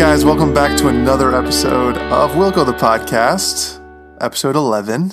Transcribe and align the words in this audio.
Guys, 0.00 0.24
welcome 0.24 0.54
back 0.54 0.78
to 0.78 0.88
another 0.88 1.36
episode 1.36 1.98
of 1.98 2.30
Wilco 2.30 2.64
the 2.64 2.72
Podcast, 2.72 3.84
episode 4.18 4.56
11. 4.56 5.12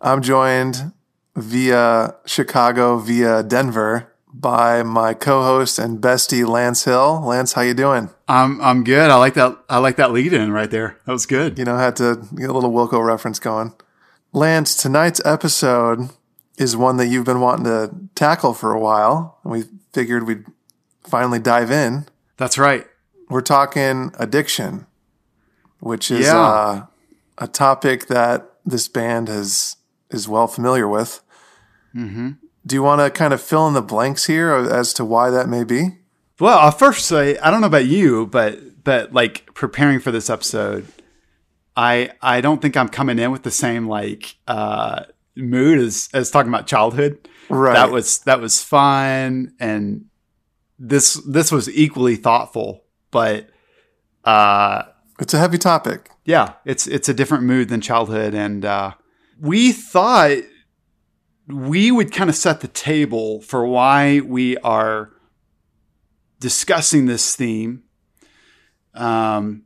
I'm 0.00 0.22
joined 0.22 0.92
via 1.34 2.14
Chicago, 2.24 2.98
via 2.98 3.42
Denver, 3.42 4.12
by 4.32 4.84
my 4.84 5.12
co-host 5.12 5.80
and 5.80 6.00
bestie 6.00 6.46
Lance 6.46 6.84
Hill. 6.84 7.20
Lance, 7.24 7.54
how 7.54 7.62
you 7.62 7.74
doing? 7.74 8.10
I'm 8.28 8.60
I'm 8.60 8.84
good. 8.84 9.10
I 9.10 9.16
like 9.16 9.34
that. 9.34 9.58
I 9.68 9.78
like 9.78 9.96
that 9.96 10.12
lead 10.12 10.32
in 10.32 10.52
right 10.52 10.70
there. 10.70 11.00
That 11.04 11.12
was 11.12 11.26
good. 11.26 11.58
You 11.58 11.64
know, 11.64 11.76
had 11.76 11.96
to 11.96 12.28
get 12.36 12.50
a 12.50 12.52
little 12.52 12.70
Wilco 12.70 13.04
reference 13.04 13.40
going. 13.40 13.74
Lance, 14.32 14.76
tonight's 14.76 15.20
episode 15.24 16.10
is 16.56 16.76
one 16.76 16.96
that 16.98 17.08
you've 17.08 17.26
been 17.26 17.40
wanting 17.40 17.64
to 17.64 17.92
tackle 18.14 18.54
for 18.54 18.70
a 18.72 18.78
while, 18.78 19.40
and 19.42 19.50
we 19.50 19.64
figured 19.92 20.28
we'd 20.28 20.46
finally 21.02 21.40
dive 21.40 21.72
in. 21.72 22.06
That's 22.36 22.56
right. 22.56 22.86
We're 23.34 23.40
talking 23.40 24.12
addiction, 24.16 24.86
which 25.80 26.08
is 26.08 26.26
Yeah. 26.26 26.38
uh, 26.38 26.86
a 27.36 27.48
topic 27.48 28.06
that 28.06 28.48
this 28.64 28.86
band 28.86 29.26
has 29.26 29.74
is 30.08 30.28
well 30.28 30.46
familiar 30.46 30.86
with. 30.86 31.20
Mm-hmm. 31.96 32.30
Do 32.64 32.76
you 32.76 32.82
want 32.84 33.00
to 33.00 33.10
kind 33.10 33.34
of 33.34 33.42
fill 33.42 33.66
in 33.66 33.74
the 33.74 33.82
blanks 33.82 34.26
here 34.26 34.52
as 34.54 34.92
to 34.94 35.04
why 35.04 35.30
that 35.30 35.48
may 35.48 35.64
be? 35.64 35.98
Well, 36.38 36.56
I'll 36.60 36.70
first 36.70 37.06
say 37.06 37.36
I 37.38 37.50
don't 37.50 37.60
know 37.60 37.66
about 37.66 37.86
you, 37.86 38.28
but 38.28 38.84
but 38.84 39.12
like 39.12 39.52
preparing 39.52 39.98
for 39.98 40.12
this 40.12 40.30
episode, 40.30 40.86
I 41.76 42.12
I 42.22 42.40
don't 42.40 42.62
think 42.62 42.76
I'm 42.76 42.88
coming 42.88 43.18
in 43.18 43.32
with 43.32 43.42
the 43.42 43.50
same 43.50 43.88
like 43.88 44.36
uh, 44.46 45.06
mood 45.34 45.80
as 45.80 46.08
as 46.14 46.30
talking 46.30 46.50
about 46.54 46.68
childhood. 46.68 47.28
Right. 47.48 47.74
That 47.74 47.90
was 47.90 48.20
that 48.20 48.40
was 48.40 48.62
fun, 48.62 49.54
and 49.58 50.04
this 50.78 51.14
this 51.26 51.50
was 51.50 51.68
equally 51.68 52.14
thoughtful. 52.14 52.83
But 53.14 53.48
uh, 54.24 54.82
It's 55.20 55.34
a 55.34 55.38
heavy 55.38 55.56
topic. 55.56 56.10
yeah, 56.24 56.54
it's 56.64 56.88
it's 56.88 57.08
a 57.08 57.14
different 57.14 57.44
mood 57.44 57.68
than 57.68 57.80
childhood, 57.80 58.34
and 58.34 58.64
uh, 58.64 58.94
we 59.38 59.70
thought 59.70 60.38
we 61.46 61.92
would 61.92 62.10
kind 62.10 62.28
of 62.28 62.34
set 62.34 62.60
the 62.60 62.66
table 62.66 63.40
for 63.40 63.64
why 63.66 64.18
we 64.18 64.56
are 64.58 65.12
discussing 66.40 67.06
this 67.06 67.36
theme. 67.36 67.84
Um, 68.94 69.62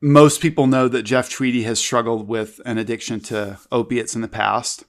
most 0.00 0.40
people 0.40 0.66
know 0.66 0.88
that 0.88 1.04
Jeff 1.04 1.30
Tweedy 1.30 1.62
has 1.62 1.78
struggled 1.78 2.26
with 2.26 2.60
an 2.66 2.76
addiction 2.76 3.20
to 3.20 3.60
opiates 3.70 4.16
in 4.16 4.20
the 4.20 4.28
past. 4.28 4.84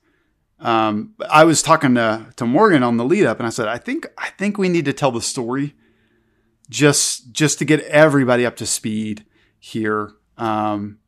Um, 0.60 1.14
I 1.30 1.44
was 1.44 1.62
talking 1.62 1.94
to, 1.96 2.30
to 2.36 2.46
Morgan 2.48 2.82
on 2.82 2.98
the 2.98 3.06
lead 3.06 3.26
up, 3.26 3.38
and 3.38 3.46
I 3.46 3.52
said, 3.52 3.68
I 3.68 3.78
think 3.78 4.08
I 4.18 4.30
think 4.40 4.58
we 4.58 4.70
need 4.70 4.86
to 4.86 4.94
tell 4.94 5.12
the 5.12 5.22
story 5.22 5.76
just 6.70 7.32
just 7.32 7.60
to 7.60 7.66
get 7.66 7.82
everybody 7.82 8.46
up 8.46 8.56
to 8.58 8.66
speed 8.66 9.26
here. 9.60 10.14
Um, 10.38 11.00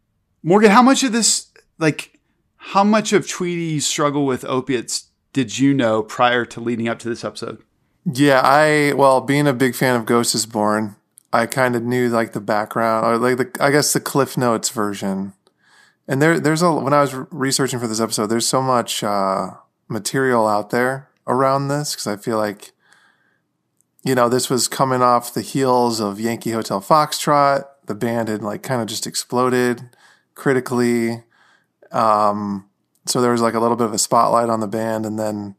Morgan, 0.44 0.72
how 0.72 0.82
much 0.82 1.04
of 1.04 1.12
this, 1.12 1.52
like, 1.78 2.20
how 2.58 2.84
much 2.84 3.14
of 3.14 3.28
Tweedy's 3.28 3.86
struggle 3.86 4.26
with 4.26 4.44
opiates 4.46 5.08
did 5.34 5.58
you 5.58 5.74
know 5.74 6.04
prior 6.04 6.46
to 6.46 6.60
leading 6.60 6.88
up 6.88 7.00
to 7.00 7.10
this 7.10 7.24
episode? 7.24 7.62
Yeah, 8.06 8.42
I 8.44 8.94
well, 8.94 9.22
being 9.22 9.48
a 9.48 9.54
big 9.54 9.76
fan 9.76 9.96
of 9.96 10.06
Ghost 10.06 10.34
is 10.34 10.46
Born, 10.46 10.96
I 11.32 11.46
kind 11.46 11.76
of 11.76 11.84
knew 11.84 12.10
like 12.10 12.34
the 12.34 12.42
background 12.42 13.06
or 13.06 13.18
like 13.18 13.38
the 13.38 13.64
I 13.64 13.72
guess 13.72 13.94
the 13.94 14.00
Cliff 14.00 14.38
Notes 14.38 14.70
version. 14.70 15.34
And 16.08 16.22
there 16.22 16.40
there's 16.40 16.64
a 16.64 16.74
when 16.74 16.94
I 16.94 17.02
was 17.02 17.14
researching 17.32 17.80
for 17.80 17.88
this 17.88 18.02
episode, 18.02 18.28
there's 18.28 18.48
so 18.48 18.62
much 18.62 19.04
uh 19.04 19.52
material 19.88 20.48
out 20.48 20.72
there 20.72 21.10
around 21.28 21.68
this 21.68 21.96
cuz 21.96 22.08
I 22.08 22.18
feel 22.18 22.38
like 22.38 22.72
you 24.04 24.16
know, 24.16 24.30
this 24.30 24.50
was 24.50 24.68
coming 24.68 25.02
off 25.02 25.34
the 25.34 25.42
heels 25.42 26.00
of 26.00 26.20
Yankee 26.20 26.52
Hotel 26.52 26.82
Foxtrot. 26.82 27.66
The 27.86 27.96
band 27.96 28.30
had 28.30 28.42
like 28.42 28.64
kind 28.64 28.82
of 28.82 28.88
just 28.88 29.06
exploded 29.08 29.90
critically. 30.36 31.24
Um 31.92 32.68
so 33.06 33.22
there 33.22 33.32
was 33.32 33.42
like 33.42 33.54
a 33.54 33.60
little 33.60 33.76
bit 33.78 33.88
of 33.88 33.94
a 33.94 34.00
spotlight 34.00 34.50
on 34.50 34.60
the 34.60 34.68
band 34.68 35.06
and 35.06 35.20
then 35.20 35.56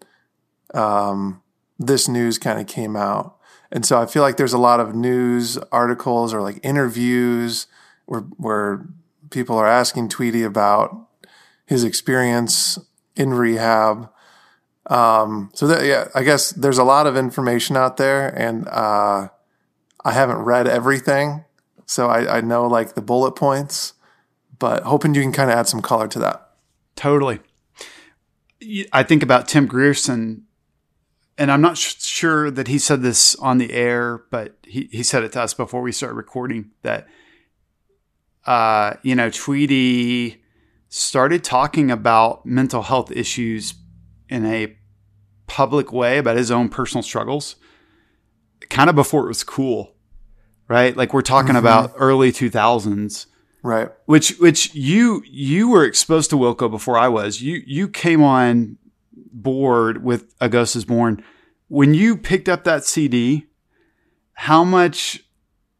um 0.74 1.42
this 1.78 2.08
news 2.08 2.38
kind 2.38 2.60
of 2.60 2.66
came 2.66 2.96
out. 2.96 3.36
And 3.70 3.86
so 3.86 4.00
I 4.00 4.06
feel 4.06 4.22
like 4.22 4.36
there's 4.36 4.52
a 4.52 4.58
lot 4.58 4.80
of 4.80 4.94
news 4.94 5.56
articles 5.70 6.34
or 6.34 6.42
like 6.42 6.60
interviews 6.62 7.66
where 8.06 8.20
where 8.36 8.86
people 9.30 9.56
are 9.56 9.66
asking 9.66 10.08
Tweedy 10.08 10.42
about 10.42 11.08
his 11.66 11.84
experience 11.84 12.78
in 13.16 13.34
rehab. 13.34 14.10
Um, 14.92 15.50
so 15.54 15.66
that, 15.68 15.84
yeah, 15.84 16.08
I 16.14 16.22
guess 16.22 16.50
there's 16.50 16.78
a 16.78 16.84
lot 16.84 17.06
of 17.06 17.16
information 17.16 17.76
out 17.76 17.96
there 17.96 18.28
and, 18.28 18.68
uh, 18.68 19.28
I 20.04 20.12
haven't 20.12 20.38
read 20.38 20.66
everything. 20.66 21.44
So 21.86 22.08
I, 22.08 22.38
I 22.38 22.40
know 22.40 22.66
like 22.66 22.94
the 22.94 23.00
bullet 23.00 23.32
points, 23.32 23.94
but 24.58 24.82
hoping 24.82 25.14
you 25.14 25.22
can 25.22 25.32
kind 25.32 25.50
of 25.50 25.56
add 25.56 25.68
some 25.68 25.80
color 25.80 26.08
to 26.08 26.18
that. 26.18 26.50
Totally. 26.94 27.40
I 28.92 29.02
think 29.02 29.22
about 29.22 29.48
Tim 29.48 29.66
Grierson, 29.66 30.44
and 31.38 31.50
I'm 31.50 31.62
not 31.62 31.78
sh- 31.78 32.02
sure 32.02 32.50
that 32.50 32.68
he 32.68 32.78
said 32.78 33.02
this 33.02 33.34
on 33.36 33.58
the 33.58 33.72
air, 33.72 34.24
but 34.30 34.56
he, 34.62 34.88
he 34.92 35.02
said 35.02 35.24
it 35.24 35.32
to 35.32 35.42
us 35.42 35.54
before 35.54 35.80
we 35.80 35.92
started 35.92 36.14
recording 36.14 36.70
that, 36.82 37.06
uh, 38.44 38.94
you 39.02 39.14
know, 39.14 39.30
Tweedy 39.30 40.42
started 40.88 41.42
talking 41.42 41.90
about 41.90 42.44
mental 42.44 42.82
health 42.82 43.10
issues 43.10 43.74
in 44.28 44.44
a 44.44 44.76
public 45.46 45.92
way 45.92 46.18
about 46.18 46.36
his 46.36 46.50
own 46.50 46.68
personal 46.68 47.02
struggles 47.02 47.56
kind 48.68 48.88
of 48.88 48.96
before 48.96 49.24
it 49.24 49.28
was 49.28 49.44
cool, 49.44 49.94
right? 50.68 50.96
Like 50.96 51.12
we're 51.12 51.22
talking 51.22 51.50
mm-hmm. 51.50 51.58
about 51.58 51.92
early 51.96 52.32
2000s 52.32 53.26
Right. 53.64 53.90
which 54.06 54.38
which 54.38 54.74
you 54.74 55.22
you 55.24 55.68
were 55.68 55.84
exposed 55.84 56.30
to 56.30 56.36
Wilco 56.36 56.68
before 56.68 56.98
I 56.98 57.06
was. 57.06 57.40
You 57.40 57.62
you 57.64 57.88
came 57.88 58.20
on 58.20 58.76
board 59.12 60.02
with 60.02 60.34
A 60.40 60.48
Ghost 60.48 60.74
Is 60.74 60.84
Born 60.84 61.22
when 61.68 61.94
you 61.94 62.16
picked 62.16 62.48
up 62.48 62.64
that 62.64 62.84
CD. 62.84 63.46
How 64.34 64.64
much 64.64 65.22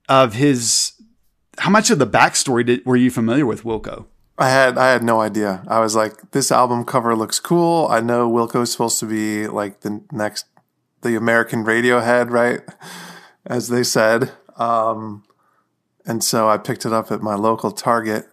of 0.09 0.35
his 0.35 0.93
how 1.59 1.71
much 1.71 1.91
of 1.91 1.99
the 1.99 2.07
backstory 2.07 2.65
did, 2.65 2.87
were 2.87 2.97
you 2.97 3.11
familiar 3.11 3.47
with 3.47 3.65
Wilco? 3.65 4.07
I 4.43 4.49
had 4.49 4.77
I 4.77 4.91
had 4.91 5.05
no 5.05 5.21
idea. 5.21 5.63
I 5.69 5.79
was 5.79 5.95
like, 5.95 6.33
this 6.33 6.51
album 6.51 6.85
cover 6.85 7.15
looks 7.15 7.39
cool. 7.39 7.87
I 7.89 8.01
know 8.01 8.29
Wilco's 8.29 8.73
supposed 8.73 8.99
to 8.99 9.07
be 9.07 9.47
like 9.47 9.83
the 9.83 10.03
next 10.11 10.47
the 11.03 11.15
American 11.15 11.65
Radiohead, 11.65 12.29
right? 12.29 12.61
As 13.47 13.69
they 13.69 13.85
said. 13.85 14.33
Um, 14.57 15.23
and 16.05 16.25
so 16.25 16.49
I 16.49 16.59
picked 16.59 16.85
it 16.85 16.93
up 16.93 17.13
at 17.13 17.23
my 17.23 17.37
local 17.37 17.71
Target. 17.71 18.27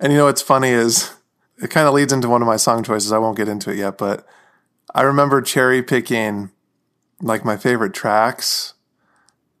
And 0.00 0.10
you 0.10 0.18
know 0.18 0.24
what's 0.24 0.40
funny 0.40 0.70
is 0.70 1.12
it 1.62 1.68
kind 1.68 1.86
of 1.86 1.92
leads 1.92 2.14
into 2.14 2.30
one 2.30 2.40
of 2.40 2.46
my 2.46 2.56
song 2.56 2.82
choices. 2.82 3.12
I 3.12 3.18
won't 3.18 3.36
get 3.36 3.48
into 3.48 3.70
it 3.70 3.76
yet, 3.76 3.98
but 3.98 4.26
I 4.94 5.02
remember 5.02 5.42
cherry 5.42 5.82
picking 5.82 6.50
like 7.20 7.44
my 7.44 7.58
favorite 7.58 7.92
tracks 7.92 8.72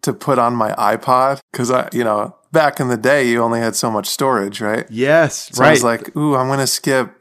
to 0.00 0.14
put 0.14 0.38
on 0.38 0.54
my 0.54 0.72
iPod 0.72 1.40
because 1.52 1.70
I, 1.70 1.90
you 1.92 2.04
know, 2.04 2.34
back 2.56 2.80
in 2.80 2.88
the 2.88 2.96
day 2.96 3.28
you 3.28 3.42
only 3.42 3.60
had 3.60 3.76
so 3.76 3.90
much 3.90 4.06
storage, 4.06 4.62
right? 4.62 4.86
Yes, 4.88 5.50
So 5.52 5.62
I 5.62 5.72
was 5.72 5.84
like, 5.84 6.16
ooh, 6.16 6.34
I'm 6.34 6.48
gonna 6.48 6.66
skip 6.66 7.14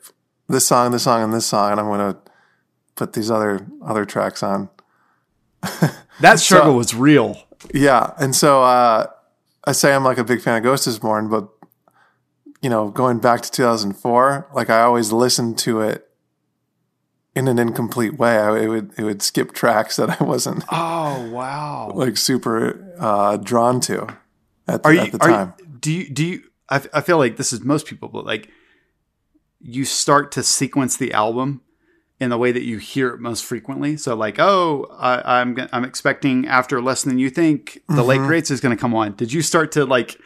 this 0.48 0.66
song, 0.66 0.92
this 0.92 1.04
song, 1.04 1.24
and 1.24 1.34
this 1.34 1.46
song, 1.46 1.72
and 1.72 1.80
I'm 1.82 1.88
gonna 1.88 2.18
put 2.96 3.12
these 3.12 3.30
other 3.30 3.68
other 3.84 4.06
tracks 4.06 4.42
on. 4.42 4.70
that 6.22 6.40
struggle 6.40 6.78
was 6.78 6.96
real. 6.96 7.38
Yeah, 7.74 8.14
and 8.18 8.34
so 8.34 8.64
uh, 8.64 9.08
I 9.66 9.74
say 9.74 9.94
I'm 9.94 10.06
like 10.06 10.18
a 10.18 10.24
big 10.24 10.42
fan 10.42 10.56
of 10.56 10.64
Ghost 10.64 10.88
is 10.88 11.00
Born, 11.00 11.28
but 11.28 11.50
you 12.62 12.70
know, 12.70 12.88
going 12.90 13.20
back 13.20 13.42
to 13.42 13.52
2004, 13.52 14.52
like 14.54 14.70
I 14.70 14.84
always 14.84 15.12
listened 15.12 15.58
to 15.60 15.82
it 15.82 16.08
in 17.36 17.50
an 17.50 17.60
incomplete 17.60 18.18
way. 18.18 18.38
I, 18.38 18.58
it 18.58 18.68
would 18.70 18.94
it 18.98 19.04
would 19.04 19.22
skip 19.22 19.52
tracks 19.52 19.98
that 19.98 20.22
I 20.22 20.24
wasn't 20.24 20.64
Oh 20.72 21.30
wow! 21.30 21.92
like 21.94 22.16
super 22.16 22.96
uh, 22.98 23.36
drawn 23.36 23.82
to 23.82 24.16
at 24.68 24.84
the, 24.84 24.90
Are 24.90 24.94
you 24.94 25.00
at 25.02 25.12
the 25.12 25.18
time. 25.20 25.54
You, 25.60 25.66
do 25.80 25.92
you 25.92 26.10
do 26.10 26.26
you? 26.26 26.44
I, 26.70 26.82
I 26.94 27.02
feel 27.02 27.18
like 27.18 27.38
this 27.38 27.54
is 27.54 27.62
most 27.62 27.86
people, 27.86 28.10
but 28.10 28.26
like 28.26 28.50
you 29.60 29.86
start 29.86 30.32
to 30.34 30.44
sequence 30.44 30.98
the 30.98 31.14
album 31.14 31.62
in 32.20 32.30
the 32.30 32.38
way 32.38 32.52
that 32.52 32.64
you 32.64 32.78
hear 32.78 33.10
it 33.10 33.20
most 33.20 33.44
frequently. 33.44 33.98
So 33.98 34.16
like, 34.16 34.40
oh, 34.40 34.88
I, 34.98 35.40
I'm 35.42 35.58
I'm 35.72 35.84
expecting 35.84 36.48
after 36.48 36.82
less 36.82 37.04
than 37.04 37.20
you 37.20 37.30
think, 37.30 37.80
the 37.90 38.04
late 38.04 38.18
Mm-hmm. 38.20 38.28
greats 38.28 38.52
is 38.52 38.62
going 38.62 38.76
to 38.76 38.80
come 38.80 38.94
on. 38.96 39.16
Did 39.16 39.34
you 39.34 39.42
start 39.42 39.72
to 39.74 39.86
like 39.86 40.20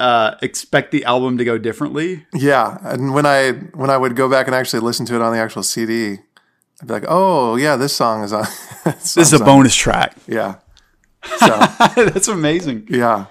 uh, 0.00 0.36
expect 0.42 0.90
the 0.90 1.04
album 1.04 1.38
to 1.38 1.44
go 1.44 1.58
differently? 1.58 2.24
Yeah, 2.34 2.78
and 2.82 3.12
when 3.14 3.26
I 3.26 3.52
when 3.74 3.90
I 3.90 3.96
would 3.98 4.16
go 4.16 4.28
back 4.30 4.46
and 4.46 4.54
actually 4.54 4.80
listen 4.80 5.06
to 5.06 5.14
it 5.16 5.22
on 5.22 5.32
the 5.32 5.38
actual 5.38 5.62
CD, 5.62 6.18
I'd 6.80 6.86
be 6.88 6.92
like, 6.94 7.04
"Oh, 7.08 7.56
yeah, 7.56 7.76
this 7.76 7.94
song 7.94 8.24
is 8.24 8.32
on." 8.32 8.46
This 8.84 9.16
is 9.18 9.32
a 9.34 9.38
bonus 9.44 9.74
track. 9.74 10.16
Yeah. 10.26 10.56
So 11.40 11.48
That's 12.04 12.28
amazing. 12.28 12.86
yeah, 12.88 13.26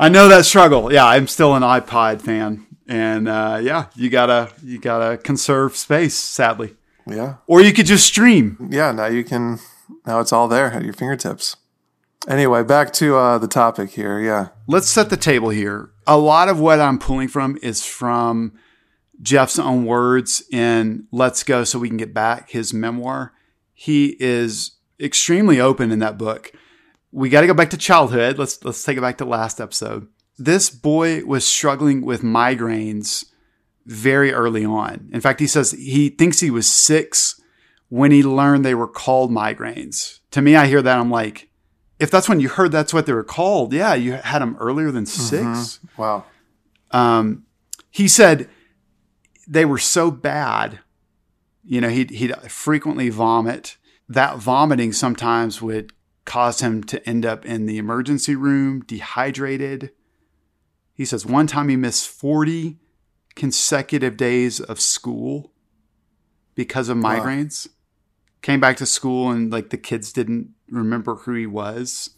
I 0.00 0.08
know 0.08 0.28
that 0.28 0.46
struggle. 0.46 0.90
Yeah, 0.90 1.04
I'm 1.04 1.28
still 1.28 1.54
an 1.54 1.62
iPod 1.62 2.22
fan, 2.22 2.66
and 2.88 3.28
uh, 3.28 3.60
yeah, 3.62 3.88
you 3.94 4.08
gotta 4.08 4.50
you 4.64 4.78
gotta 4.78 5.18
conserve 5.18 5.76
space, 5.76 6.16
sadly, 6.16 6.74
yeah, 7.06 7.34
or 7.46 7.60
you 7.60 7.74
could 7.74 7.84
just 7.84 8.06
stream. 8.06 8.56
yeah. 8.70 8.92
Now 8.92 9.06
you 9.06 9.22
can. 9.22 9.58
Now 10.06 10.20
it's 10.20 10.32
all 10.32 10.48
there 10.48 10.72
at 10.72 10.84
your 10.84 10.94
fingertips. 10.94 11.56
Anyway, 12.26 12.62
back 12.62 12.94
to 12.94 13.16
uh, 13.16 13.36
the 13.36 13.46
topic 13.46 13.90
here. 13.90 14.18
Yeah. 14.18 14.48
Let's 14.66 14.88
set 14.88 15.10
the 15.10 15.16
table 15.18 15.50
here. 15.50 15.90
A 16.06 16.16
lot 16.16 16.48
of 16.48 16.58
what 16.58 16.80
I'm 16.80 16.98
pulling 16.98 17.28
from 17.28 17.58
is 17.62 17.84
from 17.84 18.52
Jeff's 19.20 19.58
own 19.58 19.84
words 19.84 20.42
in 20.50 21.06
Let's 21.12 21.42
Go 21.42 21.64
So 21.64 21.78
We 21.78 21.88
Can 21.88 21.98
Get 21.98 22.14
Back, 22.14 22.50
his 22.50 22.72
memoir. 22.72 23.32
He 23.74 24.16
is 24.18 24.72
extremely 24.98 25.60
open 25.60 25.90
in 25.92 25.98
that 25.98 26.16
book. 26.16 26.52
We 27.12 27.28
got 27.28 27.40
to 27.42 27.46
go 27.46 27.54
back 27.54 27.70
to 27.70 27.76
childhood. 27.76 28.38
Let's 28.38 28.62
let's 28.64 28.82
take 28.84 28.96
it 28.96 29.00
back 29.00 29.18
to 29.18 29.24
last 29.24 29.60
episode. 29.60 30.06
This 30.38 30.70
boy 30.70 31.24
was 31.24 31.44
struggling 31.44 32.04
with 32.04 32.22
migraines 32.22 33.24
very 33.86 34.32
early 34.32 34.64
on. 34.64 35.10
In 35.12 35.20
fact, 35.20 35.40
he 35.40 35.46
says 35.46 35.72
he 35.72 36.08
thinks 36.08 36.40
he 36.40 36.50
was 36.50 36.70
6 36.70 37.40
when 37.88 38.10
he 38.12 38.22
learned 38.22 38.64
they 38.64 38.74
were 38.74 38.86
called 38.88 39.30
migraines. 39.30 40.20
To 40.30 40.40
me, 40.40 40.54
I 40.54 40.66
hear 40.66 40.80
that 40.82 40.98
I'm 40.98 41.10
like, 41.10 41.50
if 41.98 42.10
that's 42.10 42.28
when 42.28 42.40
you 42.40 42.48
heard 42.48 42.70
that's 42.72 42.94
what 42.94 43.06
they 43.06 43.12
were 43.12 43.24
called, 43.24 43.72
yeah, 43.72 43.94
you 43.94 44.12
had 44.12 44.40
them 44.40 44.56
earlier 44.60 44.90
than 44.90 45.04
6 45.06 45.42
Mm-hmm. 45.42 46.00
Wow. 46.00 46.24
um, 46.92 47.44
he 47.90 48.06
said 48.06 48.48
they 49.48 49.64
were 49.64 49.78
so 49.78 50.10
bad. 50.12 50.78
You 51.64 51.80
know, 51.80 51.88
he'd, 51.88 52.10
he'd 52.10 52.34
frequently 52.50 53.08
vomit. 53.10 53.76
That 54.08 54.38
vomiting 54.38 54.92
sometimes 54.92 55.60
would 55.60 55.92
cause 56.30 56.60
him 56.60 56.84
to 56.84 57.08
end 57.08 57.26
up 57.26 57.44
in 57.44 57.66
the 57.66 57.76
emergency 57.76 58.36
room, 58.36 58.82
dehydrated. 58.86 59.90
He 60.94 61.04
says 61.04 61.26
one 61.26 61.48
time 61.48 61.68
he 61.68 61.76
missed 61.76 62.06
40 62.08 62.78
consecutive 63.34 64.16
days 64.16 64.60
of 64.60 64.80
school 64.80 65.52
because 66.54 66.88
of 66.88 66.98
Wow. 66.98 67.02
migraines. 67.20 67.66
Came 68.42 68.60
back 68.60 68.76
to 68.76 68.86
school 68.86 69.30
and 69.30 69.50
like 69.52 69.70
the 69.70 69.76
kids 69.76 70.12
didn't 70.12 70.50
remember 70.70 71.16
who 71.16 71.34
he 71.34 71.46
was. 71.46 72.10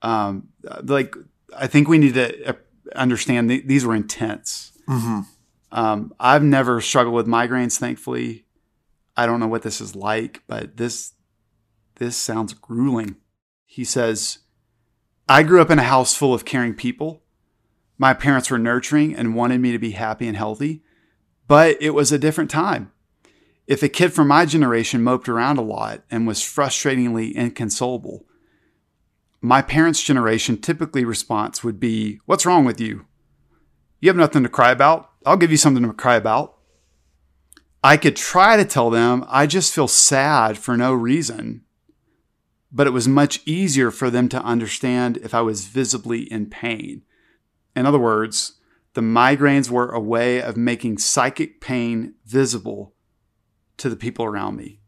Um, 0.00 0.48
like 0.84 1.14
I 1.56 1.66
think 1.66 1.88
we 1.88 1.98
need 1.98 2.14
to 2.14 2.50
uh, 2.50 2.52
understand 2.94 3.48
th- 3.50 3.66
these 3.66 3.84
were 3.84 3.94
intense. 3.94 4.72
hmm 4.88 5.20
Um, 5.72 6.12
I've 6.18 6.42
never 6.42 6.80
struggled 6.80 7.14
with 7.14 7.26
migraines, 7.26 7.78
thankfully. 7.78 8.46
I 9.16 9.26
don't 9.26 9.40
know 9.40 9.46
what 9.48 9.62
this 9.62 9.80
is 9.80 9.94
like, 9.94 10.42
but 10.46 10.76
this 10.78 11.12
this 11.96 12.16
sounds 12.16 12.54
grueling. 12.54 13.16
He 13.76 13.84
says, 13.84 14.38
"I 15.28 15.42
grew 15.42 15.60
up 15.60 15.70
in 15.70 15.78
a 15.78 15.82
house 15.82 16.14
full 16.14 16.32
of 16.32 16.46
caring 16.46 16.72
people. 16.72 17.22
My 17.98 18.14
parents 18.14 18.50
were 18.50 18.58
nurturing 18.58 19.14
and 19.14 19.34
wanted 19.34 19.60
me 19.60 19.70
to 19.72 19.78
be 19.78 19.90
happy 19.90 20.26
and 20.26 20.34
healthy, 20.34 20.82
but 21.46 21.76
it 21.78 21.90
was 21.90 22.10
a 22.10 22.18
different 22.18 22.50
time. 22.50 22.90
If 23.66 23.82
a 23.82 23.90
kid 23.90 24.14
from 24.14 24.28
my 24.28 24.46
generation 24.46 25.02
moped 25.02 25.28
around 25.28 25.58
a 25.58 25.60
lot 25.60 26.04
and 26.10 26.26
was 26.26 26.40
frustratingly 26.40 27.34
inconsolable, 27.34 28.24
my 29.42 29.60
parents' 29.60 30.02
generation 30.02 30.56
typically 30.56 31.04
response 31.04 31.62
would 31.62 31.78
be, 31.78 32.18
"What's 32.24 32.46
wrong 32.46 32.64
with 32.64 32.80
you? 32.80 33.04
You 34.00 34.08
have 34.08 34.16
nothing 34.16 34.42
to 34.44 34.48
cry 34.48 34.70
about. 34.70 35.10
I'll 35.26 35.36
give 35.36 35.50
you 35.50 35.58
something 35.58 35.82
to 35.82 35.92
cry 35.92 36.14
about. 36.14 36.56
I 37.84 37.98
could 37.98 38.16
try 38.16 38.56
to 38.56 38.64
tell 38.64 38.88
them 38.88 39.26
I 39.28 39.46
just 39.46 39.74
feel 39.74 39.86
sad 39.86 40.56
for 40.56 40.78
no 40.78 40.94
reason, 40.94 41.65
but 42.70 42.86
it 42.86 42.90
was 42.90 43.08
much 43.08 43.40
easier 43.46 43.90
for 43.90 44.10
them 44.10 44.28
to 44.28 44.42
understand 44.42 45.16
if 45.18 45.34
I 45.34 45.40
was 45.40 45.66
visibly 45.66 46.30
in 46.30 46.46
pain. 46.46 47.02
In 47.74 47.86
other 47.86 47.98
words, 47.98 48.54
the 48.94 49.00
migraines 49.00 49.70
were 49.70 49.90
a 49.90 50.00
way 50.00 50.40
of 50.40 50.56
making 50.56 50.98
psychic 50.98 51.60
pain 51.60 52.14
visible 52.24 52.94
to 53.76 53.88
the 53.88 53.96
people 53.96 54.24
around 54.24 54.56
me. 54.56 54.80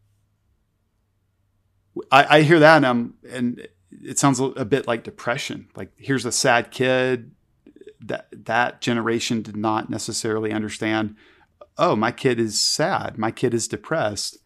I, 2.11 2.37
I 2.37 2.41
hear 2.41 2.59
that 2.59 2.77
and, 2.77 2.85
I'm, 2.85 3.13
and 3.29 3.67
it 3.91 4.19
sounds 4.19 4.39
a 4.39 4.65
bit 4.65 4.87
like 4.87 5.03
depression. 5.03 5.67
Like 5.75 5.91
here's 5.97 6.25
a 6.25 6.31
sad 6.31 6.71
kid 6.71 7.31
that 8.01 8.27
that 8.45 8.81
generation 8.81 9.41
did 9.41 9.57
not 9.57 9.89
necessarily 9.89 10.51
understand 10.51 11.15
oh 11.77 11.95
my 11.95 12.11
kid 12.11 12.39
is 12.39 12.59
sad 12.59 13.17
my 13.17 13.31
kid 13.31 13.53
is 13.53 13.67
depressed 13.67 14.37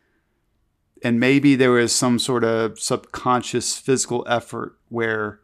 and 1.04 1.20
maybe 1.20 1.56
there 1.56 1.72
was 1.72 1.94
some 1.94 2.18
sort 2.18 2.44
of 2.44 2.80
subconscious 2.80 3.78
physical 3.78 4.26
effort 4.28 4.78
where 4.90 5.40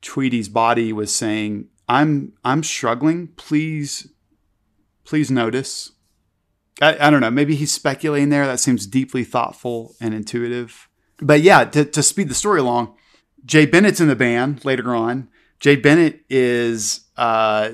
Tweedy's 0.00 0.48
body 0.48 0.92
was 0.92 1.14
saying 1.14 1.68
i'm 1.88 2.32
i'm 2.44 2.62
struggling. 2.62 3.28
Please 3.36 4.08
please 5.04 5.30
notice. 5.30 5.92
I, 6.80 7.08
I 7.08 7.10
don't 7.10 7.20
know. 7.20 7.30
Maybe 7.30 7.56
he's 7.56 7.72
speculating 7.72 8.28
there. 8.28 8.46
That 8.46 8.60
seems 8.60 8.86
deeply 8.86 9.24
thoughtful 9.24 9.96
and 10.00 10.14
intuitive. 10.14 10.88
But 11.20 11.40
yeah 11.40 11.64
to, 11.64 11.84
to 11.84 12.02
speed 12.02 12.28
the 12.28 12.34
story 12.34 12.60
along 12.60 12.94
jay 13.44 13.66
bennett's 13.66 14.00
in 14.00 14.08
the 14.08 14.16
band 14.16 14.64
later 14.64 14.94
on. 14.94 15.28
Jay 15.60 15.74
Bennett 15.74 16.24
is 16.30 17.00
uh, 17.16 17.72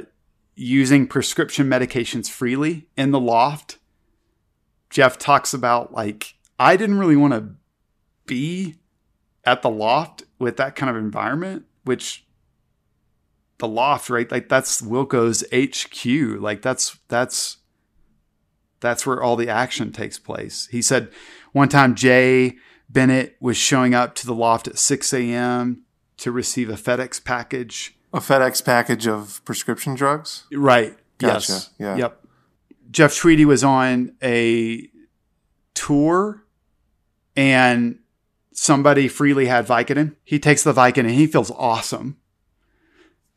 using 0.55 1.07
prescription 1.07 1.69
medications 1.69 2.31
freely 2.31 2.89
in 2.97 3.11
the 3.11 3.21
loft. 3.21 3.79
Jeff 4.89 5.19
talks 5.19 5.53
about 5.53 5.93
like 5.93 6.34
I 6.59 6.77
didn't 6.77 6.99
really 6.99 7.17
want 7.17 7.33
to 7.33 7.55
be 8.27 8.77
at 9.45 9.63
the 9.63 9.71
loft 9.71 10.25
with 10.39 10.57
that 10.57 10.77
kind 10.77 10.91
of 10.91 10.97
environment, 10.97 11.65
which 11.85 12.27
the 13.59 13.69
loft, 13.69 14.11
right? 14.11 14.31
Like 14.31 14.49
that's 14.49 14.81
Wilco's 14.81 15.45
HQ. 15.53 16.41
Like 16.41 16.63
that's 16.63 16.99
that's 17.09 17.59
that's 18.81 19.07
where 19.07 19.23
all 19.23 19.37
the 19.37 19.49
action 19.49 19.93
takes 19.93 20.19
place. 20.19 20.69
He 20.71 20.83
said 20.83 21.11
one 21.53 21.69
time 21.69 21.95
Jay 21.95 22.57
Bennett 22.89 23.37
was 23.41 23.57
showing 23.57 23.95
up 23.95 24.15
to 24.17 24.27
the 24.27 24.35
loft 24.35 24.69
at 24.69 24.79
6 24.79 25.13
a.m. 25.13 25.83
to 26.19 26.31
receive 26.31 26.69
a 26.69 26.75
FedEx 26.75 27.25
package. 27.25 27.97
A 28.13 28.19
FedEx 28.19 28.65
package 28.65 29.09
of 29.09 29.45
prescription 29.45 29.95
drugs. 29.95 30.45
Right. 30.53 30.97
Gotcha. 31.19 31.53
Yes. 31.53 31.71
Yeah. 31.79 31.97
Yep. 31.97 32.27
Jeff 32.91 33.17
Tweedy 33.17 33.45
was 33.45 33.65
on 33.65 34.15
a 34.23 34.89
tour 35.75 36.44
and 37.37 37.99
somebody 38.53 39.09
freely 39.09 39.47
had 39.47 39.67
Vicodin. 39.67 40.15
He 40.25 40.39
takes 40.39 40.63
the 40.63 40.73
Vicodin 40.73 41.01
and 41.01 41.11
he 41.11 41.27
feels 41.27 41.51
awesome. 41.53 42.17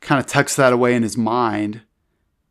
Kind 0.00 0.20
of 0.20 0.26
tucks 0.26 0.54
that 0.56 0.72
away 0.72 0.94
in 0.94 1.02
his 1.02 1.16
mind. 1.16 1.82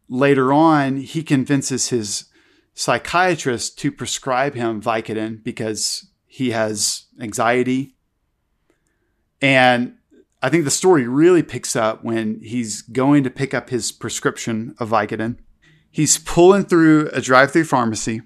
Later 0.10 0.51
on, 0.51 0.98
he 0.98 1.24
convinces 1.24 1.89
his 1.89 2.25
psychiatrist 2.74 3.80
to 3.80 3.92
prescribe 3.92 4.54
him 4.54 4.82
Vicodin 4.82 5.44
because 5.44 6.08
he 6.25 6.51
has 6.51 7.06
anxiety. 7.20 7.96
And 9.42 9.96
I 10.42 10.50
think 10.50 10.66
the 10.66 10.72
story 10.72 11.08
really 11.08 11.44
picks 11.44 11.75
up 11.75 12.04
when 12.04 12.39
he's 12.42 12.82
going 12.82 13.24
to 13.24 13.30
pick 13.30 13.54
up 13.54 13.70
his 13.70 13.92
prescription 13.92 14.75
of 14.80 14.89
Vicodin. 14.89 15.38
He's 15.89 16.18
pulling 16.18 16.66
through 16.66 17.10
a 17.12 17.22
drive-through 17.22 17.63
pharmacy, 17.63 18.22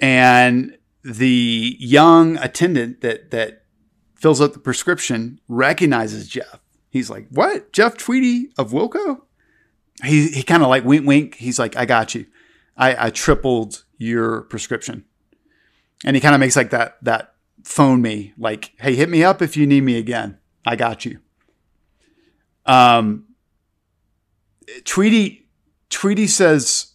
and 0.00 0.76
the 1.02 1.76
young 1.78 2.36
attendant 2.38 3.00
that 3.00 3.30
that 3.30 3.64
fills 4.14 4.40
up 4.40 4.52
the 4.52 4.58
prescription 4.58 5.40
recognizes 5.48 6.28
Jeff. 6.28 6.60
He's 6.90 7.10
like, 7.10 7.28
"What? 7.30 7.72
Jeff 7.72 7.96
Tweedy 7.96 8.52
of 8.58 8.72
Wilco?" 8.72 9.22
He 10.04 10.28
he 10.28 10.42
kind 10.42 10.62
of 10.62 10.68
like 10.68 10.84
wink 10.84 11.06
wink. 11.06 11.34
He's 11.36 11.58
like, 11.58 11.76
"I 11.76 11.84
got 11.84 12.14
you. 12.14 12.26
I, 12.76 13.06
I 13.06 13.10
tripled 13.10 13.84
your 13.98 14.42
prescription," 14.42 15.04
and 16.04 16.16
he 16.16 16.20
kind 16.20 16.34
of 16.34 16.40
makes 16.40 16.56
like 16.56 16.70
that 16.70 16.96
that 17.02 17.34
phone 17.64 18.02
me 18.02 18.34
like, 18.36 18.72
"Hey, 18.78 18.94
hit 18.94 19.08
me 19.08 19.24
up 19.24 19.40
if 19.42 19.56
you 19.56 19.66
need 19.66 19.82
me 19.82 19.98
again." 19.98 20.38
I 20.66 20.76
got 20.76 21.06
you. 21.06 21.20
Um, 22.66 23.26
Tweedy 24.84 25.48
Tweety 25.88 26.26
says 26.26 26.89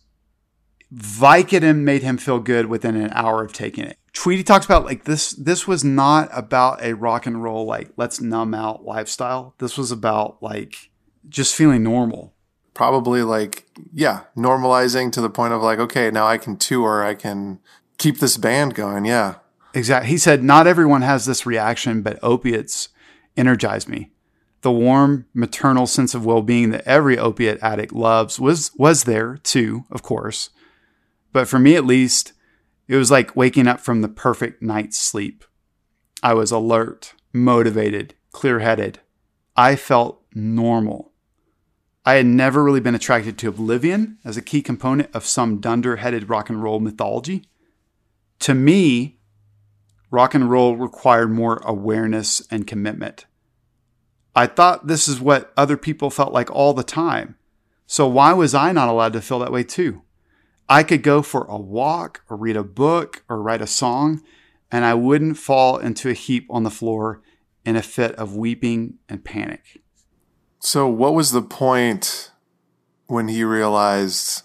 Vicodin 0.95 1.79
made 1.79 2.03
him 2.03 2.17
feel 2.17 2.39
good 2.39 2.67
within 2.67 2.95
an 2.95 3.11
hour 3.13 3.43
of 3.43 3.51
taking 3.51 3.83
it. 3.85 3.97
Tweedy 4.13 4.43
talks 4.43 4.65
about 4.65 4.85
like 4.85 5.03
this. 5.03 5.31
This 5.31 5.67
was 5.67 5.83
not 5.83 6.29
about 6.31 6.81
a 6.81 6.93
rock 6.95 7.25
and 7.25 7.43
roll 7.43 7.65
like 7.65 7.91
let's 7.97 8.21
numb 8.21 8.53
out 8.53 8.85
lifestyle. 8.85 9.55
This 9.57 9.77
was 9.77 9.91
about 9.91 10.41
like 10.41 10.89
just 11.27 11.53
feeling 11.53 11.83
normal. 11.83 12.33
Probably 12.73 13.23
like, 13.23 13.65
yeah, 13.93 14.23
normalizing 14.37 15.11
to 15.13 15.21
the 15.21 15.29
point 15.29 15.53
of 15.53 15.61
like, 15.61 15.79
okay, 15.79 16.11
now 16.11 16.27
I 16.27 16.37
can 16.37 16.57
tour. 16.57 17.03
I 17.03 17.13
can 17.13 17.59
keep 17.97 18.19
this 18.19 18.37
band 18.37 18.73
going. 18.73 19.05
Yeah. 19.05 19.35
Exactly. 19.73 20.09
He 20.09 20.17
said 20.17 20.43
not 20.43 20.67
everyone 20.67 21.01
has 21.01 21.25
this 21.25 21.45
reaction, 21.45 22.01
but 22.01 22.19
opiates 22.23 22.89
energize 23.35 23.87
me. 23.87 24.11
The 24.61 24.71
warm 24.71 25.25
maternal 25.33 25.87
sense 25.87 26.15
of 26.15 26.25
well-being 26.25 26.71
that 26.71 26.87
every 26.87 27.17
opiate 27.17 27.59
addict 27.61 27.91
loves 27.91 28.39
was 28.39 28.71
was 28.77 29.03
there 29.03 29.37
too, 29.37 29.83
of 29.91 30.01
course. 30.01 30.51
But 31.35 31.49
for 31.49 31.59
me 31.59 31.75
at 31.75 31.83
least, 31.83 32.31
it 32.87 32.95
was 32.95 33.11
like 33.11 33.35
waking 33.35 33.67
up 33.67 33.81
from 33.81 34.01
the 34.01 34.07
perfect 34.07 34.61
night's 34.61 34.97
sleep. 34.97 35.43
I 36.23 36.33
was 36.33 36.49
alert, 36.49 37.13
motivated, 37.33 38.13
clear-headed. 38.31 38.99
I 39.53 39.75
felt 39.75 40.23
normal. 40.33 41.11
I 42.05 42.13
had 42.13 42.25
never 42.25 42.63
really 42.63 42.79
been 42.79 42.95
attracted 42.95 43.37
to 43.39 43.49
oblivion 43.49 44.17
as 44.23 44.37
a 44.37 44.41
key 44.41 44.61
component 44.61 45.13
of 45.13 45.25
some 45.25 45.59
dunder-headed 45.59 46.29
rock 46.29 46.49
and 46.49 46.63
roll 46.63 46.79
mythology. 46.79 47.43
To 48.39 48.53
me, 48.53 49.17
rock 50.11 50.35
and 50.35 50.49
roll 50.49 50.77
required 50.77 51.31
more 51.31 51.57
awareness 51.65 52.47
and 52.49 52.65
commitment. 52.65 53.25
I 54.33 54.47
thought 54.47 54.87
this 54.87 55.09
is 55.09 55.19
what 55.19 55.51
other 55.57 55.75
people 55.75 56.09
felt 56.09 56.31
like 56.31 56.49
all 56.49 56.73
the 56.73 56.81
time. 56.81 57.35
So 57.87 58.07
why 58.07 58.31
was 58.31 58.55
I 58.55 58.71
not 58.71 58.87
allowed 58.87 59.11
to 59.11 59.21
feel 59.21 59.39
that 59.39 59.51
way 59.51 59.63
too? 59.63 60.01
I 60.67 60.83
could 60.83 61.03
go 61.03 61.21
for 61.21 61.45
a 61.45 61.57
walk 61.57 62.21
or 62.29 62.37
read 62.37 62.57
a 62.57 62.63
book 62.63 63.23
or 63.29 63.41
write 63.41 63.61
a 63.61 63.67
song, 63.67 64.23
and 64.71 64.83
I 64.83 64.93
wouldn't 64.93 65.37
fall 65.37 65.77
into 65.77 66.09
a 66.09 66.13
heap 66.13 66.47
on 66.49 66.63
the 66.63 66.71
floor 66.71 67.21
in 67.65 67.75
a 67.75 67.81
fit 67.81 68.13
of 68.15 68.35
weeping 68.35 68.95
and 69.07 69.23
panic. 69.23 69.81
So, 70.59 70.87
what 70.87 71.13
was 71.13 71.31
the 71.31 71.41
point 71.41 72.31
when 73.07 73.27
he 73.27 73.43
realized, 73.43 74.43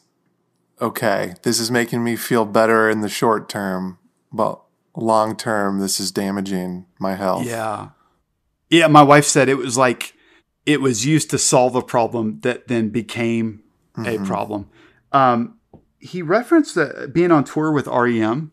okay, 0.80 1.34
this 1.42 1.58
is 1.58 1.70
making 1.70 2.04
me 2.04 2.16
feel 2.16 2.44
better 2.44 2.90
in 2.90 3.00
the 3.00 3.08
short 3.08 3.48
term, 3.48 3.98
but 4.32 4.60
long 4.94 5.36
term, 5.36 5.78
this 5.78 5.98
is 5.98 6.12
damaging 6.12 6.86
my 6.98 7.14
health? 7.14 7.46
Yeah. 7.46 7.90
Yeah, 8.68 8.86
my 8.86 9.02
wife 9.02 9.24
said 9.24 9.48
it 9.48 9.56
was 9.56 9.78
like 9.78 10.14
it 10.66 10.80
was 10.80 11.06
used 11.06 11.30
to 11.30 11.38
solve 11.38 11.74
a 11.74 11.82
problem 11.82 12.40
that 12.40 12.68
then 12.68 12.90
became 12.90 13.62
mm-hmm. 13.96 14.22
a 14.22 14.26
problem. 14.26 14.68
Um, 15.12 15.58
he 16.00 16.22
referenced 16.22 16.76
being 17.12 17.30
on 17.30 17.44
tour 17.44 17.70
with 17.70 17.86
REM 17.86 18.52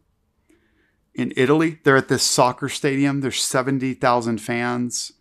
in 1.16 1.34
Italy. 1.36 1.80
They're 1.84 1.98
at 1.98 2.10
this 2.10 2.24
soccer 2.24 2.70
stadium. 2.70 3.22
There's 3.22 3.42
70,000 3.42 4.40
fans 4.40 5.14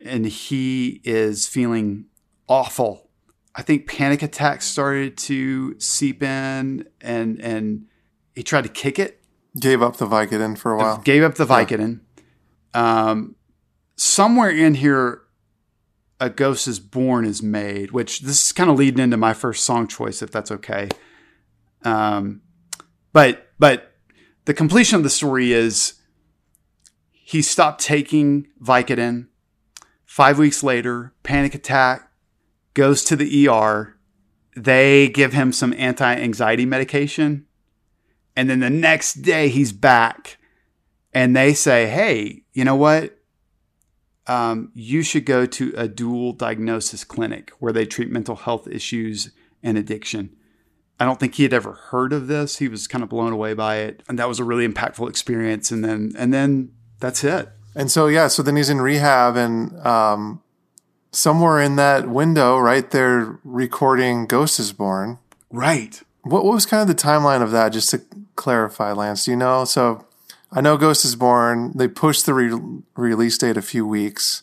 and 0.00 0.26
he 0.26 1.00
is 1.04 1.46
feeling 1.46 2.06
awful. 2.48 3.10
I 3.54 3.62
think 3.62 3.86
panic 3.86 4.22
attacks 4.22 4.64
started 4.64 5.16
to 5.18 5.78
seep 5.78 6.22
in 6.22 6.88
and 7.00 7.40
and 7.40 7.86
he 8.34 8.42
tried 8.42 8.62
to 8.62 8.70
kick 8.70 8.98
it. 8.98 9.22
Gave 9.58 9.82
up 9.82 9.96
the 9.96 10.06
Vicodin 10.06 10.56
for 10.56 10.72
a 10.72 10.78
while. 10.78 10.98
Gave 10.98 11.22
up 11.22 11.34
the 11.34 11.44
Vicodin. 11.44 12.00
Yeah. 12.74 13.10
Um, 13.10 13.36
somewhere 13.96 14.50
in 14.50 14.74
here 14.74 15.22
a 16.20 16.30
ghost 16.30 16.68
is 16.68 16.78
born 16.78 17.24
is 17.24 17.42
made 17.42 17.90
which 17.90 18.20
this 18.20 18.44
is 18.44 18.52
kind 18.52 18.70
of 18.70 18.76
leading 18.76 19.02
into 19.02 19.16
my 19.16 19.32
first 19.34 19.64
song 19.64 19.86
choice 19.86 20.22
if 20.22 20.30
that's 20.30 20.50
okay 20.50 20.88
um, 21.84 22.42
but 23.12 23.48
but 23.58 23.94
the 24.44 24.54
completion 24.54 24.96
of 24.96 25.02
the 25.02 25.10
story 25.10 25.52
is 25.52 25.94
he 27.12 27.42
stopped 27.42 27.80
taking 27.80 28.48
Vicodin. 28.62 29.28
Five 30.04 30.38
weeks 30.38 30.64
later, 30.64 31.14
panic 31.22 31.54
attack, 31.54 32.10
goes 32.74 33.04
to 33.04 33.16
the 33.16 33.48
ER. 33.48 33.96
They 34.56 35.08
give 35.08 35.32
him 35.32 35.52
some 35.52 35.72
anti 35.74 36.12
anxiety 36.12 36.66
medication. 36.66 37.46
And 38.34 38.50
then 38.50 38.60
the 38.60 38.70
next 38.70 39.22
day, 39.22 39.48
he's 39.48 39.72
back 39.72 40.38
and 41.12 41.36
they 41.36 41.54
say, 41.54 41.86
hey, 41.86 42.44
you 42.52 42.64
know 42.64 42.76
what? 42.76 43.16
Um, 44.26 44.70
you 44.74 45.02
should 45.02 45.24
go 45.24 45.46
to 45.46 45.72
a 45.76 45.88
dual 45.88 46.32
diagnosis 46.32 47.04
clinic 47.04 47.50
where 47.58 47.72
they 47.72 47.86
treat 47.86 48.10
mental 48.10 48.36
health 48.36 48.68
issues 48.68 49.32
and 49.62 49.76
addiction. 49.76 50.36
I 51.00 51.06
don't 51.06 51.18
think 51.18 51.36
he 51.36 51.44
had 51.44 51.54
ever 51.54 51.72
heard 51.72 52.12
of 52.12 52.26
this. 52.26 52.58
He 52.58 52.68
was 52.68 52.86
kind 52.86 53.02
of 53.02 53.08
blown 53.08 53.32
away 53.32 53.54
by 53.54 53.76
it, 53.76 54.02
and 54.06 54.18
that 54.18 54.28
was 54.28 54.38
a 54.38 54.44
really 54.44 54.68
impactful 54.68 55.08
experience. 55.08 55.70
And 55.70 55.82
then, 55.82 56.12
and 56.16 56.32
then 56.32 56.72
that's 57.00 57.24
it. 57.24 57.48
And 57.74 57.90
so, 57.90 58.06
yeah, 58.06 58.28
so 58.28 58.42
then 58.42 58.56
he's 58.56 58.68
in 58.68 58.82
rehab, 58.82 59.34
and 59.34 59.74
um, 59.86 60.42
somewhere 61.10 61.58
in 61.58 61.76
that 61.76 62.08
window, 62.08 62.58
right, 62.58 62.88
they're 62.90 63.38
recording 63.44 64.26
"Ghost 64.26 64.60
Is 64.60 64.74
Born." 64.74 65.18
Right. 65.50 66.02
What, 66.22 66.44
what 66.44 66.52
was 66.52 66.66
kind 66.66 66.82
of 66.82 66.88
the 66.88 67.02
timeline 67.02 67.42
of 67.42 67.50
that? 67.52 67.70
Just 67.70 67.90
to 67.90 68.02
clarify, 68.36 68.92
Lance, 68.92 69.24
do 69.24 69.30
you 69.30 69.38
know? 69.38 69.64
So, 69.64 70.04
I 70.52 70.60
know 70.60 70.76
"Ghost 70.76 71.06
Is 71.06 71.16
Born." 71.16 71.72
They 71.74 71.88
pushed 71.88 72.26
the 72.26 72.34
re- 72.34 72.82
release 72.94 73.38
date 73.38 73.56
a 73.56 73.62
few 73.62 73.86
weeks 73.86 74.42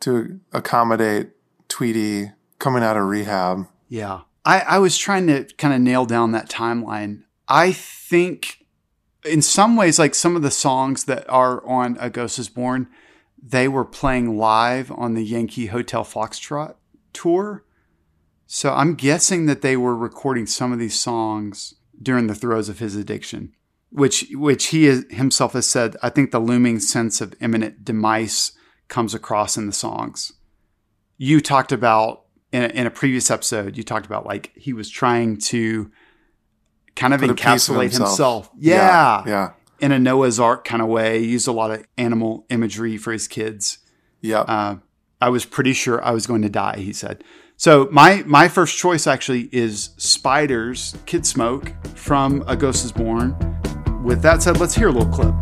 to 0.00 0.38
accommodate 0.52 1.30
Tweedy 1.68 2.30
coming 2.60 2.84
out 2.84 2.96
of 2.96 3.04
rehab. 3.04 3.66
Yeah. 3.88 4.20
I, 4.48 4.60
I 4.60 4.78
was 4.78 4.96
trying 4.96 5.26
to 5.26 5.44
kind 5.58 5.74
of 5.74 5.80
nail 5.82 6.06
down 6.06 6.32
that 6.32 6.48
timeline. 6.48 7.24
I 7.48 7.70
think 7.72 8.64
in 9.22 9.42
some 9.42 9.76
ways, 9.76 9.98
like 9.98 10.14
some 10.14 10.36
of 10.36 10.42
the 10.42 10.50
songs 10.50 11.04
that 11.04 11.28
are 11.28 11.62
on 11.66 11.98
A 12.00 12.08
Ghost 12.08 12.38
is 12.38 12.48
Born, 12.48 12.88
they 13.42 13.68
were 13.68 13.84
playing 13.84 14.38
live 14.38 14.90
on 14.90 15.12
the 15.12 15.22
Yankee 15.22 15.66
Hotel 15.66 16.02
Foxtrot 16.02 16.76
tour. 17.12 17.62
So 18.46 18.72
I'm 18.72 18.94
guessing 18.94 19.44
that 19.44 19.60
they 19.60 19.76
were 19.76 19.94
recording 19.94 20.46
some 20.46 20.72
of 20.72 20.78
these 20.78 20.98
songs 20.98 21.74
during 22.02 22.26
the 22.26 22.34
throes 22.34 22.70
of 22.70 22.78
his 22.78 22.96
addiction, 22.96 23.52
which 23.90 24.28
which 24.32 24.68
he 24.68 24.86
himself 25.10 25.52
has 25.52 25.68
said. 25.68 25.94
I 26.02 26.08
think 26.08 26.30
the 26.30 26.38
looming 26.38 26.80
sense 26.80 27.20
of 27.20 27.34
imminent 27.42 27.84
demise 27.84 28.52
comes 28.88 29.12
across 29.12 29.58
in 29.58 29.66
the 29.66 29.74
songs. 29.74 30.32
You 31.18 31.42
talked 31.42 31.70
about 31.70 32.24
in 32.52 32.62
a, 32.62 32.68
in 32.68 32.86
a 32.86 32.90
previous 32.90 33.30
episode, 33.30 33.76
you 33.76 33.82
talked 33.82 34.06
about 34.06 34.26
like 34.26 34.52
he 34.56 34.72
was 34.72 34.88
trying 34.88 35.38
to 35.38 35.90
kind 36.96 37.14
of 37.14 37.20
Put 37.20 37.30
encapsulate 37.30 37.82
himself. 37.82 38.08
himself. 38.10 38.50
Yeah. 38.58 38.74
yeah. 38.74 39.22
Yeah. 39.26 39.50
In 39.80 39.92
a 39.92 39.98
Noah's 39.98 40.40
Ark 40.40 40.64
kind 40.64 40.82
of 40.82 40.88
way. 40.88 41.20
He 41.20 41.28
used 41.28 41.46
a 41.46 41.52
lot 41.52 41.70
of 41.70 41.84
animal 41.96 42.44
imagery 42.48 42.96
for 42.96 43.12
his 43.12 43.28
kids. 43.28 43.78
Yeah. 44.20 44.40
Uh, 44.40 44.76
I 45.20 45.28
was 45.28 45.44
pretty 45.44 45.72
sure 45.72 46.04
I 46.04 46.10
was 46.10 46.26
going 46.26 46.42
to 46.42 46.48
die, 46.48 46.78
he 46.78 46.92
said. 46.92 47.22
So 47.56 47.88
my 47.90 48.22
my 48.24 48.48
first 48.48 48.78
choice 48.78 49.06
actually 49.06 49.48
is 49.52 49.90
Spiders 49.96 50.96
Kid 51.06 51.26
Smoke 51.26 51.72
from 51.96 52.44
A 52.46 52.56
Ghost 52.56 52.84
is 52.84 52.92
Born. 52.92 53.36
With 54.04 54.22
that 54.22 54.42
said, 54.42 54.58
let's 54.58 54.74
hear 54.74 54.88
a 54.88 54.92
little 54.92 55.12
clip. 55.12 55.34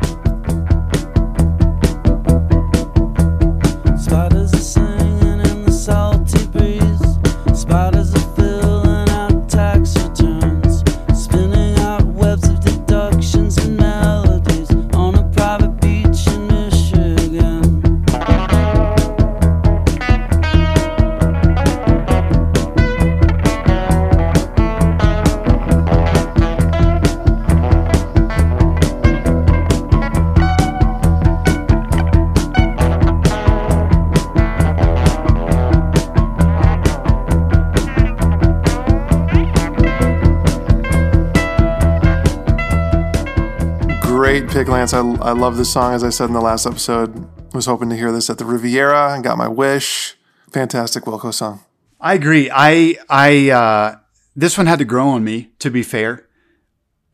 Pick, 44.57 44.69
Lance. 44.69 44.95
I, 44.95 45.01
I 45.01 45.33
love 45.33 45.59
this 45.59 45.71
song, 45.71 45.93
as 45.93 46.03
I 46.03 46.09
said 46.09 46.29
in 46.29 46.33
the 46.33 46.41
last 46.41 46.65
episode. 46.65 47.29
Was 47.53 47.67
hoping 47.67 47.91
to 47.91 47.97
hear 47.97 48.11
this 48.11 48.31
at 48.31 48.39
the 48.39 48.47
Riviera 48.47 49.13
and 49.13 49.23
got 49.23 49.37
my 49.37 49.49
wish. 49.49 50.17
Fantastic 50.51 51.05
Wilco 51.05 51.33
song. 51.33 51.61
I 52.01 52.15
agree. 52.15 52.51
I 52.51 52.97
I 53.11 53.51
uh, 53.51 53.97
this 54.35 54.57
one 54.57 54.67
had 54.67 54.79
to 54.79 54.87
grow 54.87 55.09
on 55.09 55.25
me. 55.25 55.51
To 55.59 55.71
be 55.71 55.83
fair, 55.83 56.27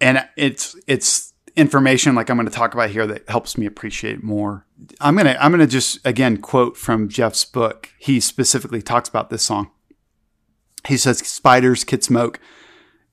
and 0.01 0.25
it's 0.37 0.77
it's 0.87 1.33
information 1.57 2.15
like 2.15 2.31
I'm 2.31 2.37
going 2.37 2.47
to 2.47 2.55
talk 2.55 2.75
about 2.75 2.91
here 2.91 3.09
that 3.09 3.29
helps 3.29 3.59
me 3.59 3.67
appreciate 3.67 4.23
more. 4.23 4.65
I'm 5.01 5.17
gonna 5.17 5.37
I'm 5.41 5.51
gonna 5.51 5.67
just 5.67 5.99
again 6.07 6.37
quote 6.37 6.77
from 6.77 7.09
Jeff's 7.09 7.45
book. 7.45 7.91
He 7.99 8.21
specifically 8.21 8.83
talks 8.83 9.09
about 9.09 9.31
this 9.31 9.43
song. 9.43 9.73
He 10.87 10.97
says, 10.97 11.19
"Spiders, 11.19 11.83
Kid 11.83 12.05
Smoke." 12.05 12.39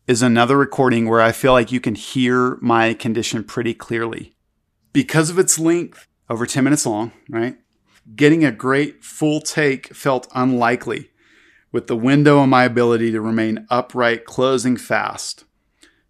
Is 0.09 0.23
another 0.23 0.57
recording 0.57 1.07
where 1.07 1.21
I 1.21 1.31
feel 1.31 1.51
like 1.51 1.71
you 1.71 1.79
can 1.79 1.93
hear 1.93 2.57
my 2.61 2.95
condition 2.95 3.43
pretty 3.43 3.75
clearly. 3.75 4.33
Because 4.91 5.29
of 5.29 5.37
its 5.37 5.59
length, 5.59 6.07
over 6.31 6.47
10 6.47 6.63
minutes 6.63 6.87
long, 6.87 7.11
right? 7.29 7.57
Getting 8.15 8.43
a 8.43 8.51
great 8.51 9.03
full 9.03 9.39
take 9.39 9.93
felt 9.93 10.27
unlikely, 10.33 11.11
with 11.71 11.85
the 11.85 11.95
window 11.95 12.39
on 12.39 12.49
my 12.49 12.63
ability 12.63 13.11
to 13.11 13.21
remain 13.21 13.67
upright 13.69 14.25
closing 14.25 14.77
fast. 14.77 15.43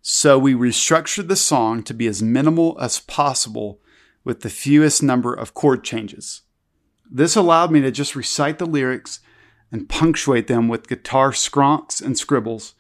So 0.02 0.40
we 0.40 0.54
restructured 0.54 1.28
the 1.28 1.36
song 1.36 1.84
to 1.84 1.94
be 1.94 2.08
as 2.08 2.24
minimal 2.24 2.78
as 2.80 3.02
possible 3.02 3.82
with 4.24 4.44
the 4.44 4.50
fewest 4.50 5.04
number 5.04 5.34
of 5.34 5.54
chord 5.54 5.84
changes. 5.84 6.44
This 7.12 7.36
allowed 7.36 7.70
me 7.70 7.82
to 7.82 7.92
just 7.92 8.16
recite 8.16 8.60
the 8.60 8.66
lyrics 8.66 9.20
and 9.74 9.90
punctuate 9.90 10.48
them 10.48 10.70
with 10.70 10.88
guitar 10.88 11.32
skronks 11.32 12.02
and 12.02 12.18
scribbles 12.18 12.76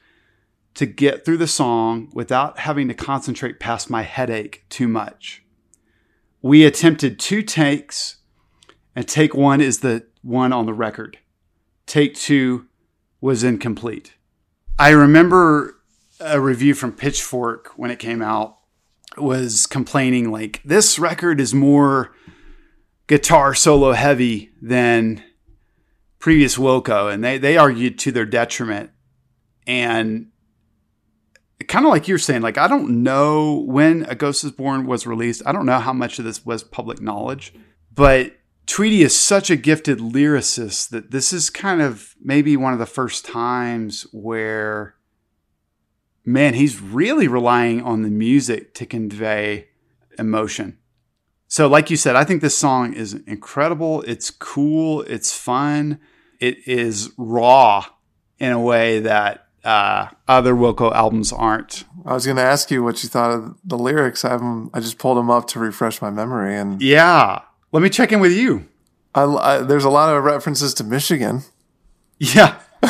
to 0.79 0.85
get 0.85 1.25
through 1.25 1.35
the 1.35 1.45
song 1.45 2.09
without 2.13 2.59
having 2.59 2.87
to 2.87 2.93
concentrate 2.93 3.59
past 3.59 3.89
my 3.89 4.01
headache 4.01 4.63
too 4.69 4.87
much. 4.87 5.43
We 6.41 6.63
attempted 6.63 7.19
two 7.19 7.41
takes, 7.41 8.19
and 8.95 9.05
take 9.05 9.35
one 9.35 9.59
is 9.59 9.81
the 9.81 10.05
one 10.21 10.53
on 10.53 10.67
the 10.67 10.73
record. 10.73 11.17
Take 11.85 12.15
two 12.15 12.67
was 13.19 13.43
incomplete. 13.43 14.13
I 14.79 14.91
remember 14.91 15.81
a 16.21 16.39
review 16.39 16.73
from 16.73 16.93
Pitchfork 16.93 17.73
when 17.75 17.91
it 17.91 17.99
came 17.99 18.21
out 18.21 18.59
was 19.17 19.65
complaining 19.65 20.31
like 20.31 20.61
this 20.63 20.97
record 20.97 21.41
is 21.41 21.53
more 21.53 22.15
guitar 23.07 23.53
solo 23.53 23.91
heavy 23.91 24.51
than 24.61 25.25
previous 26.19 26.55
Wilco, 26.55 27.13
and 27.13 27.21
they 27.21 27.37
they 27.37 27.57
argued 27.57 27.99
to 27.99 28.13
their 28.13 28.25
detriment. 28.25 28.91
And 29.67 30.27
kind 31.67 31.85
of 31.85 31.91
like 31.91 32.07
you're 32.07 32.17
saying, 32.17 32.41
like 32.41 32.57
I 32.57 32.67
don't 32.67 33.03
know 33.03 33.63
when 33.67 34.03
A 34.03 34.15
Ghost 34.15 34.43
Is 34.43 34.51
Born 34.51 34.85
was 34.85 35.05
released. 35.05 35.41
I 35.45 35.51
don't 35.51 35.65
know 35.65 35.79
how 35.79 35.93
much 35.93 36.19
of 36.19 36.25
this 36.25 36.45
was 36.45 36.63
public 36.63 37.01
knowledge, 37.01 37.53
but 37.93 38.33
Tweedy 38.65 39.01
is 39.01 39.17
such 39.17 39.49
a 39.49 39.55
gifted 39.55 39.97
lyricist 39.97 40.89
that 40.89 41.09
this 41.09 41.33
is 41.33 41.49
kind 41.49 41.81
of 41.81 42.15
maybe 42.21 42.55
one 42.55 42.71
of 42.71 42.77
the 42.77 42.85
first 42.85 43.25
times 43.25 44.05
where, 44.11 44.93
man, 46.23 46.53
he's 46.53 46.79
really 46.79 47.27
relying 47.27 47.81
on 47.81 48.03
the 48.03 48.09
music 48.09 48.75
to 48.75 48.85
convey 48.85 49.69
emotion. 50.19 50.77
So, 51.47 51.67
like 51.67 51.89
you 51.89 51.97
said, 51.97 52.15
I 52.15 52.23
think 52.23 52.43
this 52.43 52.55
song 52.55 52.93
is 52.93 53.15
incredible. 53.25 54.03
It's 54.03 54.29
cool. 54.29 55.01
It's 55.01 55.35
fun. 55.35 55.99
It 56.39 56.67
is 56.67 57.09
raw 57.17 57.85
in 58.37 58.51
a 58.51 58.61
way 58.61 58.99
that 58.99 59.48
uh, 59.63 60.07
other 60.27 60.53
Wilco 60.53 60.93
albums 60.93 61.31
aren't. 61.33 61.83
I 62.05 62.13
was 62.13 62.25
going 62.25 62.37
to 62.37 62.43
ask 62.43 62.71
you 62.71 62.83
what 62.83 63.03
you 63.03 63.09
thought 63.09 63.31
of 63.31 63.57
the 63.63 63.77
lyrics. 63.77 64.23
I 64.23 64.29
haven't, 64.31 64.71
I 64.73 64.79
just 64.79 64.97
pulled 64.97 65.17
them 65.17 65.29
up 65.29 65.47
to 65.49 65.59
refresh 65.59 66.01
my 66.01 66.09
memory, 66.09 66.55
and 66.55 66.81
Yeah. 66.81 67.41
Let 67.71 67.83
me 67.83 67.89
check 67.89 68.11
in 68.11 68.19
with 68.19 68.31
you. 68.31 68.67
I, 69.13 69.23
I, 69.23 69.57
there's 69.59 69.83
a 69.83 69.89
lot 69.89 70.15
of 70.15 70.23
references 70.23 70.73
to 70.75 70.83
Michigan. 70.83 71.43
Yeah. 72.17 72.59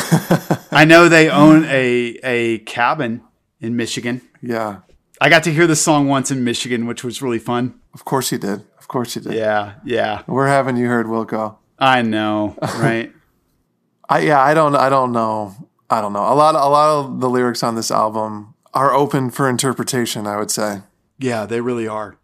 I 0.72 0.84
know 0.86 1.08
they 1.08 1.28
own 1.28 1.64
a 1.64 2.16
a 2.22 2.58
cabin 2.60 3.22
in 3.60 3.74
Michigan. 3.76 4.22
Yeah, 4.40 4.78
I 5.20 5.28
got 5.28 5.42
to 5.44 5.52
hear 5.52 5.66
the 5.66 5.74
song 5.74 6.06
once 6.06 6.30
in 6.30 6.44
Michigan, 6.44 6.86
which 6.86 7.02
was 7.02 7.20
really 7.20 7.40
fun. 7.40 7.74
of 7.92 8.04
course 8.04 8.30
you 8.30 8.38
did. 8.38 8.64
Of 8.78 8.86
course 8.86 9.16
you 9.16 9.22
did. 9.22 9.32
Yeah, 9.34 9.74
yeah. 9.84 10.22
Where 10.26 10.46
haven't 10.46 10.76
you 10.76 10.86
heard 10.86 11.06
Wilco? 11.06 11.56
I 11.78 12.02
know, 12.02 12.56
right? 12.62 13.12
I 14.08 14.20
yeah, 14.20 14.40
I 14.40 14.54
don't 14.54 14.76
I 14.76 14.88
don't 14.88 15.10
know. 15.10 15.54
I 15.90 16.00
don't 16.00 16.12
know. 16.12 16.32
A 16.32 16.34
lot 16.34 16.54
a 16.54 16.68
lot 16.68 17.00
of 17.00 17.20
the 17.20 17.28
lyrics 17.28 17.62
on 17.62 17.74
this 17.74 17.90
album 17.90 18.54
are 18.72 18.94
open 18.94 19.30
for 19.30 19.48
interpretation, 19.48 20.26
I 20.26 20.38
would 20.38 20.50
say. 20.50 20.82
yeah, 21.18 21.44
they 21.46 21.60
really 21.60 21.88
are. 21.88 22.16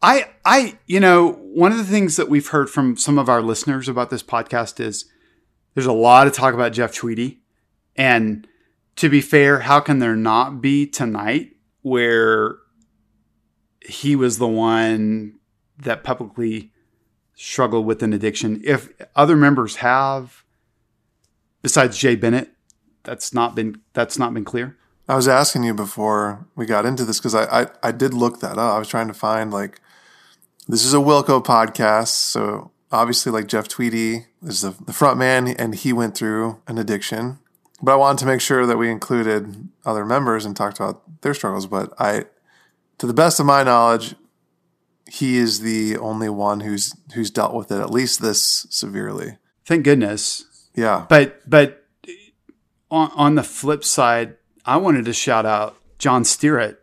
I 0.00 0.30
I 0.44 0.78
you 0.86 0.98
know, 0.98 1.32
one 1.32 1.72
of 1.72 1.78
the 1.78 1.84
things 1.84 2.16
that 2.16 2.30
we've 2.30 2.48
heard 2.48 2.70
from 2.70 2.96
some 2.96 3.18
of 3.18 3.28
our 3.28 3.42
listeners 3.42 3.88
about 3.88 4.08
this 4.08 4.22
podcast 4.22 4.80
is 4.80 5.04
there's 5.74 5.86
a 5.86 5.92
lot 5.92 6.26
of 6.26 6.32
talk 6.32 6.54
about 6.54 6.72
Jeff 6.72 6.94
Tweedy. 6.94 7.40
And 7.94 8.48
to 8.96 9.08
be 9.08 9.20
fair, 9.20 9.60
how 9.60 9.80
can 9.80 9.98
there 9.98 10.16
not 10.16 10.60
be 10.60 10.86
tonight 10.86 11.56
where 11.82 12.56
he 13.84 14.16
was 14.16 14.38
the 14.38 14.48
one 14.48 15.38
that 15.78 16.02
publicly 16.02 16.72
struggled 17.34 17.86
with 17.86 18.02
an 18.02 18.12
addiction? 18.12 18.60
If 18.64 18.90
other 19.14 19.36
members 19.36 19.76
have, 19.76 20.44
besides 21.62 21.98
Jay 21.98 22.16
Bennett, 22.16 22.50
that's 23.04 23.32
not 23.32 23.54
been 23.54 23.80
that's 23.92 24.18
not 24.18 24.34
been 24.34 24.44
clear. 24.44 24.76
I 25.08 25.16
was 25.16 25.28
asking 25.28 25.64
you 25.64 25.72
before 25.72 26.46
we 26.54 26.66
got 26.66 26.84
into 26.84 27.04
this 27.04 27.18
because 27.18 27.34
I, 27.34 27.62
I 27.62 27.66
I 27.82 27.92
did 27.92 28.14
look 28.14 28.40
that 28.40 28.58
up. 28.58 28.74
I 28.74 28.78
was 28.78 28.88
trying 28.88 29.08
to 29.08 29.14
find 29.14 29.50
like 29.50 29.80
this 30.66 30.84
is 30.84 30.92
a 30.92 30.98
Wilco 30.98 31.42
podcast, 31.42 32.08
so 32.08 32.70
obviously 32.92 33.32
like 33.32 33.46
Jeff 33.46 33.68
Tweedy 33.68 34.26
is 34.42 34.62
the 34.62 34.74
the 34.84 34.92
front 34.92 35.18
man 35.18 35.48
and 35.48 35.74
he 35.74 35.92
went 35.92 36.16
through 36.16 36.60
an 36.66 36.78
addiction. 36.78 37.38
But 37.80 37.92
I 37.92 37.96
wanted 37.96 38.18
to 38.18 38.26
make 38.26 38.40
sure 38.40 38.66
that 38.66 38.76
we 38.76 38.90
included 38.90 39.68
other 39.86 40.04
members 40.04 40.44
and 40.44 40.56
talked 40.56 40.80
about 40.80 41.22
their 41.22 41.34
struggles. 41.34 41.66
But 41.66 41.92
I, 41.98 42.24
to 42.98 43.06
the 43.06 43.14
best 43.14 43.38
of 43.38 43.46
my 43.46 43.62
knowledge, 43.62 44.16
he 45.06 45.36
is 45.36 45.60
the 45.60 45.96
only 45.96 46.28
one 46.28 46.60
who's 46.60 46.96
who's 47.14 47.30
dealt 47.30 47.54
with 47.54 47.70
it 47.70 47.80
at 47.80 47.90
least 47.90 48.20
this 48.20 48.66
severely. 48.68 49.38
Thank 49.64 49.84
goodness. 49.84 50.46
Yeah, 50.78 51.06
But 51.08 51.40
but 51.44 51.84
on 52.90 53.10
on 53.14 53.34
the 53.34 53.42
flip 53.42 53.84
side, 53.84 54.36
I 54.64 54.76
wanted 54.76 55.04
to 55.06 55.12
shout 55.12 55.44
out 55.44 55.76
John 55.98 56.22
Stirratt, 56.22 56.76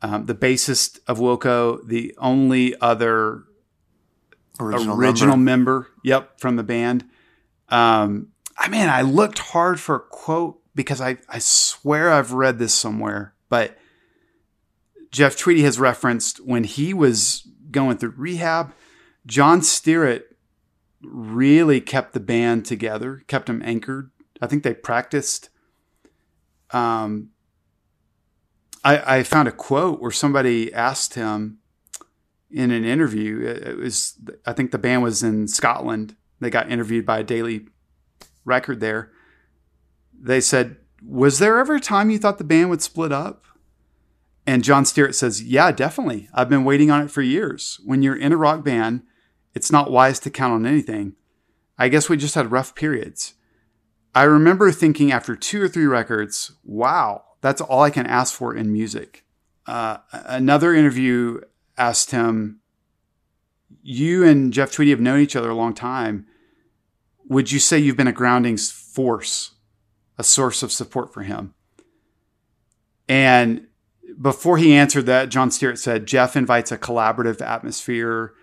um, 0.00 0.26
the 0.26 0.34
bassist 0.34 1.00
of 1.06 1.18
Wilco, 1.18 1.86
the 1.86 2.14
only 2.18 2.74
other 2.80 3.42
original, 4.58 4.96
original 4.96 5.36
member. 5.36 5.80
member. 5.80 5.90
Yep, 6.02 6.40
from 6.40 6.56
the 6.56 6.62
band. 6.62 7.04
Um, 7.68 8.28
I 8.56 8.68
mean, 8.68 8.88
I 8.88 9.02
looked 9.02 9.38
hard 9.38 9.80
for 9.80 9.96
a 9.96 10.00
quote 10.00 10.60
because 10.74 11.00
I 11.00 11.18
I 11.28 11.40
swear 11.40 12.10
I've 12.10 12.32
read 12.32 12.58
this 12.58 12.74
somewhere, 12.74 13.34
but 13.50 13.76
Jeff 15.10 15.36
Tweedy 15.36 15.62
has 15.62 15.78
referenced 15.78 16.38
when 16.38 16.64
he 16.64 16.94
was 16.94 17.46
going 17.70 17.98
through 17.98 18.14
rehab, 18.16 18.72
John 19.26 19.60
Stirratt 19.60 20.22
really 21.04 21.80
kept 21.80 22.12
the 22.12 22.20
band 22.20 22.64
together, 22.64 23.22
kept 23.26 23.46
them 23.46 23.62
anchored. 23.64 24.10
I 24.40 24.46
think 24.46 24.62
they 24.62 24.74
practiced. 24.74 25.50
Um, 26.70 27.30
I, 28.82 29.18
I 29.18 29.22
found 29.22 29.48
a 29.48 29.52
quote 29.52 30.00
where 30.00 30.10
somebody 30.10 30.72
asked 30.72 31.14
him 31.14 31.58
in 32.50 32.70
an 32.70 32.84
interview. 32.84 33.40
It 33.40 33.76
was, 33.78 34.18
I 34.46 34.52
think 34.52 34.70
the 34.70 34.78
band 34.78 35.02
was 35.02 35.22
in 35.22 35.48
Scotland. 35.48 36.16
They 36.40 36.50
got 36.50 36.70
interviewed 36.70 37.06
by 37.06 37.20
a 37.20 37.24
daily 37.24 37.66
record 38.44 38.80
there. 38.80 39.10
They 40.18 40.40
said, 40.40 40.76
Was 41.02 41.38
there 41.38 41.58
ever 41.58 41.76
a 41.76 41.80
time 41.80 42.10
you 42.10 42.18
thought 42.18 42.38
the 42.38 42.44
band 42.44 42.70
would 42.70 42.82
split 42.82 43.12
up? 43.12 43.44
And 44.46 44.62
John 44.62 44.84
Stirratt 44.84 45.14
says, 45.14 45.42
Yeah, 45.42 45.72
definitely. 45.72 46.28
I've 46.34 46.48
been 46.48 46.64
waiting 46.64 46.90
on 46.90 47.02
it 47.02 47.10
for 47.10 47.22
years. 47.22 47.80
When 47.84 48.02
you're 48.02 48.16
in 48.16 48.32
a 48.32 48.36
rock 48.36 48.64
band, 48.64 49.02
it's 49.54 49.72
not 49.72 49.90
wise 49.90 50.18
to 50.20 50.30
count 50.30 50.52
on 50.52 50.66
anything. 50.66 51.14
I 51.78 51.88
guess 51.88 52.08
we 52.08 52.16
just 52.16 52.34
had 52.34 52.52
rough 52.52 52.74
periods. 52.74 53.34
I 54.14 54.24
remember 54.24 54.70
thinking 54.70 55.10
after 55.10 55.34
two 55.34 55.60
or 55.60 55.68
three 55.68 55.86
records, 55.86 56.52
wow, 56.62 57.24
that's 57.40 57.60
all 57.60 57.82
I 57.82 57.90
can 57.90 58.06
ask 58.06 58.32
for 58.32 58.54
in 58.54 58.72
music. 58.72 59.24
Uh, 59.66 59.98
another 60.12 60.74
interview 60.74 61.40
asked 61.76 62.10
him, 62.10 62.60
You 63.82 64.24
and 64.24 64.52
Jeff 64.52 64.72
Tweedy 64.72 64.90
have 64.90 65.00
known 65.00 65.20
each 65.20 65.36
other 65.36 65.50
a 65.50 65.54
long 65.54 65.74
time. 65.74 66.26
Would 67.28 67.50
you 67.50 67.58
say 67.58 67.78
you've 67.78 67.96
been 67.96 68.06
a 68.06 68.12
grounding 68.12 68.56
force, 68.56 69.52
a 70.18 70.24
source 70.24 70.62
of 70.62 70.70
support 70.70 71.12
for 71.12 71.22
him? 71.22 71.54
And 73.08 73.66
before 74.20 74.58
he 74.58 74.74
answered 74.74 75.06
that, 75.06 75.28
John 75.28 75.50
Stirratt 75.50 75.78
said, 75.78 76.06
Jeff 76.06 76.36
invites 76.36 76.70
a 76.70 76.78
collaborative 76.78 77.40
atmosphere. 77.40 78.34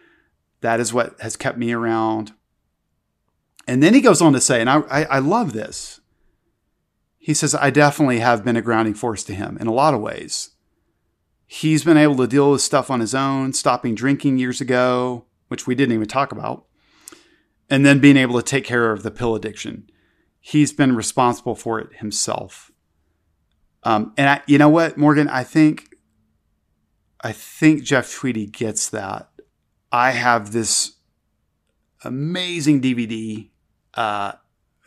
That 0.62 0.80
is 0.80 0.93
what 0.93 1.19
has 1.19 1.36
kept 1.36 1.58
me 1.58 1.71
around. 1.71 2.34
And 3.67 3.82
then 3.82 3.93
he 3.93 4.02
goes 4.02 4.21
on 4.21 4.34
to 4.34 4.41
say, 4.41 4.62
and 4.62 4.69
I, 4.69 4.80
I, 4.89 5.04
I 5.04 5.19
love 5.19 5.54
this. 5.54 6.02
He 7.17 7.34
says, 7.34 7.54
I 7.54 7.69
definitely 7.69 8.19
have 8.19 8.43
been 8.43 8.58
a 8.58 8.62
grounding 8.62 8.95
force 8.95 9.24
to 9.26 9.36
him 9.36 9.58
in 9.60 9.67
a 9.67 9.74
lot 9.74 9.93
of 9.93 10.02
ways. 10.02 10.52
He's 11.45 11.84
been 11.84 11.97
able 11.97 12.15
to 12.17 12.28
deal 12.28 12.52
with 12.52 12.62
stuff 12.62 12.89
on 12.89 13.00
his 13.00 13.13
own, 13.13 13.54
stopping 13.54 13.93
drinking 13.93 14.39
years 14.39 14.62
ago, 14.62 15.26
which 15.50 15.67
we 15.67 15.76
didn't 15.76 15.93
even 15.93 16.08
talk 16.08 16.32
about, 16.32 16.65
and 17.69 17.86
then 17.86 18.00
being 18.00 18.17
able 18.17 18.39
to 18.39 18.45
take 18.45 18.63
care 18.63 18.91
of 18.91 19.04
the 19.04 19.12
pill 19.12 19.36
addiction. 19.36 19.89
He's 20.39 20.74
been 20.74 20.95
responsible 20.95 21.56
for 21.56 21.80
it 21.80 21.97
himself. 21.97 22.71
Um, 23.84 24.13
and 24.17 24.30
I, 24.30 24.41
you 24.47 24.58
know 24.58 24.69
what, 24.69 24.97
Morgan, 24.97 25.28
I 25.28 25.43
think, 25.43 25.89
I 27.21 27.32
think 27.34 27.84
Jeff 27.84 28.12
Tweedy 28.13 28.47
gets 28.47 28.89
that. 28.89 29.30
I 29.92 30.12
have 30.12 30.52
this 30.52 30.94
amazing 32.04 32.82
DVD. 32.82 33.50
Uh, 33.94 34.34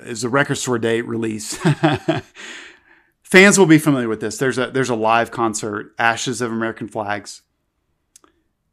is 0.00 0.24
a 0.24 0.28
record 0.28 0.56
store 0.56 0.78
day 0.78 1.00
release. 1.00 1.56
Fans 3.22 3.58
will 3.58 3.66
be 3.66 3.78
familiar 3.78 4.08
with 4.08 4.20
this. 4.20 4.38
There's 4.38 4.58
a 4.58 4.70
there's 4.70 4.90
a 4.90 4.94
live 4.94 5.30
concert, 5.30 5.94
Ashes 5.98 6.40
of 6.40 6.52
American 6.52 6.88
Flags, 6.88 7.42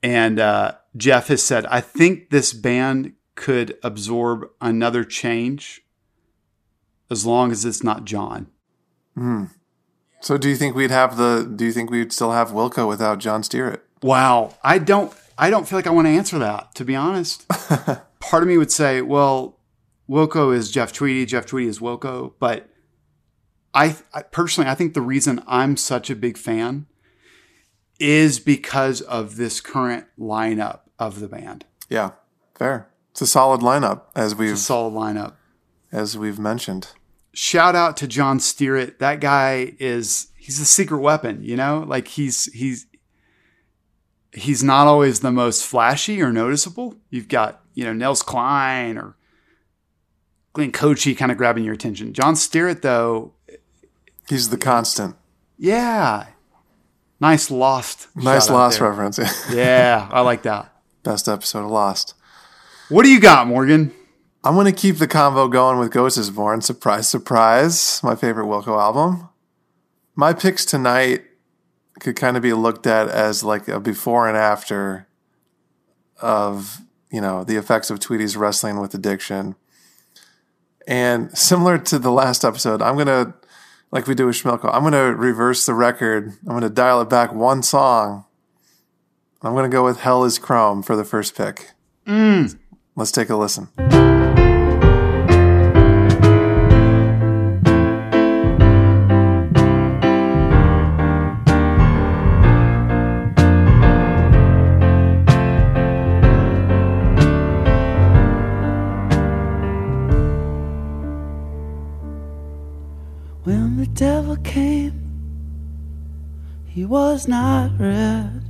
and 0.03 0.39
uh, 0.39 0.75
Jeff 0.95 1.27
has 1.27 1.41
said, 1.41 1.65
I 1.67 1.81
think 1.81 2.29
this 2.29 2.53
band 2.53 3.13
could 3.35 3.77
absorb 3.81 4.49
another 4.59 5.03
change 5.03 5.81
as 7.09 7.25
long 7.25 7.51
as 7.51 7.65
it's 7.65 7.83
not 7.83 8.05
John. 8.05 8.47
So 10.21 10.37
do 10.37 10.47
you 10.49 10.55
think 10.55 10.75
we'd 10.75 10.91
have 10.91 11.17
the? 11.17 11.51
Do 11.55 11.65
you 11.65 11.71
think 11.71 11.89
we'd 11.89 12.13
still 12.13 12.31
have 12.31 12.49
Wilco 12.49 12.87
without 12.87 13.19
John 13.19 13.41
Stirratt? 13.41 13.81
Wow, 14.03 14.55
I 14.63 14.77
don't 14.77 15.11
I 15.41 15.49
don't 15.49 15.67
feel 15.67 15.79
like 15.79 15.87
I 15.87 15.91
want 15.91 16.05
to 16.05 16.11
answer 16.11 16.37
that 16.37 16.75
to 16.75 16.85
be 16.85 16.95
honest. 16.95 17.47
Part 18.19 18.43
of 18.43 18.47
me 18.47 18.59
would 18.59 18.71
say, 18.71 19.01
well, 19.01 19.57
Wilco 20.07 20.55
is 20.55 20.69
Jeff 20.69 20.93
Tweedy, 20.93 21.25
Jeff 21.25 21.47
Tweedy 21.47 21.67
is 21.67 21.79
Wilco, 21.79 22.33
but 22.39 22.69
I, 23.73 23.97
I 24.13 24.21
personally 24.21 24.69
I 24.69 24.75
think 24.75 24.93
the 24.93 25.01
reason 25.01 25.41
I'm 25.47 25.77
such 25.77 26.11
a 26.11 26.15
big 26.15 26.37
fan 26.37 26.85
is 27.99 28.39
because 28.39 29.01
of 29.01 29.35
this 29.35 29.61
current 29.61 30.05
lineup 30.19 30.81
of 30.99 31.19
the 31.19 31.27
band. 31.27 31.65
Yeah, 31.89 32.11
fair. 32.55 32.89
It's 33.09 33.21
a 33.21 33.27
solid 33.27 33.61
lineup 33.61 34.03
as 34.15 34.35
we've 34.35 34.53
a 34.53 34.57
solid 34.57 34.93
lineup. 34.93 35.33
as 35.91 36.17
we've 36.17 36.39
mentioned. 36.39 36.89
Shout 37.33 37.75
out 37.75 37.97
to 37.97 38.07
John 38.07 38.37
Stirratt. 38.37 38.99
That 38.99 39.19
guy 39.19 39.73
is 39.79 40.27
he's 40.37 40.59
a 40.59 40.65
secret 40.65 40.99
weapon, 40.99 41.43
you 41.43 41.55
know? 41.55 41.83
Like 41.87 42.09
he's 42.09 42.45
he's 42.53 42.85
he's 44.33 44.63
not 44.63 44.87
always 44.87 45.19
the 45.19 45.31
most 45.31 45.65
flashy 45.65 46.21
or 46.21 46.31
noticeable. 46.31 46.95
You've 47.09 47.27
got, 47.27 47.61
you 47.73 47.83
know, 47.85 47.93
Nels 47.93 48.21
Cline 48.23 48.97
or 48.97 49.15
Glenn 50.53 50.71
Kotche 50.71 51.17
kind 51.17 51.31
of 51.31 51.37
grabbing 51.37 51.63
your 51.63 51.73
attention. 51.73 52.13
John 52.13 52.35
Stirratt, 52.35 52.81
though, 52.81 53.33
He's 54.29 54.49
the 54.49 54.57
constant. 54.57 55.15
yeah. 55.57 56.27
Nice 57.19 57.51
lost. 57.51 58.07
Nice 58.15 58.49
Lost 58.49 58.79
there. 58.79 58.89
reference. 58.89 59.19
Yeah, 59.53 60.09
I 60.11 60.21
like 60.21 60.41
that. 60.43 60.73
Best 61.03 61.27
episode 61.29 61.65
of 61.65 61.69
Lost. 61.69 62.15
What 62.89 63.03
do 63.03 63.09
you 63.11 63.19
got, 63.19 63.45
Morgan? 63.45 63.93
I'm 64.43 64.55
going 64.55 64.65
to 64.65 64.71
keep 64.71 64.97
the 64.97 65.07
convo 65.07 65.51
going 65.51 65.77
with 65.77 65.91
Ghost 65.91 66.17
is 66.17 66.31
Born. 66.31 66.61
Surprise, 66.61 67.07
surprise. 67.07 68.01
My 68.03 68.15
favorite 68.15 68.45
Wilco 68.45 68.79
album. 68.79 69.29
My 70.15 70.33
picks 70.33 70.65
tonight 70.65 71.21
could 72.01 72.15
kind 72.15 72.35
of 72.35 72.43
be 72.43 72.51
looked 72.51 72.87
at 72.87 73.07
as 73.07 73.43
like 73.43 73.67
a 73.67 73.79
before 73.79 74.27
and 74.27 74.35
after 74.35 75.07
of, 76.19 76.81
you 77.11 77.21
know, 77.21 77.43
the 77.43 77.55
effects 77.55 77.91
of 77.91 77.99
Tweedy's 77.99 78.35
wrestling 78.35 78.79
with 78.79 78.93
addiction. 78.95 79.55
And 80.87 81.35
similar 81.37 81.77
to 81.77 81.99
the 81.99 82.11
last 82.11 82.43
episode, 82.43 82.81
I'm 82.81 82.95
going 82.95 83.05
to, 83.05 83.35
like 83.91 84.07
we 84.07 84.15
do 84.15 84.25
with 84.25 84.35
Schmilco, 84.35 84.73
I'm 84.73 84.81
going 84.81 84.93
to 84.93 85.15
reverse 85.15 85.65
the 85.65 85.75
record. 85.75 86.33
I'm 86.41 86.49
going 86.49 86.61
to 86.61 86.69
dial 86.69 87.01
it 87.01 87.09
back 87.09 87.33
one 87.33 87.61
song. 87.61 88.25
I'm 89.43 89.53
going 89.53 89.69
to 89.69 89.73
go 89.73 89.83
with 89.83 89.99
Hell 89.99 90.23
is 90.23 90.39
Chrome 90.39 90.81
for 90.81 90.95
the 90.95 91.05
first 91.05 91.35
pick. 91.35 91.71
Mm. 92.07 92.57
Let's 92.95 93.11
take 93.11 93.29
a 93.29 93.35
listen. 93.35 93.69
Was 116.91 117.25
not 117.25 117.71
red. 117.79 118.43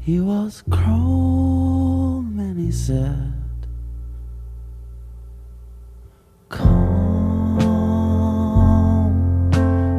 He 0.00 0.18
was 0.18 0.64
chrome 0.68 2.36
and 2.40 2.58
he 2.58 2.72
said, 2.72 3.32
Come 6.48 6.66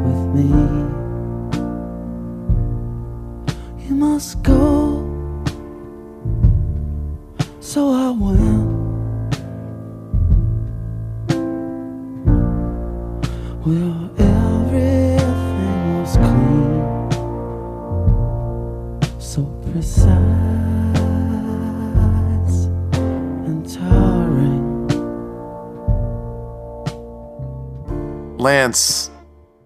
with 0.04 0.36
me. 0.36 0.50
You 3.88 3.96
must 3.96 4.44
go. 4.44 5.06
So 7.62 7.90
I 7.94 8.12
went. 8.12 8.57
Lance, 28.72 29.10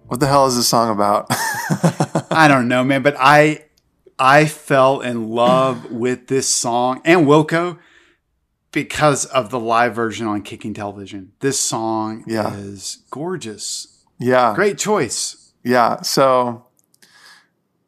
what 0.06 0.20
the 0.20 0.28
hell 0.28 0.46
is 0.46 0.54
this 0.54 0.68
song 0.68 0.88
about? 0.88 1.26
I 2.30 2.46
don't 2.46 2.68
know, 2.68 2.84
man, 2.84 3.02
but 3.02 3.16
I 3.18 3.64
I 4.16 4.44
fell 4.46 5.00
in 5.00 5.28
love 5.30 5.90
with 5.90 6.28
this 6.28 6.48
song 6.48 7.00
and 7.04 7.26
Wilco 7.26 7.80
because 8.70 9.24
of 9.24 9.50
the 9.50 9.58
live 9.58 9.96
version 9.96 10.28
on 10.28 10.42
Kicking 10.42 10.72
Television. 10.72 11.32
This 11.40 11.58
song 11.58 12.22
Yeah. 12.28 12.54
is 12.54 12.98
gorgeous. 13.10 14.04
yeah. 14.20 14.54
Great 14.54 14.78
choice. 14.78 15.52
Yeah. 15.64 16.02
So 16.02 16.66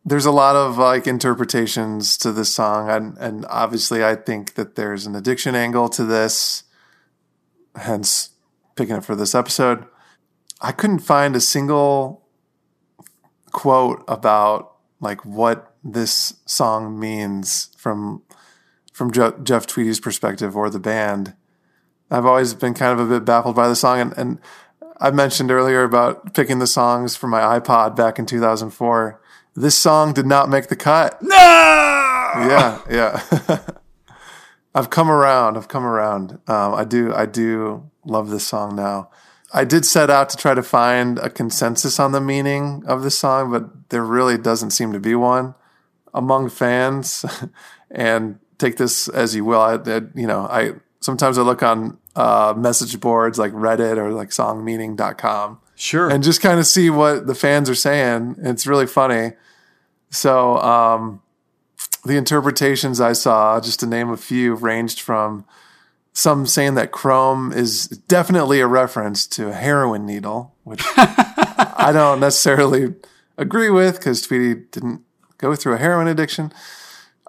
there's 0.04 0.26
a 0.26 0.32
lot 0.32 0.56
of 0.56 0.78
like 0.78 1.06
interpretations 1.06 2.16
to 2.18 2.32
this 2.32 2.52
song. 2.52 2.90
And, 2.90 3.16
and 3.18 3.46
obviously, 3.48 4.04
I 4.04 4.16
think 4.16 4.54
that 4.54 4.74
there's 4.74 5.06
an 5.06 5.14
addiction 5.14 5.54
angle 5.54 5.88
to 5.90 6.02
this, 6.04 6.64
hence 7.76 8.30
picking 8.74 8.96
it 8.96 9.04
for 9.04 9.14
this 9.14 9.32
episode. 9.36 9.86
I 10.60 10.72
couldn't 10.72 11.00
find 11.00 11.36
a 11.36 11.40
single 11.40 12.22
quote 13.52 14.04
about 14.08 14.72
like 15.00 15.24
what 15.24 15.74
this 15.84 16.34
song 16.46 16.98
means 16.98 17.70
from 17.76 18.22
from 18.92 19.10
Je- 19.12 19.32
Jeff 19.42 19.66
Tweedy's 19.66 20.00
perspective 20.00 20.56
or 20.56 20.70
the 20.70 20.78
band. 20.78 21.34
I've 22.10 22.26
always 22.26 22.54
been 22.54 22.74
kind 22.74 22.98
of 22.98 23.06
a 23.06 23.10
bit 23.18 23.24
baffled 23.24 23.56
by 23.56 23.66
the 23.66 23.74
song, 23.74 24.00
and, 24.00 24.12
and 24.16 24.40
I 25.00 25.10
mentioned 25.10 25.50
earlier 25.50 25.82
about 25.82 26.34
picking 26.34 26.60
the 26.60 26.66
songs 26.66 27.16
for 27.16 27.26
my 27.26 27.40
iPod 27.58 27.96
back 27.96 28.18
in 28.18 28.26
2004. 28.26 29.20
This 29.56 29.76
song 29.76 30.12
did 30.12 30.26
not 30.26 30.48
make 30.48 30.68
the 30.68 30.76
cut. 30.76 31.20
No! 31.20 31.30
Yeah, 31.34 32.80
yeah. 32.90 33.60
I've 34.74 34.90
come 34.90 35.10
around. 35.10 35.56
I've 35.56 35.68
come 35.68 35.84
around. 35.84 36.38
Um, 36.48 36.74
I 36.74 36.84
do. 36.84 37.12
I 37.14 37.26
do 37.26 37.90
love 38.04 38.30
this 38.30 38.46
song 38.46 38.74
now. 38.76 39.10
I 39.54 39.64
did 39.64 39.86
set 39.86 40.10
out 40.10 40.28
to 40.30 40.36
try 40.36 40.52
to 40.54 40.62
find 40.62 41.18
a 41.20 41.30
consensus 41.30 42.00
on 42.00 42.10
the 42.10 42.20
meaning 42.20 42.82
of 42.86 43.02
the 43.02 43.10
song, 43.10 43.52
but 43.52 43.88
there 43.90 44.04
really 44.04 44.36
doesn't 44.36 44.72
seem 44.72 44.92
to 44.92 44.98
be 45.00 45.14
one 45.14 45.54
among 46.12 46.50
fans. 46.50 47.24
and 47.90 48.40
take 48.58 48.76
this 48.76 49.08
as 49.08 49.34
you 49.34 49.44
will. 49.44 49.60
I, 49.60 49.74
I 49.74 50.00
you 50.14 50.26
know, 50.26 50.40
I 50.50 50.72
sometimes 51.00 51.38
I 51.38 51.42
look 51.42 51.62
on 51.62 51.98
uh, 52.16 52.54
message 52.56 52.98
boards 52.98 53.38
like 53.38 53.52
Reddit 53.52 53.96
or 53.96 54.10
like 54.10 54.30
songmeaning.com 54.30 55.60
Sure. 55.76 56.08
and 56.08 56.22
just 56.22 56.40
kind 56.40 56.58
of 56.58 56.66
see 56.66 56.90
what 56.90 57.26
the 57.26 57.34
fans 57.34 57.70
are 57.70 57.74
saying. 57.74 58.36
It's 58.38 58.66
really 58.66 58.86
funny. 58.86 59.32
So, 60.10 60.58
um, 60.58 61.22
the 62.04 62.16
interpretations 62.16 63.00
I 63.00 63.14
saw, 63.14 63.60
just 63.60 63.80
to 63.80 63.86
name 63.86 64.10
a 64.10 64.16
few, 64.16 64.54
ranged 64.54 65.00
from 65.00 65.44
some 66.14 66.46
saying 66.46 66.76
that 66.76 66.92
chrome 66.92 67.52
is 67.52 67.88
definitely 67.88 68.60
a 68.60 68.66
reference 68.68 69.26
to 69.26 69.48
a 69.48 69.52
heroin 69.52 70.06
needle, 70.06 70.54
which 70.62 70.82
I 70.96 71.90
don't 71.92 72.20
necessarily 72.20 72.94
agree 73.36 73.68
with 73.68 73.96
because 73.96 74.22
Tweedy 74.22 74.62
didn't 74.70 75.02
go 75.38 75.56
through 75.56 75.74
a 75.74 75.78
heroin 75.78 76.06
addiction. 76.06 76.52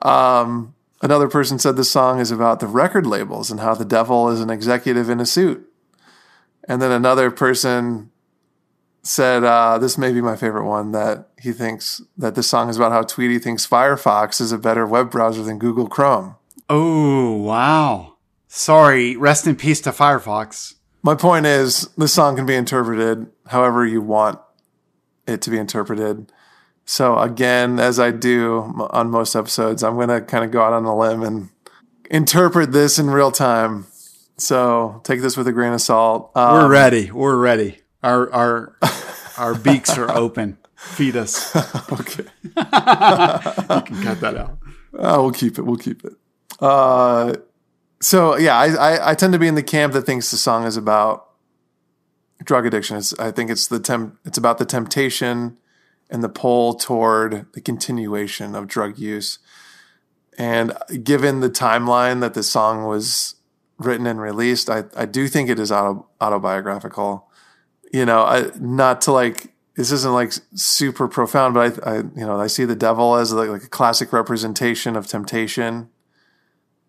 Um, 0.03 0.75
another 1.01 1.27
person 1.27 1.57
said 1.57 1.75
the 1.75 1.83
song 1.83 2.19
is 2.19 2.29
about 2.29 2.59
the 2.59 2.67
record 2.67 3.07
labels 3.07 3.49
and 3.49 3.59
how 3.59 3.73
the 3.73 3.85
devil 3.85 4.29
is 4.29 4.39
an 4.39 4.51
executive 4.51 5.09
in 5.09 5.19
a 5.19 5.25
suit. 5.25 5.67
And 6.67 6.79
then 6.79 6.91
another 6.91 7.31
person 7.31 8.11
said, 9.01 9.43
uh, 9.43 9.79
this 9.79 9.97
may 9.97 10.13
be 10.13 10.21
my 10.21 10.35
favorite 10.35 10.65
one, 10.67 10.91
that 10.91 11.29
he 11.41 11.51
thinks 11.51 12.01
that 12.17 12.35
this 12.35 12.47
song 12.47 12.69
is 12.69 12.77
about 12.77 12.91
how 12.91 13.01
Tweedy 13.01 13.39
thinks 13.39 13.67
Firefox 13.67 14.39
is 14.39 14.51
a 14.51 14.57
better 14.59 14.85
web 14.85 15.09
browser 15.09 15.41
than 15.41 15.57
Google 15.57 15.87
Chrome. 15.87 16.35
oh, 16.69 17.33
wow. 17.37 18.14
Sorry. 18.55 19.17
Rest 19.17 19.47
in 19.47 19.57
peace 19.57 19.81
to 19.81 19.91
Firefox. 19.91 20.75
My 21.03 21.13
point 21.13 21.45
is, 21.45 21.89
this 21.97 22.13
song 22.13 22.37
can 22.37 22.45
be 22.45 22.55
interpreted 22.55 23.27
however 23.47 23.85
you 23.85 24.01
want 24.01 24.39
it 25.27 25.41
to 25.41 25.49
be 25.49 25.57
interpreted. 25.57 26.31
So, 26.85 27.19
again, 27.19 27.79
as 27.81 27.99
I 27.99 28.11
do 28.11 28.87
on 28.91 29.11
most 29.11 29.35
episodes, 29.35 29.83
I'm 29.83 29.95
going 29.95 30.07
to 30.07 30.21
kind 30.21 30.45
of 30.45 30.51
go 30.51 30.61
out 30.61 30.71
on 30.71 30.85
a 30.85 30.97
limb 30.97 31.21
and 31.21 31.49
interpret 32.09 32.71
this 32.71 32.97
in 32.97 33.09
real 33.09 33.29
time. 33.29 33.87
So, 34.37 35.01
take 35.03 35.19
this 35.19 35.35
with 35.35 35.49
a 35.49 35.51
grain 35.51 35.73
of 35.73 35.81
salt. 35.81 36.31
Um, 36.33 36.53
We're 36.53 36.69
ready. 36.69 37.11
We're 37.11 37.35
ready. 37.37 37.79
Our 38.03 38.31
our 38.31 38.77
our 39.37 39.53
beaks 39.55 39.97
are 39.97 40.09
open. 40.09 40.57
Feed 40.77 41.17
us. 41.17 41.53
Okay. 41.91 42.23
You 42.55 43.81
can 43.81 44.01
cut 44.01 44.21
that 44.21 44.37
out. 44.37 44.57
Uh, 44.97 45.17
we'll 45.19 45.31
keep 45.33 45.59
it. 45.59 45.63
We'll 45.63 45.75
keep 45.75 46.05
it. 46.05 46.13
Uh, 46.61 47.33
so 48.05 48.37
yeah, 48.37 48.55
I, 48.57 48.67
I 48.67 49.11
I 49.11 49.15
tend 49.15 49.33
to 49.33 49.39
be 49.39 49.47
in 49.47 49.55
the 49.55 49.63
camp 49.63 49.93
that 49.93 50.03
thinks 50.03 50.29
the 50.29 50.37
song 50.37 50.65
is 50.65 50.77
about 50.77 51.27
drug 52.43 52.65
addiction. 52.65 52.97
It's, 52.97 53.17
I 53.17 53.31
think 53.31 53.49
it's 53.49 53.67
the 53.67 53.79
temp, 53.79 54.19
it's 54.23 54.37
about 54.37 54.59
the 54.59 54.65
temptation 54.65 55.57
and 56.09 56.23
the 56.23 56.29
pull 56.29 56.75
toward 56.75 57.51
the 57.53 57.61
continuation 57.61 58.53
of 58.53 58.67
drug 58.67 58.99
use. 58.99 59.39
And 60.37 60.73
given 61.03 61.39
the 61.39 61.49
timeline 61.49 62.19
that 62.21 62.35
the 62.35 62.43
song 62.43 62.85
was 62.85 63.35
written 63.79 64.05
and 64.05 64.21
released, 64.21 64.69
I, 64.69 64.83
I 64.95 65.05
do 65.05 65.27
think 65.27 65.49
it 65.49 65.59
is 65.59 65.71
auto, 65.71 66.07
autobiographical. 66.21 67.27
You 67.91 68.05
know, 68.05 68.23
I, 68.23 68.51
not 68.59 69.01
to 69.01 69.13
like 69.13 69.53
this 69.75 69.91
isn't 69.91 70.13
like 70.13 70.33
super 70.53 71.07
profound, 71.07 71.53
but 71.55 71.87
I, 71.87 71.91
I 71.91 71.97
you 71.97 72.25
know 72.25 72.39
I 72.39 72.47
see 72.47 72.65
the 72.65 72.75
devil 72.75 73.15
as 73.15 73.33
like, 73.33 73.49
like 73.49 73.63
a 73.63 73.69
classic 73.69 74.13
representation 74.13 74.95
of 74.95 75.07
temptation, 75.07 75.89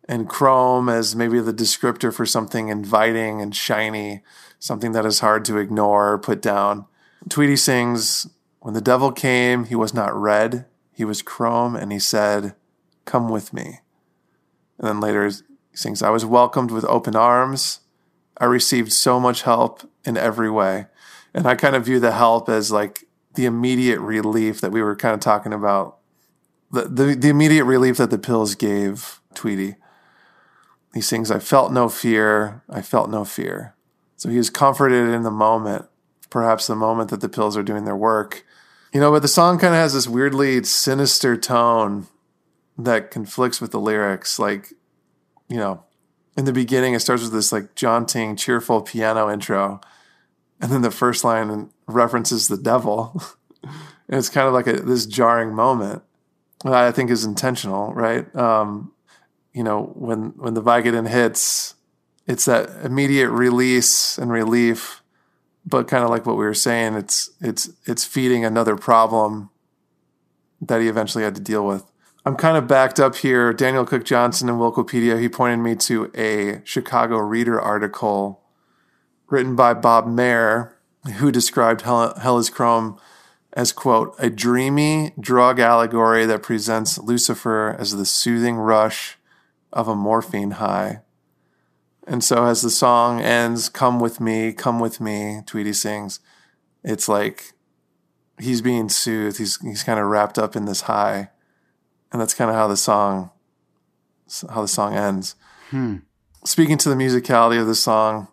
and 0.08 0.28
chrome 0.28 0.88
as 0.88 1.16
maybe 1.16 1.40
the 1.40 1.52
descriptor 1.52 2.12
for 2.12 2.26
something 2.26 2.68
inviting 2.68 3.40
and 3.40 3.54
shiny, 3.54 4.22
something 4.58 4.92
that 4.92 5.06
is 5.06 5.20
hard 5.20 5.44
to 5.46 5.58
ignore 5.58 6.12
or 6.12 6.18
put 6.18 6.40
down. 6.40 6.86
Tweedy 7.28 7.56
sings 7.56 8.28
When 8.60 8.74
the 8.74 8.80
devil 8.80 9.12
came, 9.12 9.64
he 9.64 9.74
was 9.74 9.92
not 9.92 10.14
red, 10.14 10.66
he 10.92 11.04
was 11.04 11.22
chrome, 11.22 11.74
and 11.74 11.92
he 11.92 11.98
said, 11.98 12.54
Come 13.04 13.28
with 13.28 13.52
me. 13.52 13.80
And 14.78 14.88
then 14.88 15.00
later 15.00 15.26
he 15.26 15.76
sings, 15.76 16.02
I 16.02 16.10
was 16.10 16.24
welcomed 16.24 16.70
with 16.70 16.84
open 16.84 17.16
arms. 17.16 17.80
I 18.38 18.44
received 18.44 18.92
so 18.92 19.18
much 19.18 19.42
help 19.42 19.90
in 20.04 20.16
every 20.16 20.50
way. 20.50 20.86
And 21.32 21.46
I 21.46 21.54
kind 21.54 21.74
of 21.74 21.84
view 21.84 22.00
the 22.00 22.12
help 22.12 22.48
as 22.48 22.70
like 22.70 23.04
the 23.34 23.46
immediate 23.46 24.00
relief 24.00 24.60
that 24.60 24.72
we 24.72 24.82
were 24.82 24.96
kind 24.96 25.14
of 25.14 25.20
talking 25.20 25.52
about. 25.52 25.98
The, 26.70 26.82
the, 26.82 27.14
the 27.14 27.28
immediate 27.28 27.64
relief 27.64 27.96
that 27.98 28.10
the 28.10 28.18
pills 28.18 28.54
gave 28.54 29.20
Tweedy. 29.34 29.76
He 30.94 31.00
sings, 31.00 31.30
I 31.30 31.38
felt 31.38 31.72
no 31.72 31.88
fear. 31.88 32.62
I 32.70 32.82
felt 32.82 33.10
no 33.10 33.24
fear. 33.24 33.74
So 34.16 34.28
he 34.28 34.38
is 34.38 34.50
comforted 34.50 35.08
in 35.08 35.22
the 35.22 35.30
moment, 35.30 35.86
perhaps 36.30 36.66
the 36.66 36.76
moment 36.76 37.10
that 37.10 37.20
the 37.20 37.28
pills 37.28 37.56
are 37.56 37.62
doing 37.62 37.84
their 37.84 37.96
work. 37.96 38.44
You 38.92 39.00
know, 39.00 39.10
but 39.10 39.22
the 39.22 39.28
song 39.28 39.58
kind 39.58 39.74
of 39.74 39.80
has 39.80 39.92
this 39.92 40.08
weirdly 40.08 40.62
sinister 40.64 41.36
tone 41.36 42.06
that 42.78 43.10
conflicts 43.10 43.60
with 43.60 43.72
the 43.72 43.80
lyrics. 43.80 44.38
Like, 44.38 44.72
you 45.48 45.58
know, 45.58 45.84
in 46.36 46.44
the 46.44 46.52
beginning, 46.52 46.94
it 46.94 47.00
starts 47.00 47.22
with 47.22 47.32
this 47.32 47.52
like 47.52 47.74
jaunting, 47.74 48.36
cheerful 48.36 48.82
piano 48.82 49.30
intro. 49.30 49.80
And 50.60 50.70
then 50.70 50.82
the 50.82 50.90
first 50.90 51.24
line 51.24 51.70
references 51.86 52.48
the 52.48 52.56
devil. 52.56 53.22
and 53.62 54.18
it's 54.18 54.28
kind 54.28 54.46
of 54.46 54.54
like 54.54 54.66
a, 54.66 54.80
this 54.80 55.06
jarring 55.06 55.54
moment 55.54 56.02
that 56.64 56.72
I 56.72 56.92
think 56.92 57.10
is 57.10 57.24
intentional, 57.24 57.92
right? 57.92 58.34
Um, 58.34 58.92
you 59.56 59.64
know, 59.64 59.84
when, 59.94 60.34
when 60.36 60.52
the 60.52 60.62
Vicodin 60.62 61.08
hits, 61.08 61.76
it's 62.26 62.44
that 62.44 62.68
immediate 62.84 63.30
release 63.30 64.18
and 64.18 64.30
relief. 64.30 65.02
But 65.64 65.88
kind 65.88 66.04
of 66.04 66.10
like 66.10 66.26
what 66.26 66.36
we 66.36 66.44
were 66.44 66.54
saying 66.54 66.94
it's 66.94 67.30
it's 67.40 67.70
it's 67.86 68.04
feeding 68.04 68.44
another 68.44 68.76
problem 68.76 69.50
that 70.60 70.80
he 70.80 70.88
eventually 70.88 71.24
had 71.24 71.34
to 71.36 71.40
deal 71.40 71.66
with. 71.66 71.90
I'm 72.24 72.36
kind 72.36 72.56
of 72.56 72.68
backed 72.68 73.00
up 73.00 73.16
here. 73.16 73.52
Daniel 73.52 73.84
cook 73.84 74.04
johnson 74.04 74.48
in 74.48 74.56
wikipedia 74.56 75.20
he 75.20 75.28
pointed 75.28 75.56
me 75.56 75.74
to 75.74 76.12
a 76.14 76.60
chicago 76.64 77.16
reader 77.16 77.60
article 77.60 78.44
written 79.28 79.56
by 79.56 79.74
bob 79.74 80.06
Mehr, 80.06 80.76
who 81.16 81.32
described 81.32 81.80
hell, 81.80 82.14
hell 82.16 82.38
is 82.38 82.48
chrome 82.48 82.96
as 83.54 83.72
quote 83.72 84.14
a 84.20 84.30
dreamy 84.30 85.14
drug 85.18 85.58
allegory 85.58 86.26
that 86.26 86.44
presents 86.44 86.96
lucifer 86.98 87.74
as 87.76 87.96
the 87.96 88.06
soothing 88.06 88.54
rush 88.54 89.15
of 89.76 89.86
a 89.86 89.94
morphine 89.94 90.52
high 90.52 91.02
and 92.06 92.22
so 92.22 92.44
as 92.44 92.62
the 92.62 92.70
song 92.70 93.20
ends, 93.20 93.68
come 93.68 93.98
with 93.98 94.20
me, 94.20 94.52
come 94.52 94.78
with 94.78 95.00
me, 95.00 95.40
Tweedy 95.44 95.72
sings, 95.72 96.20
it's 96.84 97.08
like 97.08 97.52
he's 98.38 98.62
being 98.62 98.88
soothed. 98.88 99.38
He's 99.38 99.60
he's 99.60 99.82
kind 99.82 99.98
of 99.98 100.06
wrapped 100.06 100.38
up 100.38 100.54
in 100.54 100.66
this 100.66 100.82
high. 100.82 101.30
And 102.12 102.20
that's 102.20 102.34
kind 102.34 102.48
of 102.48 102.56
how 102.56 102.68
the 102.68 102.76
song 102.76 103.30
how 104.48 104.62
the 104.62 104.68
song 104.68 104.94
ends. 104.94 105.34
Hmm. 105.70 105.96
Speaking 106.44 106.78
to 106.78 106.88
the 106.88 106.94
musicality 106.94 107.60
of 107.60 107.66
the 107.66 107.74
song, 107.74 108.28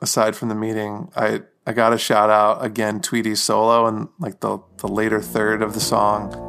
aside 0.00 0.34
from 0.34 0.48
the 0.48 0.54
meeting, 0.54 1.12
I 1.14 1.42
I 1.66 1.74
got 1.74 1.90
to 1.90 1.98
shout 1.98 2.30
out 2.30 2.64
again 2.64 3.00
Tweedy's 3.00 3.42
solo 3.42 3.86
and 3.86 4.08
like 4.18 4.40
the 4.40 4.58
the 4.78 4.88
later 4.88 5.20
third 5.20 5.60
of 5.60 5.74
the 5.74 5.80
song. 5.80 6.47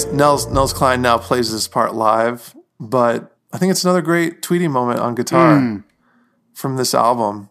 Guess 0.00 0.12
Nels 0.14 0.46
Nels 0.46 0.72
Cline 0.72 1.02
now 1.02 1.18
plays 1.18 1.52
this 1.52 1.68
part 1.68 1.94
live, 1.94 2.56
but 2.78 3.36
I 3.52 3.58
think 3.58 3.70
it's 3.70 3.84
another 3.84 4.00
great 4.00 4.40
Tweedy 4.40 4.66
moment 4.66 4.98
on 4.98 5.14
guitar 5.14 5.58
Mm. 5.58 5.84
from 6.54 6.76
this 6.76 6.94
album. 6.94 7.50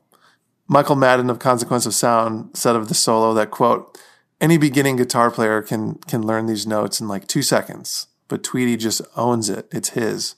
Michael 0.68 0.96
Madden 0.96 1.30
of 1.30 1.38
Consequence 1.38 1.86
of 1.86 1.94
Sound 1.94 2.50
said 2.58 2.76
of 2.76 2.88
the 2.88 2.96
solo 2.96 3.36
that 3.36 3.52
quote, 3.52 4.00
any 4.42 4.58
beginning 4.58 4.96
guitar 4.96 5.30
player 5.30 5.62
can 5.62 5.96
can 6.08 6.26
learn 6.26 6.48
these 6.48 6.66
notes 6.66 7.00
in 7.00 7.08
like 7.08 7.28
two 7.28 7.44
seconds, 7.44 8.08
but 8.28 8.42
Tweedy 8.44 8.78
just 8.78 9.04
owns 9.16 9.48
it. 9.50 9.68
It's 9.72 9.90
his. 9.90 10.34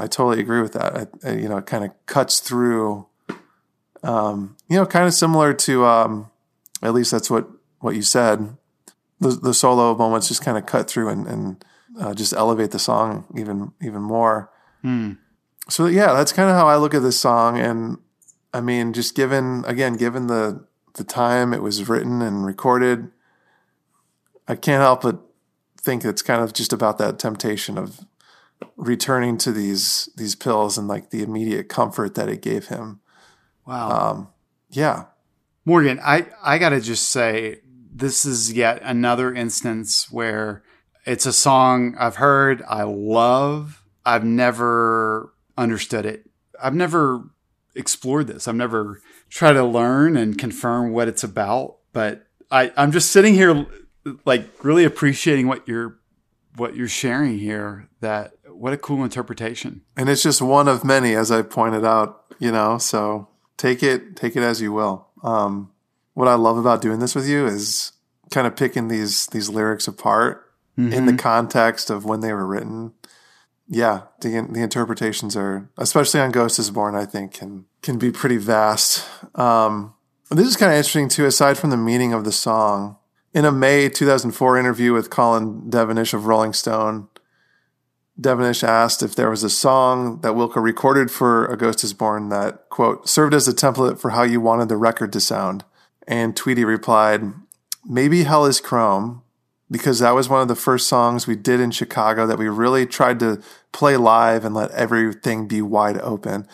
I 0.00 0.06
totally 0.06 0.40
agree 0.40 0.62
with 0.62 0.72
that. 0.72 0.96
I, 0.96 1.28
I, 1.28 1.32
you 1.34 1.48
know, 1.50 1.58
it 1.58 1.66
kind 1.66 1.84
of 1.84 1.90
cuts 2.06 2.40
through. 2.40 3.04
Um, 4.02 4.56
you 4.66 4.78
know, 4.78 4.86
kind 4.86 5.06
of 5.06 5.12
similar 5.12 5.52
to, 5.52 5.84
um, 5.84 6.30
at 6.82 6.94
least 6.94 7.10
that's 7.10 7.30
what 7.30 7.48
what 7.80 7.96
you 7.96 8.02
said. 8.02 8.56
The 9.22 9.30
the 9.30 9.54
solo 9.54 9.94
moments 9.94 10.28
just 10.28 10.44
kind 10.44 10.58
of 10.58 10.66
cut 10.66 10.88
through 10.88 11.08
and 11.08 11.26
and 11.26 11.64
uh, 11.98 12.14
just 12.14 12.32
elevate 12.32 12.70
the 12.70 12.78
song 12.78 13.26
even 13.36 13.72
even 13.80 14.02
more. 14.02 14.50
Hmm. 14.82 15.12
So 15.68 15.86
yeah, 15.86 16.12
that's 16.12 16.32
kind 16.32 16.50
of 16.50 16.56
how 16.56 16.66
I 16.66 16.76
look 16.76 16.94
at 16.94 17.02
this 17.02 17.18
song, 17.18 17.58
and 17.58 17.98
I 18.52 18.60
mean, 18.60 18.92
just 18.92 19.14
given 19.14 19.64
again, 19.66 19.94
given 19.94 20.26
the 20.26 20.66
the 20.94 21.04
time 21.04 21.54
it 21.54 21.62
was 21.62 21.88
written 21.88 22.20
and 22.20 22.44
recorded, 22.44 23.10
I 24.48 24.56
can't 24.56 24.82
help 24.82 25.02
but 25.02 25.20
think 25.80 26.04
it's 26.04 26.22
kind 26.22 26.42
of 26.42 26.52
just 26.52 26.72
about 26.72 26.98
that 26.98 27.18
temptation 27.18 27.78
of 27.78 28.00
returning 28.76 29.38
to 29.38 29.52
these 29.52 30.08
these 30.16 30.34
pills 30.34 30.76
and 30.76 30.88
like 30.88 31.10
the 31.10 31.22
immediate 31.22 31.68
comfort 31.68 32.14
that 32.14 32.28
it 32.28 32.42
gave 32.42 32.68
him. 32.68 33.00
Wow. 33.66 34.10
Um, 34.10 34.28
yeah, 34.70 35.04
Morgan, 35.64 36.00
I, 36.02 36.26
I 36.42 36.58
got 36.58 36.70
to 36.70 36.80
just 36.80 37.10
say, 37.10 37.60
this 37.92 38.24
is 38.24 38.52
yet 38.52 38.80
another 38.82 39.34
instance 39.34 40.10
where 40.10 40.62
it's 41.04 41.26
a 41.26 41.32
song 41.32 41.94
I've 41.98 42.16
heard, 42.16 42.62
I 42.68 42.84
love, 42.84 43.84
I've 44.04 44.24
never 44.24 45.32
understood 45.56 46.06
it. 46.06 46.28
I've 46.62 46.74
never 46.74 47.30
explored 47.74 48.28
this. 48.28 48.48
I've 48.48 48.54
never 48.54 49.00
tried 49.28 49.54
to 49.54 49.64
learn 49.64 50.16
and 50.16 50.38
confirm 50.38 50.92
what 50.92 51.08
it's 51.08 51.24
about, 51.24 51.76
but 51.92 52.26
I, 52.50 52.72
I'm 52.76 52.92
just 52.92 53.10
sitting 53.10 53.34
here 53.34 53.66
like 54.24 54.46
really 54.62 54.84
appreciating 54.84 55.46
what 55.46 55.66
you're 55.66 55.98
what 56.56 56.76
you're 56.76 56.88
sharing 56.88 57.38
here 57.38 57.88
that 58.00 58.34
what 58.46 58.74
a 58.74 58.76
cool 58.76 59.04
interpretation. 59.04 59.80
and 59.96 60.08
it's 60.08 60.22
just 60.22 60.42
one 60.42 60.68
of 60.68 60.84
many, 60.84 61.14
as 61.14 61.30
I 61.30 61.42
pointed 61.42 61.84
out. 61.84 62.24
You 62.38 62.52
know, 62.52 62.78
so 62.78 63.28
take 63.56 63.82
it 63.82 64.16
take 64.16 64.36
it 64.36 64.42
as 64.42 64.60
you 64.60 64.72
will. 64.72 65.08
Um, 65.22 65.71
what 66.14 66.28
I 66.28 66.34
love 66.34 66.58
about 66.58 66.82
doing 66.82 66.98
this 66.98 67.14
with 67.14 67.28
you 67.28 67.46
is 67.46 67.92
kind 68.30 68.46
of 68.46 68.56
picking 68.56 68.88
these 68.88 69.26
these 69.26 69.48
lyrics 69.48 69.86
apart 69.86 70.48
in 70.76 71.06
the 71.06 71.16
context 71.16 71.90
of 71.90 72.04
when 72.04 72.20
they 72.20 72.32
were 72.32 72.46
written. 72.46 72.92
Yeah, 73.68 74.02
the 74.20 74.30
the 74.50 74.62
interpretations 74.62 75.36
are, 75.36 75.70
especially 75.78 76.20
on 76.20 76.30
Ghost 76.30 76.58
is 76.58 76.70
Born, 76.70 76.94
I 76.94 77.04
think 77.04 77.34
can 77.34 77.66
can 77.82 77.98
be 77.98 78.10
pretty 78.10 78.38
vast. 78.38 79.06
Um, 79.34 79.94
this 80.30 80.48
is 80.48 80.56
kind 80.56 80.72
of 80.72 80.76
interesting 80.76 81.08
too. 81.08 81.26
Aside 81.26 81.58
from 81.58 81.70
the 81.70 81.76
meaning 81.76 82.12
of 82.12 82.24
the 82.24 82.32
song, 82.32 82.96
in 83.34 83.44
a 83.44 83.52
May 83.52 83.88
2004 83.88 84.58
interview 84.58 84.92
with 84.92 85.10
Colin 85.10 85.70
Devenish 85.70 86.14
of 86.14 86.26
Rolling 86.26 86.52
Stone, 86.52 87.08
Devenish 88.20 88.62
asked 88.62 89.02
if 89.02 89.14
there 89.14 89.30
was 89.30 89.42
a 89.42 89.50
song 89.50 90.20
that 90.20 90.32
Wilco 90.32 90.62
recorded 90.62 91.10
for 91.10 91.46
A 91.46 91.56
Ghost 91.56 91.82
is 91.82 91.94
Born 91.94 92.28
that, 92.28 92.68
quote, 92.68 93.08
served 93.08 93.34
as 93.34 93.48
a 93.48 93.54
template 93.54 93.98
for 93.98 94.10
how 94.10 94.22
you 94.22 94.40
wanted 94.40 94.68
the 94.68 94.76
record 94.76 95.12
to 95.14 95.20
sound. 95.20 95.64
And 96.06 96.36
Tweedy 96.36 96.64
replied, 96.64 97.22
maybe 97.84 98.24
Hell 98.24 98.46
is 98.46 98.60
Chrome, 98.60 99.22
because 99.70 100.00
that 100.00 100.14
was 100.14 100.28
one 100.28 100.42
of 100.42 100.48
the 100.48 100.54
first 100.54 100.88
songs 100.88 101.26
we 101.26 101.36
did 101.36 101.60
in 101.60 101.70
Chicago 101.70 102.26
that 102.26 102.38
we 102.38 102.48
really 102.48 102.86
tried 102.86 103.18
to 103.20 103.40
play 103.72 103.96
live 103.96 104.44
and 104.44 104.54
let 104.54 104.70
everything 104.72 105.48
be 105.48 105.62
wide 105.62 105.98
open. 105.98 106.46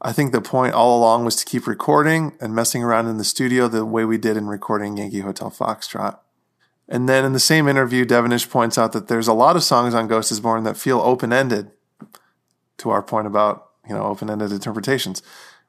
I 0.00 0.12
think 0.12 0.32
the 0.32 0.40
point 0.40 0.74
all 0.74 0.98
along 0.98 1.24
was 1.24 1.36
to 1.36 1.44
keep 1.44 1.66
recording 1.66 2.32
and 2.40 2.54
messing 2.54 2.82
around 2.82 3.08
in 3.08 3.18
the 3.18 3.24
studio 3.24 3.68
the 3.68 3.84
way 3.84 4.04
we 4.04 4.18
did 4.18 4.36
in 4.36 4.46
recording 4.46 4.96
Yankee 4.96 5.20
Hotel 5.20 5.50
Foxtrot. 5.50 6.18
And 6.88 7.08
then 7.08 7.24
in 7.24 7.32
the 7.32 7.40
same 7.40 7.68
interview, 7.68 8.04
Devenish 8.04 8.48
points 8.48 8.78
out 8.78 8.92
that 8.92 9.08
there's 9.08 9.28
a 9.28 9.32
lot 9.32 9.56
of 9.56 9.62
songs 9.62 9.94
on 9.94 10.08
Ghost 10.08 10.32
is 10.32 10.40
Born 10.40 10.64
that 10.64 10.76
feel 10.76 11.00
open 11.00 11.32
ended, 11.32 11.70
to 12.78 12.90
our 12.90 13.02
point 13.02 13.26
about, 13.26 13.68
you 13.88 13.94
know, 13.94 14.04
open 14.04 14.30
ended 14.30 14.52
interpretations. 14.52 15.22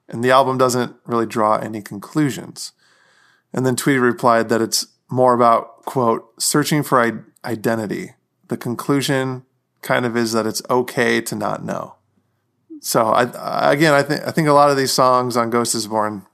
And 0.08 0.24
the 0.24 0.30
album 0.30 0.56
doesn't 0.58 0.96
really 1.04 1.26
draw 1.26 1.56
any 1.56 1.82
conclusions. 1.82 2.72
And 3.52 3.66
then 3.66 3.76
Tweedy 3.76 3.98
replied 3.98 4.48
that 4.48 4.62
it's 4.62 4.86
more 5.10 5.34
about, 5.34 5.84
quote, 5.84 6.32
searching 6.40 6.82
for 6.82 7.00
I- 7.00 7.48
identity. 7.48 8.12
The 8.48 8.56
conclusion 8.56 9.44
kind 9.82 10.06
of 10.06 10.16
is 10.16 10.32
that 10.32 10.46
it's 10.46 10.62
okay 10.70 11.20
to 11.20 11.34
not 11.34 11.64
know. 11.64 11.96
So 12.80 13.06
I, 13.06 13.72
again, 13.72 13.94
I 13.94 14.02
think 14.02 14.26
I 14.26 14.32
think 14.32 14.48
a 14.48 14.52
lot 14.52 14.70
of 14.70 14.76
these 14.76 14.92
songs 14.92 15.36
on 15.36 15.50
Ghost 15.50 15.74
is 15.74 15.86
Born 15.86 16.26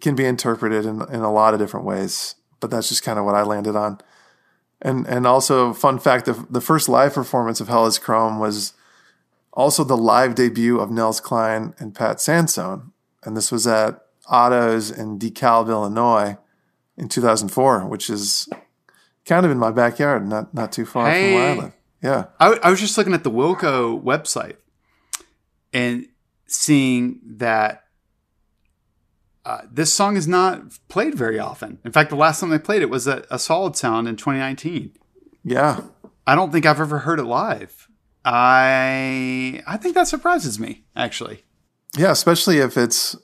can 0.00 0.14
be 0.14 0.24
interpreted 0.24 0.86
in, 0.86 1.02
in 1.12 1.20
a 1.20 1.32
lot 1.32 1.52
of 1.52 1.60
different 1.60 1.84
ways. 1.84 2.36
but 2.60 2.70
that's 2.70 2.88
just 2.88 3.02
kind 3.02 3.18
of 3.18 3.24
what 3.24 3.34
I 3.34 3.42
landed 3.42 3.74
on. 3.74 3.98
And 4.82 5.06
and 5.06 5.26
also 5.26 5.72
fun 5.72 5.98
fact: 5.98 6.26
the 6.26 6.46
the 6.48 6.60
first 6.60 6.88
live 6.88 7.14
performance 7.14 7.60
of 7.60 7.68
Hell 7.68 7.86
Is 7.86 7.98
Chrome 7.98 8.38
was 8.38 8.72
also 9.52 9.82
the 9.82 9.96
live 9.96 10.34
debut 10.34 10.78
of 10.78 10.90
Nels 10.90 11.20
Cline 11.20 11.74
and 11.78 11.94
Pat 11.94 12.20
Sansone, 12.20 12.92
and 13.24 13.36
this 13.36 13.50
was 13.50 13.66
at 13.66 14.00
Otto's 14.26 14.90
in 14.90 15.18
DeKalb, 15.18 15.68
Illinois, 15.68 16.38
in 17.00 17.08
2004, 17.08 17.86
which 17.86 18.10
is 18.10 18.48
kind 19.24 19.46
of 19.46 19.50
in 19.50 19.58
my 19.58 19.70
backyard, 19.70 20.28
not 20.28 20.52
not 20.54 20.70
too 20.70 20.84
far 20.84 21.10
from 21.10 21.32
where 21.34 21.50
I 21.50 21.54
live. 21.56 21.72
Yeah, 22.02 22.24
I, 22.38 22.58
I 22.62 22.70
was 22.70 22.80
just 22.80 22.96
looking 22.96 23.14
at 23.14 23.24
the 23.24 23.30
Wilco 23.30 24.00
website 24.02 24.56
and 25.72 26.06
seeing 26.46 27.20
that 27.24 27.84
uh, 29.44 29.62
this 29.70 29.92
song 29.92 30.16
is 30.16 30.28
not 30.28 30.78
played 30.88 31.14
very 31.14 31.38
often. 31.38 31.78
In 31.84 31.92
fact, 31.92 32.10
the 32.10 32.16
last 32.16 32.40
time 32.40 32.50
they 32.50 32.58
played 32.58 32.82
it 32.82 32.90
was 32.90 33.08
at 33.08 33.26
a 33.30 33.38
Solid 33.38 33.76
Sound 33.76 34.06
in 34.06 34.16
2019. 34.16 34.92
yeah, 35.42 35.80
I 36.26 36.34
don't 36.34 36.52
think 36.52 36.66
I've 36.66 36.80
ever 36.80 36.98
heard 36.98 37.18
it 37.18 37.24
live. 37.24 37.88
I 38.24 39.62
I 39.66 39.78
think 39.78 39.94
that 39.94 40.06
surprises 40.06 40.58
me 40.58 40.84
actually. 40.94 41.44
yeah. 41.96 42.10
Especially 42.10 42.58
if 42.58 42.76
it's 42.76 43.16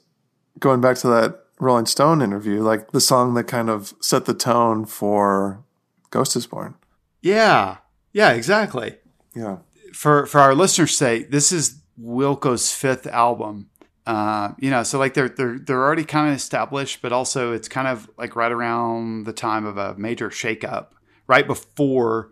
going 0.59 0.81
back 0.81 0.97
to 0.97 1.07
that 1.09 1.43
Rolling 1.59 1.85
Stone 1.85 2.21
interview, 2.21 2.61
like 2.61 2.91
the 2.91 3.01
song 3.01 3.33
that 3.33 3.45
kind 3.45 3.69
of 3.69 3.93
set 3.99 4.25
the 4.25 4.33
tone 4.33 4.85
for 4.85 5.63
Ghost 6.11 6.35
is 6.35 6.45
Born. 6.47 6.75
Yeah, 7.21 7.77
yeah, 8.13 8.31
exactly. 8.31 8.97
Yeah, 9.35 9.57
for 9.93 10.25
for 10.25 10.39
our 10.39 10.53
listeners' 10.53 10.97
sake, 10.97 11.31
this 11.31 11.51
is 11.51 11.81
Wilco's 11.99 12.71
fifth 12.71 13.07
album. 13.07 13.69
Uh, 14.05 14.53
you 14.59 14.69
know, 14.69 14.83
so 14.83 14.99
like 14.99 15.15
they're 15.15 15.29
they're 15.29 15.59
they're 15.59 15.83
already 15.83 16.05
kind 16.05 16.29
of 16.29 16.35
established, 16.35 17.01
but 17.01 17.11
also 17.11 17.53
it's 17.53 17.67
kind 17.67 17.87
of 17.87 18.09
like 18.17 18.35
right 18.35 18.51
around 18.51 19.25
the 19.25 19.33
time 19.33 19.65
of 19.65 19.77
a 19.77 19.95
major 19.97 20.29
shakeup, 20.29 20.87
right 21.27 21.45
before 21.45 22.31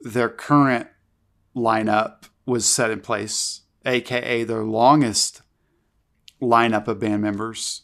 their 0.00 0.28
current 0.28 0.86
lineup 1.56 2.24
was 2.46 2.66
set 2.66 2.90
in 2.90 3.00
place, 3.00 3.62
aka 3.86 4.44
their 4.44 4.62
longest 4.62 5.42
lineup 6.40 6.86
of 6.86 7.00
band 7.00 7.22
members. 7.22 7.82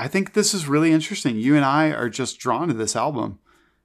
I 0.00 0.08
think 0.08 0.32
this 0.32 0.54
is 0.54 0.66
really 0.66 0.92
interesting. 0.92 1.36
You 1.36 1.56
and 1.56 1.64
I 1.64 1.90
are 1.90 2.08
just 2.08 2.38
drawn 2.38 2.68
to 2.68 2.74
this 2.74 2.96
album. 2.96 3.38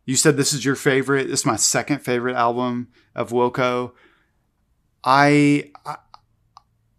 You 0.06 0.16
said 0.16 0.38
this 0.38 0.54
is 0.54 0.64
your 0.64 0.76
favorite. 0.76 1.28
This 1.28 1.42
is 1.42 1.46
my 1.46 1.58
second 1.58 2.00
favorite 2.00 2.38
album 2.38 2.88
of 3.14 3.32
Wilco. 3.32 3.92
I 5.04 5.72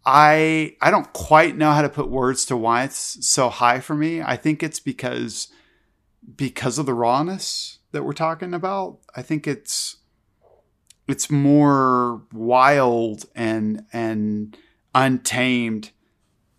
I 0.05 0.75
I 0.79 0.91
don't 0.91 1.11
quite 1.13 1.57
know 1.57 1.71
how 1.71 1.81
to 1.81 1.89
put 1.89 2.11
words 2.11 2.45
to 2.45 2.55
why 2.55 2.83
it's 2.83 3.27
so 3.27 3.49
high 3.49 3.79
for 3.79 3.95
me. 3.95 4.21
I 4.21 4.37
think 4.37 4.61
it's 4.61 4.79
because 4.79 5.47
because 6.35 6.77
of 6.77 6.85
the 6.85 6.93
rawness 6.93 7.79
that 7.93 8.03
we're 8.03 8.13
talking 8.13 8.53
about. 8.53 8.99
I 9.15 9.23
think 9.23 9.47
it's 9.47 9.97
it's 11.07 11.31
more 11.31 12.21
wild 12.31 13.25
and 13.33 13.83
and 13.91 14.55
untamed 14.93 15.89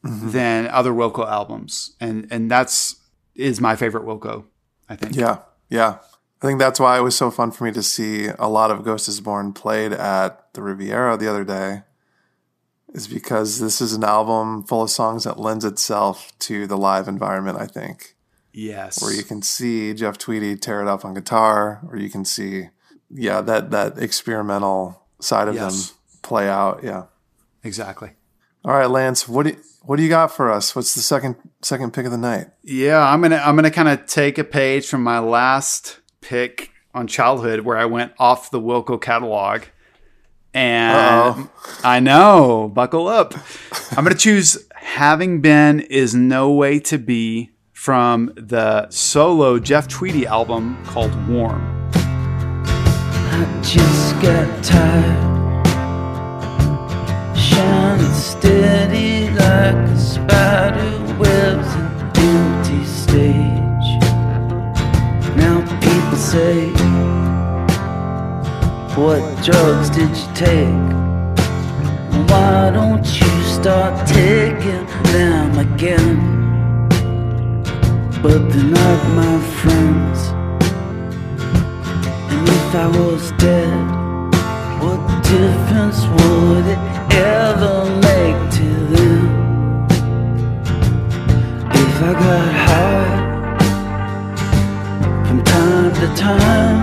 Mm-hmm. 0.08 0.30
than 0.30 0.66
other 0.68 0.92
Wilco 0.92 1.28
albums. 1.28 1.94
And 2.00 2.26
and 2.30 2.50
that's 2.50 2.96
is 3.34 3.60
my 3.60 3.76
favorite 3.76 4.04
Wilco, 4.04 4.44
I 4.88 4.96
think. 4.96 5.14
yeah, 5.16 5.38
yeah. 5.68 5.98
I 6.40 6.46
think 6.46 6.58
that's 6.60 6.78
why 6.80 6.96
it 6.98 7.02
was 7.02 7.16
so 7.16 7.30
fun 7.32 7.50
for 7.50 7.64
me 7.64 7.72
to 7.72 7.82
see 7.82 8.28
a 8.38 8.48
lot 8.48 8.70
of 8.70 8.84
Ghost 8.84 9.08
is 9.08 9.20
Born 9.20 9.52
played 9.52 9.92
at 9.92 10.52
the 10.54 10.62
Riviera 10.62 11.16
the 11.16 11.28
other 11.28 11.44
day. 11.44 11.82
Is 12.94 13.06
because 13.06 13.60
this 13.60 13.80
is 13.82 13.92
an 13.92 14.02
album 14.04 14.64
full 14.64 14.82
of 14.82 14.88
songs 14.90 15.24
that 15.24 15.38
lends 15.38 15.64
itself 15.64 16.32
to 16.40 16.66
the 16.66 16.78
live 16.78 17.06
environment. 17.06 17.58
I 17.58 17.66
think. 17.66 18.14
Yes. 18.52 19.00
where 19.02 19.12
you 19.12 19.22
can 19.22 19.42
see 19.42 19.94
Jeff 19.94 20.16
Tweedy 20.18 20.56
tear 20.56 20.80
it 20.80 20.88
up 20.88 21.04
on 21.04 21.14
guitar, 21.14 21.80
or 21.88 21.96
you 21.96 22.08
can 22.10 22.24
see, 22.24 22.70
yeah, 23.10 23.40
that 23.42 23.70
that 23.72 23.98
experimental 23.98 25.06
side 25.20 25.48
of 25.48 25.54
Yes. 25.54 25.90
them 25.90 25.96
play 26.22 26.48
out. 26.48 26.80
Yeah. 26.82 27.04
exactly. 27.62 28.12
All 28.68 28.74
right, 28.74 28.90
Lance, 28.90 29.26
what 29.26 29.44
do 29.44 29.52
you, 29.52 29.56
what 29.80 29.96
do 29.96 30.02
you 30.02 30.10
got 30.10 30.30
for 30.30 30.52
us? 30.52 30.76
What's 30.76 30.94
the 30.94 31.00
second 31.00 31.36
second 31.62 31.94
pick 31.94 32.04
of 32.04 32.12
the 32.12 32.18
night? 32.18 32.48
Yeah, 32.62 33.00
I'm 33.00 33.22
gonna 33.22 33.40
I'm 33.42 33.56
gonna 33.56 33.70
kind 33.70 33.88
of 33.88 34.04
take 34.04 34.36
a 34.36 34.44
page 34.44 34.86
from 34.86 35.02
my 35.02 35.20
last 35.20 36.00
pick 36.20 36.70
on 36.92 37.06
childhood, 37.06 37.60
where 37.60 37.78
I 37.78 37.86
went 37.86 38.12
off 38.18 38.50
the 38.50 38.60
Wilco 38.60 39.00
catalog, 39.00 39.62
and 40.52 41.38
Uh-oh. 41.38 41.50
I 41.82 42.00
know, 42.00 42.70
buckle 42.74 43.08
up. 43.08 43.32
I'm 43.92 44.04
gonna 44.04 44.14
choose 44.14 44.68
"Having 44.74 45.40
Been 45.40 45.80
Is 45.80 46.14
No 46.14 46.52
Way 46.52 46.78
to 46.80 46.98
Be" 46.98 47.52
from 47.72 48.34
the 48.36 48.90
solo 48.90 49.58
Jeff 49.58 49.88
Tweedy 49.88 50.26
album 50.26 50.76
called 50.84 51.14
"Warm." 51.26 51.90
I 51.94 53.60
just 53.62 54.20
got 54.20 54.62
tired. 54.62 55.24
Shining 57.34 57.97
steady 58.18 59.30
like 59.30 59.76
a 59.76 59.96
spider 59.96 60.98
webs 61.18 61.68
an 61.78 61.86
empty 62.16 62.84
stage. 62.84 63.90
Now 65.36 65.60
people 65.80 66.16
say, 66.16 66.70
What 68.96 69.22
drugs 69.44 69.90
did 69.90 70.10
you 70.10 70.28
take? 70.34 70.88
Why 72.28 72.70
don't 72.72 73.06
you 73.20 73.42
start 73.44 74.06
taking 74.08 74.84
them 75.12 75.58
again? 75.58 76.18
But 78.20 78.38
they're 78.50 78.64
not 78.64 79.00
my 79.14 79.38
friends. 79.60 80.18
And 82.32 82.48
if 82.48 82.74
I 82.74 82.88
was 82.88 83.30
dead, 83.38 83.78
what 84.82 85.00
difference 85.22 86.04
would 86.06 86.66
it 86.66 86.87
ever 87.18 87.84
make 88.00 88.50
to 88.52 88.68
them? 88.92 89.86
If 91.70 92.02
I 92.02 92.12
got 92.12 92.54
high 92.66 93.12
from 95.26 95.42
time 95.44 95.92
to 95.94 96.06
time, 96.14 96.78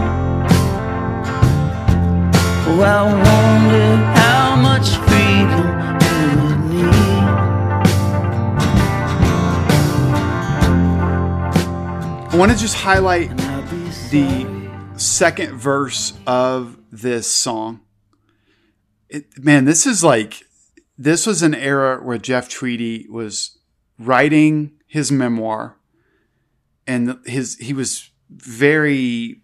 oh, 2.67 2.81
I 2.81 3.03
wonder 3.03 3.87
how 4.19 4.55
much 4.55 4.87
freedom 5.07 5.65
you 6.05 6.19
would 6.41 6.61
need. 6.73 7.25
I 12.31 12.35
want 12.37 12.51
to 12.51 12.57
just 12.57 12.75
highlight 12.75 13.29
And 13.31 13.39
I'd 13.41 13.69
be 13.69 13.89
the 14.11 14.45
second 14.97 15.57
verse 15.57 16.13
of 16.27 16.77
this 16.91 17.27
song. 17.31 17.84
It, 19.15 19.41
man, 19.41 19.63
this 19.63 19.85
is 19.85 20.03
like 20.03 20.43
this 20.97 21.25
was 21.25 21.41
an 21.41 21.55
era 21.55 22.03
where 22.03 22.17
Jeff 22.17 22.49
Tweedy 22.49 23.07
was 23.09 23.57
writing 23.97 24.73
his 24.87 25.09
memoir, 25.09 25.77
and 26.85 27.19
his 27.25 27.55
he 27.55 27.71
was 27.71 28.09
very 28.29 29.41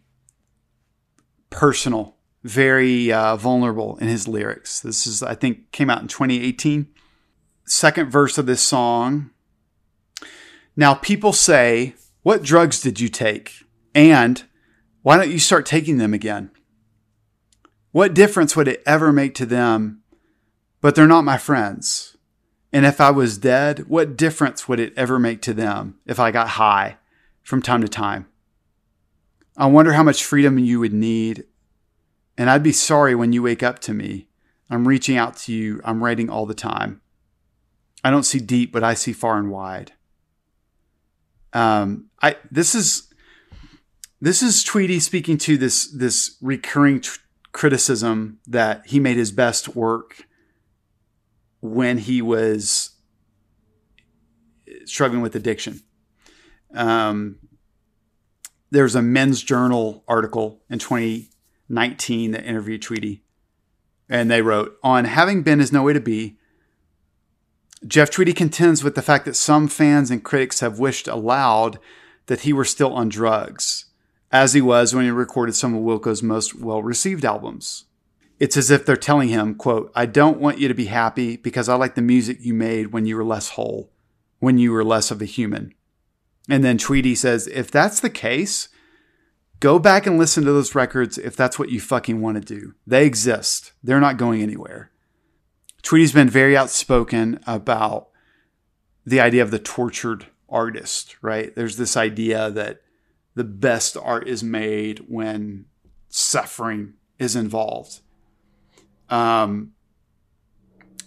personal, 1.49 2.17
very 2.43 3.13
uh, 3.13 3.37
vulnerable 3.37 3.97
in 3.99 4.09
his 4.09 4.27
lyrics. 4.27 4.81
This 4.81 5.07
is, 5.07 5.23
I 5.23 5.35
think, 5.35 5.71
came 5.71 5.89
out 5.89 6.01
in 6.01 6.09
2018. 6.09 6.87
Second 7.65 8.11
verse 8.11 8.37
of 8.37 8.47
this 8.47 8.61
song. 8.61 9.29
Now, 10.75 10.95
people 10.95 11.31
say, 11.31 11.95
What 12.23 12.43
drugs 12.43 12.81
did 12.81 12.99
you 12.99 13.07
take? 13.07 13.53
And 13.95 14.43
why 15.01 15.15
don't 15.15 15.31
you 15.31 15.39
start 15.39 15.65
taking 15.65 15.97
them 15.97 16.13
again? 16.13 16.51
What 17.91 18.13
difference 18.13 18.55
would 18.55 18.67
it 18.67 18.83
ever 18.85 19.11
make 19.11 19.35
to 19.35 19.45
them? 19.45 20.01
But 20.79 20.95
they're 20.95 21.07
not 21.07 21.23
my 21.23 21.37
friends. 21.37 22.17
And 22.73 22.85
if 22.85 23.01
I 23.01 23.11
was 23.11 23.37
dead, 23.37 23.87
what 23.87 24.15
difference 24.15 24.67
would 24.67 24.79
it 24.79 24.93
ever 24.95 25.19
make 25.19 25.41
to 25.43 25.53
them 25.53 25.99
if 26.05 26.19
I 26.19 26.31
got 26.31 26.49
high 26.49 26.97
from 27.43 27.61
time 27.61 27.81
to 27.81 27.89
time? 27.89 28.27
I 29.57 29.65
wonder 29.65 29.93
how 29.93 30.03
much 30.03 30.23
freedom 30.23 30.57
you 30.57 30.79
would 30.79 30.93
need. 30.93 31.43
And 32.37 32.49
I'd 32.49 32.63
be 32.63 32.71
sorry 32.71 33.13
when 33.13 33.33
you 33.33 33.43
wake 33.43 33.61
up 33.61 33.79
to 33.79 33.93
me. 33.93 34.29
I'm 34.69 34.87
reaching 34.87 35.17
out 35.17 35.35
to 35.37 35.53
you. 35.53 35.81
I'm 35.83 36.01
writing 36.01 36.29
all 36.29 36.45
the 36.45 36.53
time. 36.53 37.01
I 38.03 38.09
don't 38.09 38.23
see 38.23 38.39
deep, 38.39 38.71
but 38.71 38.83
I 38.83 38.93
see 38.93 39.11
far 39.11 39.37
and 39.37 39.51
wide. 39.51 39.91
Um, 41.53 42.09
I 42.21 42.37
this 42.49 42.73
is 42.73 43.13
this 44.21 44.41
is 44.41 44.63
Tweedy 44.63 44.99
speaking 45.01 45.37
to 45.39 45.57
this 45.57 45.91
this 45.91 46.37
recurring 46.41 47.01
tr- 47.01 47.19
criticism 47.51 48.39
that 48.47 48.87
he 48.87 48.99
made 48.99 49.17
his 49.17 49.31
best 49.31 49.75
work 49.75 50.25
when 51.59 51.97
he 51.97 52.21
was 52.21 52.91
struggling 54.85 55.21
with 55.21 55.35
addiction. 55.35 55.81
Um, 56.73 57.37
there's 58.71 58.95
a 58.95 59.01
Men's 59.01 59.43
Journal 59.43 60.03
article 60.07 60.61
in 60.69 60.79
2019 60.79 62.31
that 62.31 62.45
interviewed 62.45 62.81
Tweedy, 62.81 63.23
and 64.09 64.31
they 64.31 64.41
wrote 64.41 64.77
on 64.81 65.05
having 65.05 65.43
been 65.43 65.59
is 65.59 65.71
no 65.71 65.83
way 65.83 65.93
to 65.93 65.99
be. 65.99 66.37
Jeff 67.85 68.11
Tweedy 68.11 68.33
contends 68.33 68.83
with 68.83 68.95
the 68.95 69.01
fact 69.01 69.25
that 69.25 69.35
some 69.35 69.67
fans 69.67 70.11
and 70.11 70.23
critics 70.23 70.59
have 70.59 70.79
wished 70.79 71.07
aloud 71.07 71.79
that 72.27 72.41
he 72.41 72.53
were 72.53 72.65
still 72.65 72.93
on 72.93 73.09
drugs. 73.09 73.80
As 74.31 74.53
he 74.53 74.61
was 74.61 74.95
when 74.95 75.05
he 75.05 75.11
recorded 75.11 75.55
some 75.55 75.75
of 75.75 75.81
Wilco's 75.81 76.23
most 76.23 76.55
well 76.55 76.81
received 76.81 77.25
albums. 77.25 77.85
It's 78.39 78.57
as 78.57 78.71
if 78.71 78.85
they're 78.85 78.97
telling 78.97 79.29
him, 79.29 79.53
quote, 79.53 79.91
I 79.93 80.07
don't 80.07 80.39
want 80.39 80.57
you 80.57 80.67
to 80.67 80.73
be 80.73 80.85
happy 80.85 81.37
because 81.37 81.69
I 81.69 81.75
like 81.75 81.95
the 81.95 82.01
music 82.01 82.39
you 82.41 82.53
made 82.53 82.91
when 82.91 83.05
you 83.05 83.15
were 83.15 83.23
less 83.23 83.49
whole, 83.49 83.91
when 84.39 84.57
you 84.57 84.71
were 84.71 84.83
less 84.83 85.11
of 85.11 85.21
a 85.21 85.25
human. 85.25 85.75
And 86.49 86.63
then 86.63 86.79
Tweedy 86.79 87.13
says, 87.13 87.47
if 87.47 87.69
that's 87.69 87.99
the 87.99 88.09
case, 88.09 88.69
go 89.59 89.77
back 89.77 90.07
and 90.07 90.17
listen 90.17 90.43
to 90.45 90.51
those 90.51 90.73
records 90.73 91.19
if 91.19 91.35
that's 91.35 91.59
what 91.59 91.69
you 91.69 91.79
fucking 91.79 92.19
want 92.19 92.37
to 92.37 92.59
do. 92.59 92.73
They 92.87 93.05
exist. 93.05 93.73
They're 93.83 93.99
not 93.99 94.17
going 94.17 94.41
anywhere. 94.41 94.91
Tweedy's 95.83 96.11
been 96.11 96.29
very 96.29 96.57
outspoken 96.57 97.39
about 97.45 98.09
the 99.05 99.19
idea 99.19 99.43
of 99.43 99.51
the 99.51 99.59
tortured 99.59 100.27
artist, 100.49 101.15
right? 101.21 101.55
There's 101.55 101.77
this 101.77 101.95
idea 101.95 102.49
that 102.51 102.81
the 103.35 103.43
best 103.43 103.95
art 103.97 104.27
is 104.27 104.43
made 104.43 104.99
when 105.07 105.65
suffering 106.09 106.93
is 107.17 107.35
involved. 107.35 107.99
Um, 109.09 109.73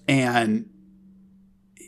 and 0.08 0.68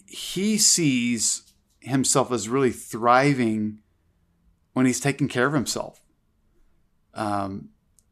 he 0.06 0.58
sees 0.58 1.54
himself 1.80 2.32
as 2.32 2.48
really 2.48 2.70
thriving 2.70 3.78
when 4.72 4.86
he's 4.86 5.00
taking 5.00 5.28
care 5.28 5.46
of 5.46 5.52
himself. 5.52 6.02
Um, 7.14 7.70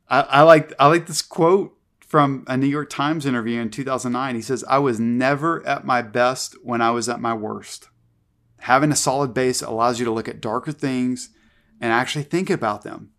I, 0.08 0.20
I 0.20 0.42
like 0.42 0.72
I 0.78 0.86
like 0.86 1.06
this 1.06 1.22
quote 1.22 1.76
from 2.00 2.44
a 2.46 2.56
New 2.56 2.66
York 2.66 2.88
Times 2.90 3.26
interview 3.26 3.60
in 3.60 3.70
2009. 3.70 4.34
He 4.34 4.42
says, 4.42 4.64
"I 4.68 4.78
was 4.78 4.98
never 5.00 5.66
at 5.66 5.84
my 5.84 6.02
best 6.02 6.56
when 6.62 6.80
I 6.80 6.90
was 6.90 7.08
at 7.08 7.20
my 7.20 7.34
worst. 7.34 7.88
Having 8.60 8.92
a 8.92 8.96
solid 8.96 9.34
base 9.34 9.60
allows 9.60 9.98
you 9.98 10.06
to 10.06 10.10
look 10.10 10.28
at 10.28 10.40
darker 10.40 10.72
things 10.72 11.30
and 11.84 11.92
actually 11.92 12.24
think 12.24 12.48
about 12.48 12.80
them. 12.80 13.10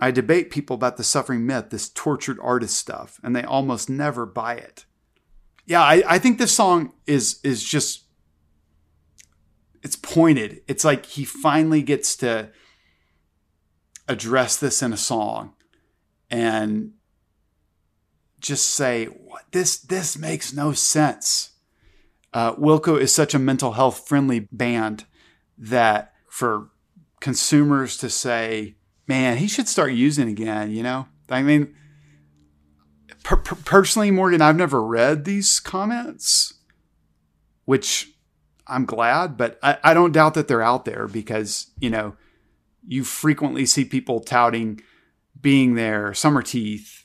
I 0.00 0.12
debate 0.12 0.48
people 0.48 0.72
about 0.72 0.96
the 0.96 1.04
suffering 1.04 1.44
myth, 1.44 1.68
this 1.68 1.90
tortured 1.90 2.38
artist 2.40 2.74
stuff, 2.74 3.20
and 3.22 3.36
they 3.36 3.42
almost 3.42 3.90
never 3.90 4.24
buy 4.24 4.54
it. 4.54 4.86
Yeah, 5.66 5.82
I, 5.82 6.02
I 6.08 6.18
think 6.18 6.38
this 6.38 6.56
song 6.56 6.94
is 7.06 7.38
is 7.44 7.62
just 7.62 8.06
it's 9.82 9.94
pointed. 9.94 10.62
It's 10.68 10.86
like 10.86 11.04
he 11.04 11.26
finally 11.26 11.82
gets 11.82 12.16
to 12.16 12.48
address 14.08 14.56
this 14.56 14.82
in 14.82 14.94
a 14.94 14.96
song 14.96 15.52
and 16.30 16.92
just 18.38 18.70
say 18.70 19.04
what 19.04 19.42
this 19.52 19.76
this 19.76 20.16
makes 20.16 20.54
no 20.54 20.72
sense. 20.72 21.50
Uh, 22.32 22.54
Wilco 22.54 22.98
is 22.98 23.14
such 23.14 23.34
a 23.34 23.38
mental 23.38 23.72
health 23.72 24.08
friendly 24.08 24.48
band 24.50 25.04
that 25.58 26.14
for 26.26 26.70
consumers 27.20 27.96
to 27.98 28.10
say, 28.10 28.76
man, 29.06 29.36
he 29.36 29.46
should 29.46 29.68
start 29.68 29.92
using 29.92 30.28
again, 30.28 30.70
you 30.70 30.82
know? 30.82 31.06
I 31.28 31.42
mean, 31.42 31.74
per- 33.22 33.36
per- 33.36 33.56
personally, 33.56 34.10
Morgan, 34.10 34.42
I've 34.42 34.56
never 34.56 34.82
read 34.82 35.24
these 35.24 35.60
comments, 35.60 36.54
which 37.64 38.10
I'm 38.66 38.84
glad, 38.84 39.36
but 39.36 39.58
I, 39.62 39.78
I 39.82 39.94
don't 39.94 40.12
doubt 40.12 40.34
that 40.34 40.48
they're 40.48 40.62
out 40.62 40.84
there 40.84 41.06
because, 41.06 41.68
you 41.78 41.90
know, 41.90 42.16
you 42.86 43.04
frequently 43.04 43.66
see 43.66 43.84
people 43.84 44.20
touting 44.20 44.80
being 45.40 45.74
there, 45.74 46.10
Summerteeth, 46.10 47.04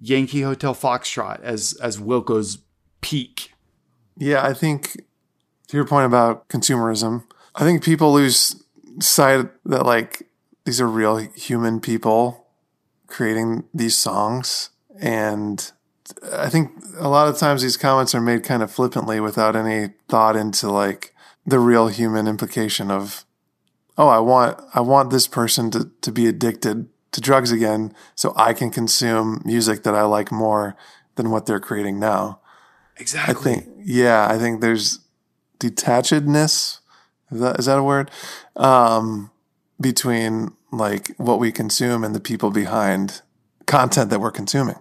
Yankee 0.00 0.42
Hotel 0.42 0.74
Foxtrot 0.74 1.40
as 1.40 1.74
as 1.80 1.98
Wilco's 1.98 2.58
peak. 3.00 3.52
Yeah, 4.16 4.44
I 4.44 4.52
think 4.52 4.96
to 5.68 5.76
your 5.76 5.86
point 5.86 6.06
about 6.06 6.48
consumerism, 6.48 7.24
I 7.54 7.64
think 7.64 7.82
people 7.82 8.12
lose 8.12 8.62
sight 9.00 9.46
that 9.64 9.86
like 9.86 10.28
these 10.64 10.80
are 10.80 10.88
real 10.88 11.16
human 11.16 11.80
people 11.80 12.46
creating 13.06 13.64
these 13.72 13.96
songs 13.96 14.70
and 15.00 15.72
I 16.32 16.48
think 16.48 16.70
a 16.98 17.08
lot 17.08 17.28
of 17.28 17.38
times 17.38 17.62
these 17.62 17.76
comments 17.76 18.14
are 18.14 18.20
made 18.20 18.44
kind 18.44 18.62
of 18.62 18.70
flippantly 18.70 19.20
without 19.20 19.56
any 19.56 19.90
thought 20.08 20.36
into 20.36 20.70
like 20.70 21.14
the 21.46 21.58
real 21.58 21.88
human 21.88 22.26
implication 22.26 22.90
of 22.90 23.24
oh 23.96 24.08
I 24.08 24.18
want 24.18 24.60
I 24.74 24.80
want 24.80 25.10
this 25.10 25.26
person 25.26 25.70
to 25.72 25.90
to 26.02 26.12
be 26.12 26.26
addicted 26.26 26.88
to 27.12 27.20
drugs 27.20 27.52
again 27.52 27.94
so 28.14 28.32
I 28.36 28.52
can 28.52 28.70
consume 28.70 29.40
music 29.44 29.82
that 29.84 29.94
I 29.94 30.02
like 30.02 30.32
more 30.32 30.76
than 31.14 31.30
what 31.30 31.46
they're 31.46 31.60
creating 31.60 32.00
now. 32.00 32.40
Exactly. 32.96 33.34
I 33.34 33.54
think 33.54 33.68
yeah, 33.84 34.26
I 34.28 34.38
think 34.38 34.60
there's 34.60 35.00
detachedness 35.58 36.80
is 37.34 37.40
that 37.40 37.58
is 37.58 37.66
that 37.66 37.78
a 37.78 37.82
word? 37.82 38.10
Um, 38.56 39.30
between 39.80 40.52
like 40.70 41.14
what 41.16 41.38
we 41.38 41.52
consume 41.52 42.04
and 42.04 42.14
the 42.14 42.20
people 42.20 42.50
behind 42.50 43.22
content 43.66 44.10
that 44.10 44.20
we're 44.20 44.30
consuming. 44.30 44.76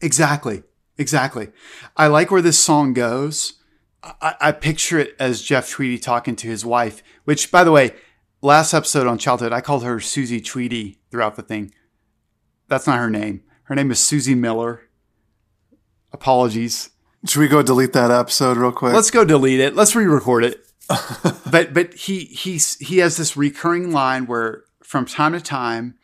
Exactly. 0.00 0.62
Exactly. 0.98 1.48
I 1.96 2.06
like 2.08 2.30
where 2.30 2.42
this 2.42 2.58
song 2.58 2.92
goes. 2.92 3.54
I, 4.02 4.34
I, 4.40 4.52
picture 4.52 4.98
it 4.98 5.14
as 5.20 5.42
Jeff 5.42 5.70
Tweedy 5.70 5.96
talking 5.96 6.34
to 6.36 6.48
his 6.48 6.64
wife, 6.64 7.04
which, 7.24 7.52
by 7.52 7.62
the 7.62 7.70
way, 7.70 7.92
last 8.40 8.74
episode 8.74 9.06
on 9.06 9.16
childhood, 9.16 9.52
I 9.52 9.60
called 9.60 9.84
her 9.84 10.00
Susie 10.00 10.40
Tweedy 10.40 10.98
throughout 11.10 11.36
the 11.36 11.42
thing. 11.42 11.72
That's 12.68 12.86
not 12.86 12.98
her 12.98 13.10
name. 13.10 13.44
Her 13.64 13.76
name 13.76 13.92
is 13.92 14.00
Susie 14.00 14.34
Miller. 14.34 14.82
Apologies. 16.12 16.90
Should 17.26 17.38
we 17.38 17.48
go 17.48 17.62
delete 17.62 17.92
that 17.92 18.10
episode 18.10 18.56
real 18.56 18.72
quick? 18.72 18.92
Let's 18.92 19.12
go 19.12 19.24
delete 19.24 19.60
it. 19.60 19.76
Let's 19.76 19.94
re-record 19.94 20.44
it. 20.44 20.66
but 21.50 21.72
but 21.72 21.94
he 21.94 22.20
he's 22.20 22.76
he 22.78 22.98
has 22.98 23.16
this 23.16 23.36
recurring 23.36 23.92
line 23.92 24.26
where 24.26 24.64
from 24.82 25.06
time 25.06 25.32
to 25.32 25.40
time 25.40 25.94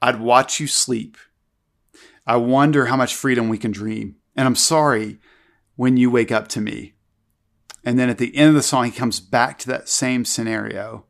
I'd 0.00 0.20
watch 0.20 0.58
you 0.58 0.66
sleep. 0.66 1.16
I 2.26 2.36
wonder 2.36 2.86
how 2.86 2.96
much 2.96 3.14
freedom 3.14 3.48
we 3.48 3.58
can 3.58 3.72
dream. 3.72 4.16
And 4.36 4.46
I'm 4.46 4.56
sorry 4.56 5.18
when 5.76 5.96
you 5.96 6.10
wake 6.10 6.32
up 6.32 6.48
to 6.48 6.60
me. 6.60 6.94
And 7.84 7.98
then 7.98 8.08
at 8.08 8.18
the 8.18 8.34
end 8.36 8.50
of 8.50 8.54
the 8.54 8.62
song, 8.62 8.84
he 8.84 8.90
comes 8.90 9.20
back 9.20 9.58
to 9.60 9.68
that 9.68 9.88
same 9.88 10.24
scenario. 10.24 11.04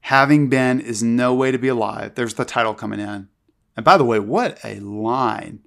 Having 0.00 0.48
been 0.48 0.80
is 0.80 1.02
no 1.02 1.34
way 1.34 1.50
to 1.50 1.58
be 1.58 1.68
alive. 1.68 2.14
There's 2.14 2.34
the 2.34 2.44
title 2.44 2.74
coming 2.74 3.00
in. 3.00 3.28
And 3.76 3.84
by 3.84 3.96
the 3.96 4.04
way, 4.04 4.20
what 4.20 4.64
a 4.64 4.78
line. 4.80 5.60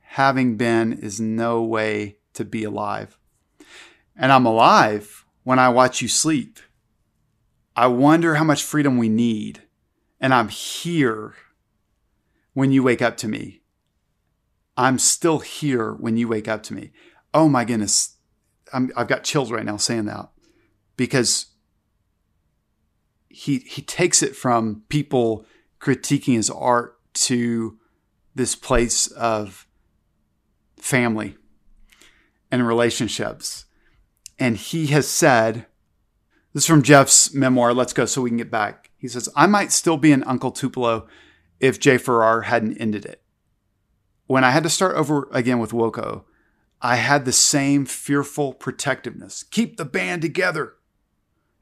Having 0.00 0.56
been 0.56 0.92
is 0.92 1.20
no 1.20 1.62
way 1.62 2.18
to 2.34 2.44
be 2.44 2.62
alive. 2.62 3.18
And 4.16 4.30
I'm 4.30 4.46
alive 4.46 5.23
when 5.44 5.58
I 5.58 5.68
watch 5.68 6.02
you 6.02 6.08
sleep. 6.08 6.58
I 7.76 7.86
wonder 7.86 8.34
how 8.34 8.44
much 8.44 8.62
freedom 8.62 8.98
we 8.98 9.08
need. 9.08 9.62
And 10.20 10.34
I'm 10.34 10.48
here 10.48 11.34
when 12.54 12.72
you 12.72 12.82
wake 12.82 13.02
up 13.02 13.16
to 13.18 13.28
me. 13.28 13.62
I'm 14.76 14.98
still 14.98 15.38
here 15.38 15.92
when 15.92 16.16
you 16.16 16.26
wake 16.26 16.48
up 16.48 16.62
to 16.64 16.74
me. 16.74 16.90
Oh 17.32 17.48
my 17.48 17.64
goodness. 17.64 18.16
i 18.72 18.80
have 18.96 19.08
got 19.08 19.24
chills 19.24 19.52
right 19.52 19.64
now 19.64 19.76
saying 19.76 20.06
that 20.06 20.30
because 20.96 21.46
he, 23.28 23.58
he 23.58 23.82
takes 23.82 24.22
it 24.22 24.34
from 24.34 24.82
people 24.88 25.44
critiquing 25.80 26.34
his 26.34 26.50
art 26.50 26.98
to 27.14 27.78
this 28.34 28.54
place 28.54 29.06
of 29.08 29.66
family 30.78 31.36
and 32.50 32.66
relationships. 32.66 33.63
And 34.38 34.56
he 34.56 34.86
has 34.88 35.06
said, 35.06 35.66
this 36.52 36.64
is 36.64 36.66
from 36.66 36.82
Jeff's 36.82 37.34
memoir, 37.34 37.74
Let's 37.74 37.92
Go 37.92 38.04
So 38.04 38.22
We 38.22 38.30
Can 38.30 38.36
Get 38.36 38.50
Back. 38.50 38.90
He 38.96 39.08
says, 39.08 39.28
I 39.34 39.46
might 39.46 39.72
still 39.72 39.96
be 39.96 40.12
an 40.12 40.24
Uncle 40.24 40.50
Tupelo 40.50 41.06
if 41.60 41.80
Jay 41.80 41.98
Farrar 41.98 42.42
hadn't 42.42 42.78
ended 42.78 43.04
it. 43.04 43.22
When 44.26 44.44
I 44.44 44.50
had 44.50 44.62
to 44.62 44.70
start 44.70 44.96
over 44.96 45.28
again 45.32 45.58
with 45.58 45.72
Wilco, 45.72 46.24
I 46.80 46.96
had 46.96 47.24
the 47.24 47.32
same 47.32 47.86
fearful 47.86 48.54
protectiveness. 48.54 49.42
Keep 49.42 49.76
the 49.76 49.84
band 49.84 50.22
together. 50.22 50.74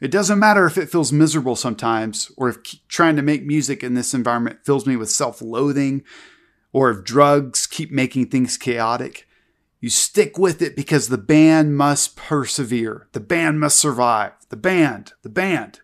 It 0.01 0.11
doesn't 0.11 0.39
matter 0.39 0.66
if 0.66 0.77
it 0.77 0.91
feels 0.91 1.12
miserable 1.12 1.57
sometimes, 1.57 2.33
or 2.37 2.49
if 2.49 2.59
trying 2.89 3.16
to 3.16 3.23
make 3.23 3.47
music 3.47 3.85
in 3.85 3.95
this 3.95 4.14
environment 4.14 4.64
fills 4.64 4.85
me 4.85 4.97
with 4.97 5.11
self 5.11 5.41
loathing, 5.41 6.03
or 6.73 6.91
if 6.91 7.05
drugs 7.05 7.66
keep 7.66 7.93
making 7.93 8.27
things 8.27 8.57
chaotic. 8.57 9.29
You 9.83 9.91
stick 9.91 10.39
with 10.39 10.62
it 10.62 10.76
because 10.76 11.09
the 11.09 11.18
band 11.18 11.76
must 11.76 12.14
persevere. 12.14 13.09
The 13.11 13.20
band 13.20 13.59
must 13.59 13.80
survive. 13.80 14.30
The 14.49 14.57
band, 14.57 15.12
the 15.22 15.28
band. 15.28 15.80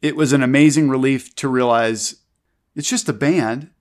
It 0.00 0.16
was 0.16 0.32
an 0.32 0.42
amazing 0.42 0.88
relief 0.88 1.34
to 1.34 1.48
realize 1.48 2.22
it's 2.74 2.88
just 2.88 3.10
a 3.10 3.12
band. 3.12 3.72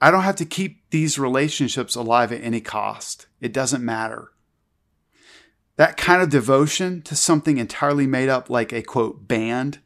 I 0.00 0.10
don't 0.10 0.22
have 0.22 0.36
to 0.36 0.46
keep 0.46 0.88
these 0.88 1.18
relationships 1.18 1.94
alive 1.94 2.32
at 2.32 2.42
any 2.42 2.62
cost. 2.62 3.26
It 3.42 3.52
doesn't 3.52 3.84
matter. 3.84 4.32
That 5.76 5.98
kind 5.98 6.22
of 6.22 6.30
devotion 6.30 7.02
to 7.02 7.14
something 7.14 7.58
entirely 7.58 8.06
made 8.06 8.30
up 8.30 8.48
like 8.48 8.72
a 8.72 8.80
quote 8.80 9.28
band 9.28 9.80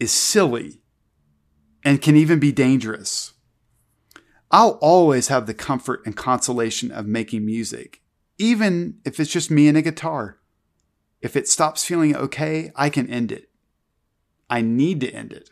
is 0.00 0.10
silly 0.10 0.80
and 1.84 2.02
can 2.02 2.16
even 2.16 2.40
be 2.40 2.50
dangerous. 2.50 3.33
I'll 4.54 4.78
always 4.80 5.26
have 5.26 5.46
the 5.46 5.52
comfort 5.52 6.02
and 6.06 6.16
consolation 6.16 6.92
of 6.92 7.06
making 7.06 7.44
music, 7.44 8.02
even 8.38 8.98
if 9.04 9.18
it's 9.18 9.32
just 9.32 9.50
me 9.50 9.66
and 9.66 9.76
a 9.76 9.82
guitar. 9.82 10.38
If 11.20 11.34
it 11.34 11.48
stops 11.48 11.84
feeling 11.84 12.14
okay, 12.14 12.70
I 12.76 12.88
can 12.88 13.10
end 13.10 13.32
it. 13.32 13.50
I 14.48 14.60
need 14.60 15.00
to 15.00 15.10
end 15.10 15.32
it. 15.32 15.50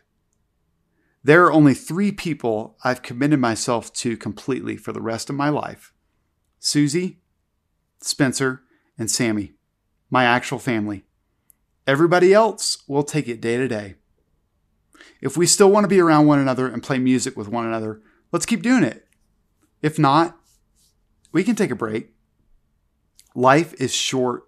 There 1.24 1.44
are 1.44 1.52
only 1.52 1.74
three 1.74 2.12
people 2.12 2.76
I've 2.84 3.02
committed 3.02 3.40
myself 3.40 3.92
to 3.94 4.16
completely 4.16 4.76
for 4.76 4.92
the 4.92 5.02
rest 5.02 5.28
of 5.28 5.34
my 5.34 5.48
life 5.48 5.92
Susie, 6.60 7.18
Spencer, 8.00 8.62
and 8.96 9.10
Sammy, 9.10 9.54
my 10.10 10.22
actual 10.26 10.60
family. 10.60 11.02
Everybody 11.88 12.32
else 12.32 12.84
will 12.86 13.02
take 13.02 13.26
it 13.26 13.40
day 13.40 13.56
to 13.56 13.66
day. 13.66 13.96
If 15.20 15.36
we 15.36 15.46
still 15.46 15.72
want 15.72 15.82
to 15.82 15.88
be 15.88 15.98
around 15.98 16.28
one 16.28 16.38
another 16.38 16.68
and 16.68 16.84
play 16.84 17.00
music 17.00 17.36
with 17.36 17.48
one 17.48 17.66
another, 17.66 18.00
let's 18.32 18.46
keep 18.46 18.62
doing 18.62 18.82
it. 18.82 19.06
If 19.82 19.98
not, 19.98 20.36
we 21.32 21.44
can 21.44 21.54
take 21.54 21.70
a 21.70 21.76
break. 21.76 22.10
Life 23.34 23.74
is 23.80 23.94
short, 23.94 24.44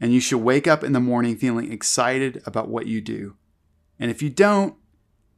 and 0.00 0.12
you 0.12 0.20
should 0.20 0.38
wake 0.38 0.66
up 0.66 0.84
in 0.84 0.92
the 0.92 1.00
morning 1.00 1.36
feeling 1.36 1.72
excited 1.72 2.42
about 2.44 2.68
what 2.68 2.86
you 2.86 3.00
do. 3.00 3.36
And 3.98 4.10
if 4.10 4.22
you 4.22 4.30
don't, 4.30 4.74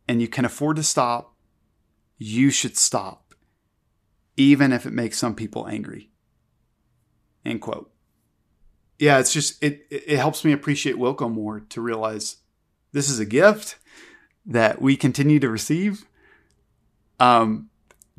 and 0.09 0.21
you 0.21 0.29
can 0.29 0.45
afford 0.45 0.77
to 0.77 0.83
stop, 0.83 1.35
you 2.19 2.51
should 2.51 2.77
stop, 2.77 3.35
even 4.37 4.73
if 4.73 4.85
it 4.85 4.93
makes 4.93 5.19
some 5.19 5.35
people 5.35 5.67
angry. 5.69 6.11
End 7.45 7.61
quote. 7.61 7.91
Yeah, 8.99 9.19
it's 9.19 9.33
just 9.33 9.63
it 9.63 9.87
it 9.91 10.19
helps 10.19 10.45
me 10.45 10.53
appreciate 10.53 10.97
Wilco 10.97 11.33
more 11.33 11.61
to 11.61 11.81
realize 11.81 12.37
this 12.93 13.09
is 13.09 13.19
a 13.19 13.25
gift 13.25 13.79
that 14.45 14.83
we 14.83 14.97
continue 14.97 15.41
to 15.41 15.49
receive. 15.49 16.05
Um, 17.19 17.70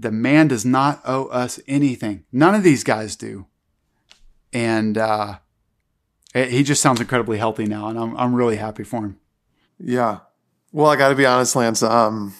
the 0.02 0.12
man 0.12 0.48
does 0.48 0.66
not 0.66 1.02
owe 1.06 1.26
us 1.28 1.60
anything. 1.68 2.26
None 2.32 2.56
of 2.56 2.64
these 2.64 2.84
guys 2.84 3.16
do, 3.16 3.46
and 4.52 4.98
uh, 4.98 5.40
he 6.34 6.64
just 6.64 6.82
sounds 6.82 7.00
incredibly 7.00 7.38
healthy 7.38 7.66
now, 7.66 7.88
and 7.88 8.00
I'm 8.00 8.18
I'm 8.18 8.36
really 8.36 8.58
happy 8.58 8.84
for 8.84 9.06
him. 9.06 9.20
Yeah. 9.80 10.20
Well, 10.72 10.88
I 10.88 10.96
got 10.96 11.10
to 11.10 11.16
be 11.16 11.26
honest, 11.26 11.56
Lance. 11.56 11.84
Um, 11.84 12.34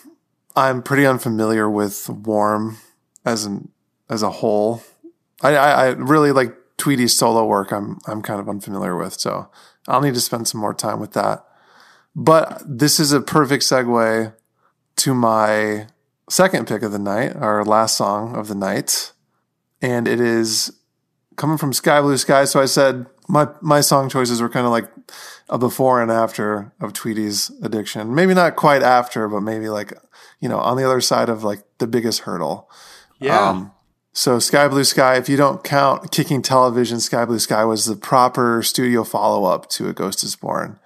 I'm 0.56 0.82
pretty 0.82 1.06
unfamiliar 1.06 1.70
with 1.70 2.10
Warm 2.10 2.78
as 3.26 3.46
an 3.46 3.70
as 4.10 4.24
a 4.24 4.30
whole. 4.30 4.84
I, 5.42 5.56
I, 5.56 5.70
I 5.70 5.88
really 5.90 6.32
like 6.32 6.56
Tweedy's 6.78 7.16
solo 7.16 7.46
work. 7.46 7.72
I'm 7.72 8.00
I'm 8.08 8.22
kind 8.22 8.40
of 8.40 8.50
unfamiliar 8.50 8.98
with, 8.98 9.20
so 9.20 9.50
I'll 9.88 10.02
need 10.02 10.14
to 10.14 10.22
spend 10.22 10.48
some 10.48 10.62
more 10.62 10.74
time 10.74 11.00
with 11.00 11.14
that. 11.14 11.46
But 12.16 12.62
this 12.66 13.00
is 13.00 13.12
a 13.12 13.22
perfect 13.22 13.64
segue 13.64 14.34
to 14.98 15.14
my 15.14 15.88
second 16.32 16.66
pick 16.68 16.82
of 16.82 16.92
the 16.92 17.00
night, 17.00 17.36
our 17.36 17.64
last 17.66 17.98
song 17.98 18.36
of 18.36 18.48
the 18.48 18.56
night, 18.56 19.12
and 19.82 20.08
it 20.08 20.20
is 20.20 20.72
coming 21.36 21.58
from 21.58 21.74
Sky 21.74 22.02
Blue 22.02 22.18
Sky. 22.18 22.46
So 22.46 22.62
I 22.62 22.66
said 22.66 23.06
my 23.28 23.48
my 23.62 23.82
song 23.82 24.10
choices 24.10 24.42
were 24.42 24.50
kind 24.50 24.66
of 24.66 24.72
like 24.72 24.90
a 25.50 25.58
before 25.58 26.02
and 26.02 26.10
after 26.10 26.72
of 26.80 26.94
Tweedy's 26.94 27.52
addiction. 27.62 28.16
Maybe 28.16 28.34
not 28.34 28.56
quite 28.56 28.82
after, 28.82 29.28
but 29.28 29.42
maybe 29.42 29.70
like 29.70 29.94
you 30.40 30.48
know 30.48 30.60
on 30.60 30.78
the 30.78 30.86
other 30.86 31.02
side 31.02 31.30
of 31.30 31.44
like 31.44 31.64
the 31.80 31.88
biggest 31.88 32.22
hurdle. 32.22 32.70
Yeah. 33.20 33.50
Um, 33.50 33.72
so 34.14 34.40
Sky 34.40 34.68
Blue 34.68 34.84
Sky, 34.84 35.16
if 35.18 35.30
you 35.30 35.38
don't 35.38 35.64
count 35.64 36.12
Kicking 36.12 36.42
Television, 36.42 37.00
Sky 37.00 37.26
Blue 37.26 37.40
Sky 37.40 37.64
was 37.64 37.86
the 37.86 37.96
proper 37.96 38.62
studio 38.62 39.04
follow 39.04 39.46
up 39.46 39.70
to 39.70 39.88
A 39.88 39.94
Ghost 39.94 40.24
Is 40.24 40.36
Born. 40.36 40.80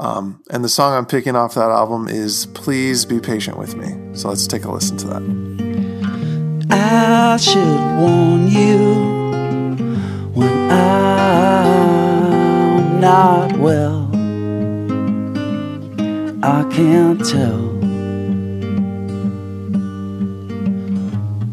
Um, 0.00 0.42
and 0.50 0.64
the 0.64 0.68
song 0.68 0.94
I'm 0.94 1.06
picking 1.06 1.36
off 1.36 1.54
that 1.54 1.70
album 1.70 2.08
is 2.08 2.46
Please 2.46 3.04
Be 3.04 3.20
Patient 3.20 3.56
With 3.58 3.76
Me. 3.76 3.94
So 4.16 4.28
let's 4.28 4.46
take 4.46 4.64
a 4.64 4.70
listen 4.70 4.96
to 4.98 5.06
that. 5.06 5.22
I 6.70 7.36
should 7.36 7.98
warn 7.98 8.48
you 8.48 8.94
when 10.34 10.70
I'm 10.70 11.40
not 13.00 13.56
well. 13.58 14.10
I 16.42 16.64
can't 16.70 17.24
tell. 17.24 17.70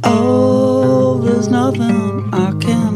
Oh, 0.04 1.22
there's 1.24 1.48
nothing 1.48 2.34
I 2.34 2.52
can 2.60 2.91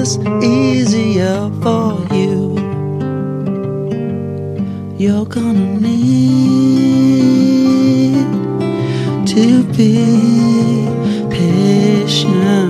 this 0.00 0.16
easier 0.42 1.50
for 1.62 1.90
you. 2.14 2.56
You're 4.96 5.26
gonna 5.26 5.78
need 5.78 6.16
to 9.34 9.62
be 9.76 10.88
patient 11.28 12.69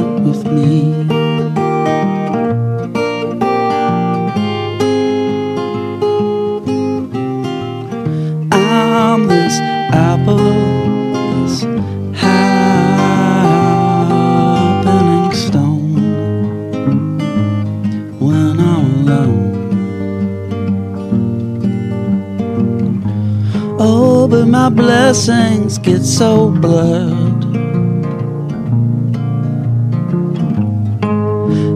blessings 24.74 25.78
get 25.78 26.02
so 26.02 26.50
blurred 26.50 27.44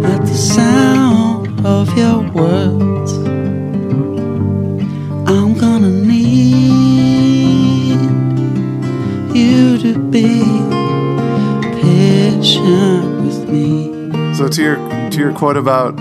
at 0.05 0.21
the 0.21 0.35
sound 0.35 1.67
of 1.67 1.97
your 1.99 2.21
words. 2.33 3.13
I'm 5.29 5.55
gonna 5.55 5.91
need 5.91 6.45
you 9.35 9.79
to 9.79 9.99
be 10.11 10.45
patient 11.83 13.25
with 13.25 13.49
me. 13.49 14.35
So 14.35 14.49
to 14.49 14.63
your 14.63 14.77
to 15.11 15.19
your 15.19 15.33
quote 15.33 15.57
about 15.57 15.99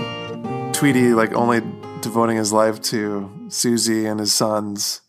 Tweedy 0.74 1.14
like 1.14 1.32
only 1.34 1.62
devoting 2.00 2.36
his 2.36 2.52
life 2.52 2.80
to 2.82 3.30
Susie 3.48 4.06
and 4.06 4.20
his 4.20 4.32
sons, 4.32 5.00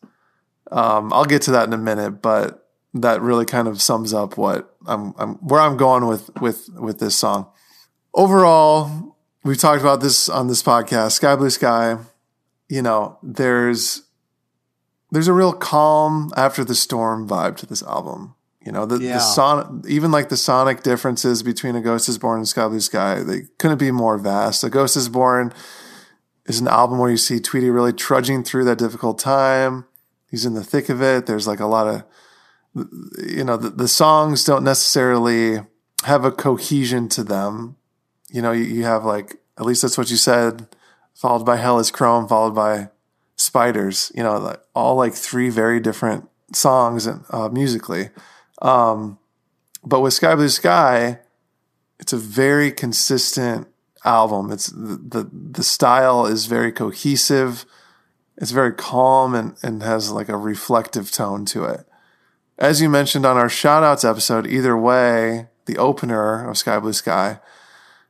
um, 0.71 1.11
I'll 1.13 1.25
get 1.25 1.41
to 1.43 1.51
that 1.51 1.67
in 1.67 1.73
a 1.73 1.77
minute, 1.77 2.21
but 2.21 2.67
that 2.93 3.21
really 3.21 3.45
kind 3.45 3.67
of 3.67 3.81
sums 3.81 4.13
up 4.13 4.37
what 4.37 4.73
I'm, 4.87 5.13
I'm 5.17 5.35
where 5.35 5.59
I'm 5.61 5.77
going 5.77 6.07
with 6.07 6.29
with 6.41 6.69
with 6.75 6.99
this 6.99 7.15
song. 7.15 7.47
Overall, 8.13 9.17
we've 9.43 9.57
talked 9.57 9.81
about 9.81 9.99
this 10.01 10.29
on 10.29 10.47
this 10.47 10.63
podcast. 10.63 11.11
Sky 11.11 11.35
Blue 11.35 11.49
Sky, 11.49 11.97
you 12.69 12.81
know, 12.81 13.17
there's 13.21 14.03
there's 15.11 15.27
a 15.27 15.33
real 15.33 15.53
calm 15.53 16.31
after 16.37 16.63
the 16.63 16.75
storm 16.75 17.27
vibe 17.27 17.57
to 17.57 17.65
this 17.65 17.83
album. 17.83 18.35
You 18.65 18.71
know, 18.71 18.85
the, 18.87 18.97
Yeah. 18.97 19.13
the 19.13 19.19
son, 19.19 19.83
even 19.87 20.11
like 20.11 20.29
the 20.29 20.37
sonic 20.37 20.81
differences 20.81 21.43
between 21.43 21.75
A 21.75 21.81
Ghost 21.81 22.09
is 22.09 22.17
Born 22.17 22.39
and 22.39 22.47
Sky 22.47 22.67
Blue 22.67 22.79
Sky, 22.79 23.21
they 23.21 23.43
couldn't 23.59 23.77
be 23.77 23.91
more 23.91 24.17
vast. 24.17 24.63
A 24.63 24.69
Ghost 24.71 24.97
is 24.97 25.07
Born 25.07 25.53
is 26.47 26.59
an 26.59 26.67
album 26.67 26.97
where 26.97 27.11
you 27.11 27.17
see 27.17 27.39
Tweedy 27.39 27.69
really 27.69 27.93
trudging 27.93 28.43
through 28.43 28.63
that 28.65 28.79
difficult 28.79 29.19
time. 29.19 29.85
He's 30.29 30.45
in 30.45 30.53
the 30.53 30.63
thick 30.63 30.89
of 30.89 31.01
it. 31.01 31.25
There's 31.25 31.47
like 31.47 31.59
a 31.59 31.67
lot 31.67 31.87
of, 31.87 32.03
you 33.25 33.43
know, 33.43 33.57
the, 33.57 33.69
the 33.69 33.87
songs 33.87 34.43
don't 34.43 34.63
necessarily 34.63 35.59
have 36.03 36.25
a 36.25 36.31
cohesion 36.31 37.07
to 37.09 37.23
them. 37.23 37.77
You 38.29 38.41
know, 38.41 38.51
you, 38.51 38.63
you 38.63 38.83
have 38.83 39.05
like, 39.05 39.37
at 39.57 39.65
least 39.65 39.81
that's 39.81 39.97
what 39.97 40.11
you 40.11 40.17
said, 40.17 40.67
followed 41.13 41.45
by 41.45 41.57
Hell 41.57 41.79
is 41.79 41.91
Chrome, 41.91 42.27
followed 42.27 42.55
by 42.55 42.89
Spiders, 43.37 44.11
you 44.15 44.23
know, 44.23 44.37
like 44.37 44.61
all 44.73 44.95
like 44.95 45.13
three 45.13 45.49
very 45.49 45.79
different 45.79 46.29
songs 46.53 47.05
and 47.05 47.23
uh, 47.29 47.49
musically. 47.49 48.09
Um, 48.61 49.19
but 49.83 50.01
with 50.01 50.13
Sky 50.13 50.35
Blue 50.35 50.49
Sky, 50.49 51.19
it's 51.99 52.13
a 52.13 52.17
very 52.17 52.71
consistent 52.71 53.67
album. 54.03 54.51
It's 54.51 54.67
the, 54.67 54.97
the, 54.97 55.29
the 55.31 55.63
style 55.63 56.25
is 56.25 56.45
very 56.45 56.71
cohesive. 56.71 57.65
It's 58.37 58.51
very 58.51 58.73
calm 58.73 59.33
and, 59.33 59.55
and 59.63 59.81
has 59.81 60.11
like 60.11 60.29
a 60.29 60.37
reflective 60.37 61.11
tone 61.11 61.45
to 61.45 61.65
it. 61.65 61.87
As 62.57 62.81
you 62.81 62.89
mentioned 62.89 63.25
on 63.25 63.37
our 63.37 63.49
shout 63.49 63.83
outs 63.83 64.03
episode, 64.03 64.47
either 64.47 64.77
way, 64.77 65.47
the 65.65 65.77
opener 65.77 66.49
of 66.49 66.57
Sky 66.57 66.79
Blue 66.79 66.93
Sky, 66.93 67.39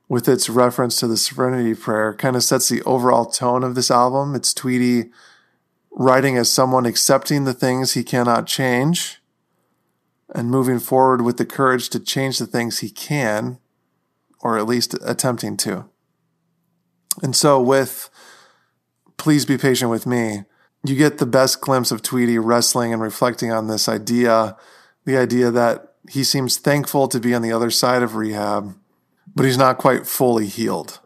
with 0.08 0.28
its 0.30 0.50
reference 0.50 1.00
to 1.00 1.08
the 1.08 1.18
Serenity 1.18 1.74
Prayer, 1.74 2.14
kind 2.14 2.36
of 2.36 2.44
sets 2.44 2.70
the 2.70 2.84
overall 2.84 3.26
tone 3.26 3.64
of 3.64 3.76
this 3.76 3.90
album. 3.90 4.36
It's 4.36 4.54
Tweedy 4.54 5.10
writing 5.92 6.38
as 6.38 6.52
someone 6.52 6.86
accepting 6.86 7.46
the 7.46 7.54
things 7.54 7.94
he 7.94 8.04
cannot 8.04 8.46
change 8.46 9.22
and 10.34 10.52
moving 10.52 10.80
forward 10.80 11.22
with 11.22 11.38
the 11.38 11.46
courage 11.46 11.90
to 11.90 12.00
change 12.00 12.38
the 12.38 12.46
things 12.46 12.80
he 12.80 12.90
can, 12.90 13.58
or 14.42 14.58
at 14.58 14.68
least 14.68 14.96
attempting 15.04 15.56
to. 15.58 15.86
And 17.24 17.36
so, 17.36 17.62
with 17.62 18.10
Please 19.26 19.44
Be 19.44 19.58
Patient 19.58 19.90
with 19.90 20.06
Me, 20.06 20.44
you 20.84 20.96
get 20.96 21.18
the 21.18 21.26
best 21.26 21.60
glimpse 21.60 21.90
of 21.90 22.04
Tweedy 22.04 22.38
wrestling 22.38 22.94
and 22.94 23.02
reflecting 23.02 23.52
on 23.52 23.66
this 23.66 23.90
idea 23.90 24.56
the 25.06 25.18
idea 25.18 25.50
that 25.50 25.96
he 26.08 26.24
seems 26.24 26.60
thankful 26.60 27.08
to 27.08 27.20
be 27.20 27.34
on 27.34 27.42
the 27.42 27.52
other 27.52 27.72
side 27.72 28.04
of 28.04 28.14
rehab, 28.14 28.76
but 29.36 29.48
he's 29.48 29.58
not 29.58 29.80
quite 29.80 30.06
fully 30.06 30.46
healed. 30.46 31.00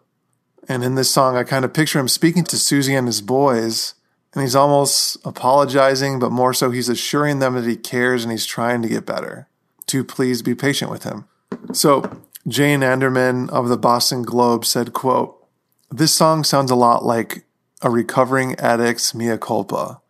And 0.68 0.84
in 0.84 0.96
this 0.96 1.10
song, 1.10 1.38
I 1.38 1.46
kind 1.46 1.64
of 1.64 1.74
picture 1.74 1.98
him 1.98 2.10
speaking 2.10 2.44
to 2.44 2.58
Susie 2.58 2.94
and 2.94 3.08
his 3.08 3.22
boys, 3.22 3.94
and 4.34 4.42
he's 4.42 4.54
almost 4.54 5.16
apologizing, 5.24 6.20
but 6.20 6.30
more 6.30 6.54
so, 6.54 6.72
he's 6.72 6.90
assuring 6.90 7.40
them 7.40 7.54
that 7.54 7.66
he 7.66 7.78
cares 7.78 8.26
and 8.26 8.34
he's 8.34 8.46
trying 8.46 8.82
to 8.82 8.90
get 8.90 9.06
better. 9.06 9.48
To 9.86 10.04
please 10.04 10.42
be 10.42 10.56
patient 10.56 10.92
with 10.92 11.04
him. 11.04 11.24
So, 11.72 12.22
Joan 12.46 12.84
Anderman 12.84 13.50
of 13.50 13.70
the 13.70 13.78
Boston 13.78 14.24
Globe 14.24 14.66
said, 14.66 14.92
quote, 14.92 15.42
This 15.90 16.14
song 16.14 16.44
sounds 16.44 16.70
a 16.70 16.76
lot 16.76 17.06
like 17.06 17.46
a 17.82 17.90
recovering 17.90 18.56
addict's 18.60 19.14
mea 19.14 19.38
culpa, 19.38 20.02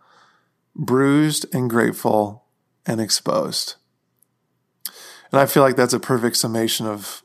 bruised 0.75 1.45
and 1.53 1.69
grateful 1.69 2.45
and 2.85 2.99
exposed. 2.99 3.75
And 5.31 5.39
I 5.39 5.45
feel 5.45 5.63
like 5.63 5.75
that's 5.75 5.93
a 5.93 5.99
perfect 5.99 6.37
summation 6.37 6.87
of 6.87 7.21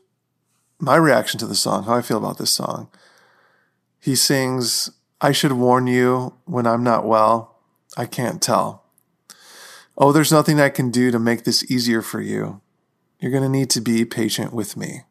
my 0.79 0.95
reaction 0.95 1.39
to 1.39 1.47
the 1.47 1.55
song, 1.55 1.85
how 1.85 1.95
I 1.95 2.01
feel 2.01 2.17
about 2.17 2.37
this 2.37 2.51
song. 2.51 2.89
He 3.99 4.15
sings, 4.15 4.91
I 5.19 5.31
should 5.31 5.53
warn 5.53 5.87
you 5.87 6.35
when 6.45 6.67
I'm 6.67 6.83
not 6.83 7.07
well. 7.07 7.59
I 7.97 8.05
can't 8.05 8.41
tell. 8.41 8.83
Oh, 9.97 10.11
there's 10.11 10.31
nothing 10.31 10.59
I 10.59 10.69
can 10.69 10.91
do 10.91 11.09
to 11.09 11.17
make 11.17 11.43
this 11.43 11.69
easier 11.71 12.01
for 12.01 12.21
you. 12.21 12.61
You're 13.19 13.31
going 13.31 13.43
to 13.43 13.49
need 13.49 13.69
to 13.71 13.81
be 13.81 14.05
patient 14.05 14.53
with 14.53 14.75
me. 14.75 15.01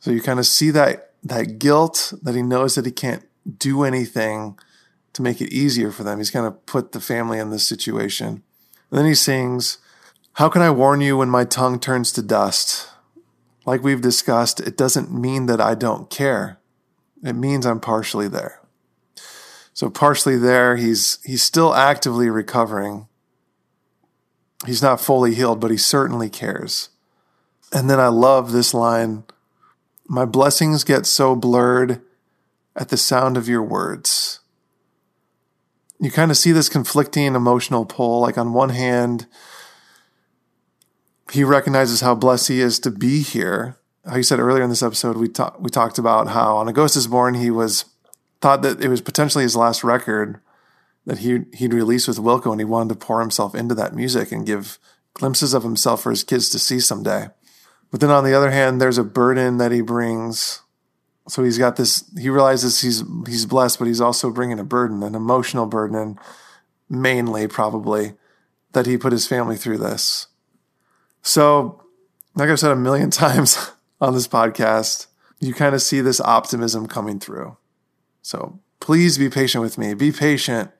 So 0.00 0.10
you 0.10 0.20
kind 0.20 0.38
of 0.38 0.46
see 0.46 0.70
that, 0.70 1.14
that 1.24 1.58
guilt 1.58 2.12
that 2.22 2.34
he 2.34 2.42
knows 2.42 2.74
that 2.74 2.84
he 2.84 2.92
can't 2.92 3.26
do 3.58 3.84
anything 3.84 4.58
to 5.12 5.22
make 5.22 5.40
it 5.40 5.52
easier 5.52 5.90
for 5.90 6.04
them. 6.04 6.18
He's 6.18 6.30
kind 6.30 6.46
of 6.46 6.64
put 6.66 6.92
the 6.92 7.00
family 7.00 7.38
in 7.38 7.50
this 7.50 7.66
situation. 7.66 8.42
And 8.90 8.98
then 8.98 9.06
he 9.06 9.14
sings, 9.14 9.78
How 10.34 10.48
can 10.48 10.62
I 10.62 10.70
warn 10.70 11.00
you 11.00 11.16
when 11.16 11.30
my 11.30 11.44
tongue 11.44 11.78
turns 11.80 12.12
to 12.12 12.22
dust? 12.22 12.88
Like 13.66 13.82
we've 13.82 14.00
discussed, 14.00 14.60
it 14.60 14.76
doesn't 14.76 15.12
mean 15.12 15.46
that 15.46 15.60
I 15.60 15.74
don't 15.74 16.10
care. 16.10 16.58
It 17.22 17.34
means 17.34 17.66
I'm 17.66 17.80
partially 17.80 18.28
there. 18.28 18.60
So 19.72 19.90
partially 19.90 20.36
there, 20.36 20.76
he's 20.76 21.18
he's 21.24 21.42
still 21.42 21.74
actively 21.74 22.28
recovering. 22.28 23.06
He's 24.66 24.82
not 24.82 25.00
fully 25.00 25.34
healed, 25.34 25.60
but 25.60 25.70
he 25.70 25.76
certainly 25.76 26.28
cares. 26.28 26.90
And 27.72 27.88
then 27.88 28.00
I 28.00 28.08
love 28.08 28.52
this 28.52 28.74
line, 28.74 29.24
my 30.06 30.24
blessings 30.24 30.84
get 30.84 31.06
so 31.06 31.36
blurred 31.36 32.02
at 32.76 32.88
the 32.88 32.96
sound 32.96 33.36
of 33.36 33.48
your 33.48 33.62
words. 33.62 34.40
You 35.98 36.10
kind 36.10 36.30
of 36.30 36.36
see 36.36 36.52
this 36.52 36.68
conflicting 36.68 37.34
emotional 37.34 37.84
pull. 37.84 38.20
Like 38.20 38.38
on 38.38 38.52
one 38.52 38.70
hand, 38.70 39.26
he 41.32 41.44
recognizes 41.44 42.00
how 42.00 42.14
blessed 42.14 42.48
he 42.48 42.60
is 42.60 42.78
to 42.80 42.90
be 42.90 43.22
here. 43.22 43.76
How 44.06 44.16
you 44.16 44.22
said 44.22 44.40
earlier 44.40 44.62
in 44.62 44.70
this 44.70 44.82
episode, 44.82 45.16
we 45.16 45.28
talked 45.28 45.60
we 45.60 45.68
talked 45.68 45.98
about 45.98 46.28
how 46.28 46.56
on 46.56 46.68
A 46.68 46.72
Ghost 46.72 46.96
Is 46.96 47.06
Born 47.06 47.34
he 47.34 47.50
was 47.50 47.84
thought 48.40 48.62
that 48.62 48.82
it 48.82 48.88
was 48.88 49.02
potentially 49.02 49.44
his 49.44 49.56
last 49.56 49.84
record 49.84 50.40
that 51.06 51.18
he 51.18 51.40
he'd 51.52 51.74
release 51.74 52.08
with 52.08 52.18
Wilco, 52.18 52.50
and 52.50 52.60
he 52.60 52.64
wanted 52.64 52.88
to 52.90 53.06
pour 53.06 53.20
himself 53.20 53.54
into 53.54 53.74
that 53.74 53.94
music 53.94 54.32
and 54.32 54.46
give 54.46 54.78
glimpses 55.14 55.52
of 55.52 55.62
himself 55.62 56.02
for 56.02 56.10
his 56.10 56.24
kids 56.24 56.48
to 56.50 56.58
see 56.58 56.80
someday. 56.80 57.28
But 57.90 58.00
then 58.00 58.10
on 58.10 58.24
the 58.24 58.34
other 58.34 58.50
hand, 58.50 58.80
there's 58.80 58.98
a 58.98 59.04
burden 59.04 59.58
that 59.58 59.72
he 59.72 59.80
brings. 59.80 60.62
So 61.30 61.44
he's 61.44 61.58
got 61.58 61.76
this. 61.76 62.04
He 62.18 62.28
realizes 62.28 62.80
he's 62.80 63.04
he's 63.26 63.46
blessed, 63.46 63.78
but 63.78 63.86
he's 63.86 64.00
also 64.00 64.30
bringing 64.30 64.58
a 64.58 64.64
burden, 64.64 65.02
an 65.02 65.14
emotional 65.14 65.66
burden, 65.66 65.96
and 65.96 66.18
mainly 66.88 67.46
probably 67.46 68.14
that 68.72 68.86
he 68.86 68.98
put 68.98 69.12
his 69.12 69.26
family 69.26 69.56
through 69.56 69.78
this. 69.78 70.26
So, 71.22 71.84
like 72.34 72.48
I've 72.48 72.58
said 72.58 72.72
a 72.72 72.76
million 72.76 73.10
times 73.12 73.70
on 74.00 74.12
this 74.14 74.26
podcast, 74.26 75.06
you 75.38 75.54
kind 75.54 75.74
of 75.74 75.82
see 75.82 76.00
this 76.00 76.20
optimism 76.20 76.86
coming 76.86 77.20
through. 77.20 77.56
So 78.22 78.58
please 78.80 79.16
be 79.16 79.30
patient 79.30 79.62
with 79.62 79.78
me. 79.78 79.94
Be 79.94 80.12
patient. 80.12 80.70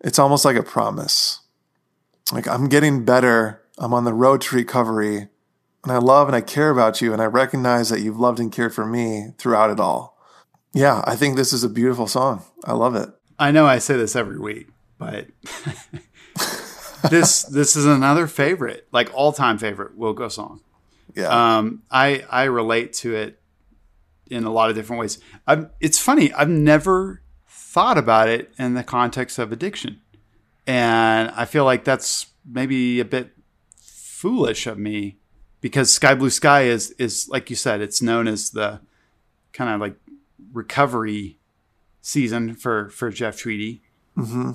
It's 0.00 0.18
almost 0.18 0.44
like 0.44 0.56
a 0.56 0.62
promise. 0.62 1.40
Like 2.32 2.46
I'm 2.46 2.68
getting 2.68 3.04
better. 3.04 3.62
I'm 3.78 3.92
on 3.92 4.04
the 4.04 4.14
road 4.14 4.42
to 4.42 4.56
recovery. 4.56 5.28
And 5.86 5.92
I 5.92 5.98
love 5.98 6.26
and 6.26 6.34
I 6.34 6.40
care 6.40 6.70
about 6.70 7.00
you. 7.00 7.12
And 7.12 7.22
I 7.22 7.26
recognize 7.26 7.90
that 7.90 8.00
you've 8.00 8.18
loved 8.18 8.40
and 8.40 8.50
cared 8.50 8.74
for 8.74 8.84
me 8.84 9.28
throughout 9.38 9.70
it 9.70 9.78
all. 9.78 10.18
Yeah, 10.74 11.00
I 11.06 11.14
think 11.14 11.36
this 11.36 11.52
is 11.52 11.62
a 11.62 11.68
beautiful 11.68 12.08
song. 12.08 12.42
I 12.64 12.72
love 12.72 12.96
it. 12.96 13.08
I 13.38 13.52
know 13.52 13.66
I 13.66 13.78
say 13.78 13.96
this 13.96 14.16
every 14.16 14.38
week, 14.40 14.66
but 14.98 15.28
this 17.10 17.44
this 17.44 17.76
is 17.76 17.86
another 17.86 18.26
favorite, 18.26 18.88
like 18.90 19.14
all 19.14 19.32
time 19.32 19.58
favorite 19.58 19.96
Wilco 19.96 20.30
song. 20.30 20.60
Yeah. 21.14 21.28
Um, 21.28 21.84
I 21.88 22.24
I 22.28 22.44
relate 22.44 22.92
to 22.94 23.14
it 23.14 23.40
in 24.28 24.42
a 24.42 24.50
lot 24.50 24.68
of 24.70 24.74
different 24.74 24.98
ways. 24.98 25.20
i 25.46 25.66
it's 25.78 26.00
funny. 26.00 26.32
I've 26.32 26.48
never 26.48 27.22
thought 27.46 27.96
about 27.96 28.28
it 28.28 28.52
in 28.58 28.74
the 28.74 28.82
context 28.82 29.38
of 29.38 29.52
addiction, 29.52 30.00
and 30.66 31.30
I 31.30 31.44
feel 31.44 31.64
like 31.64 31.84
that's 31.84 32.26
maybe 32.44 32.98
a 32.98 33.04
bit 33.04 33.30
foolish 33.76 34.66
of 34.66 34.78
me 34.78 35.18
because 35.66 35.92
Sky 35.92 36.14
Blue 36.14 36.30
Sky 36.30 36.62
is 36.62 36.92
is 36.92 37.28
like 37.28 37.50
you 37.50 37.56
said, 37.56 37.80
it's 37.80 38.00
known 38.00 38.28
as 38.28 38.50
the 38.50 38.80
kind 39.52 39.68
of 39.74 39.80
like 39.80 39.96
recovery 40.52 41.38
season 42.00 42.54
for 42.54 42.88
for 42.90 43.10
Jeff 43.10 43.40
Tweedy. 43.40 43.82
hmm 44.14 44.52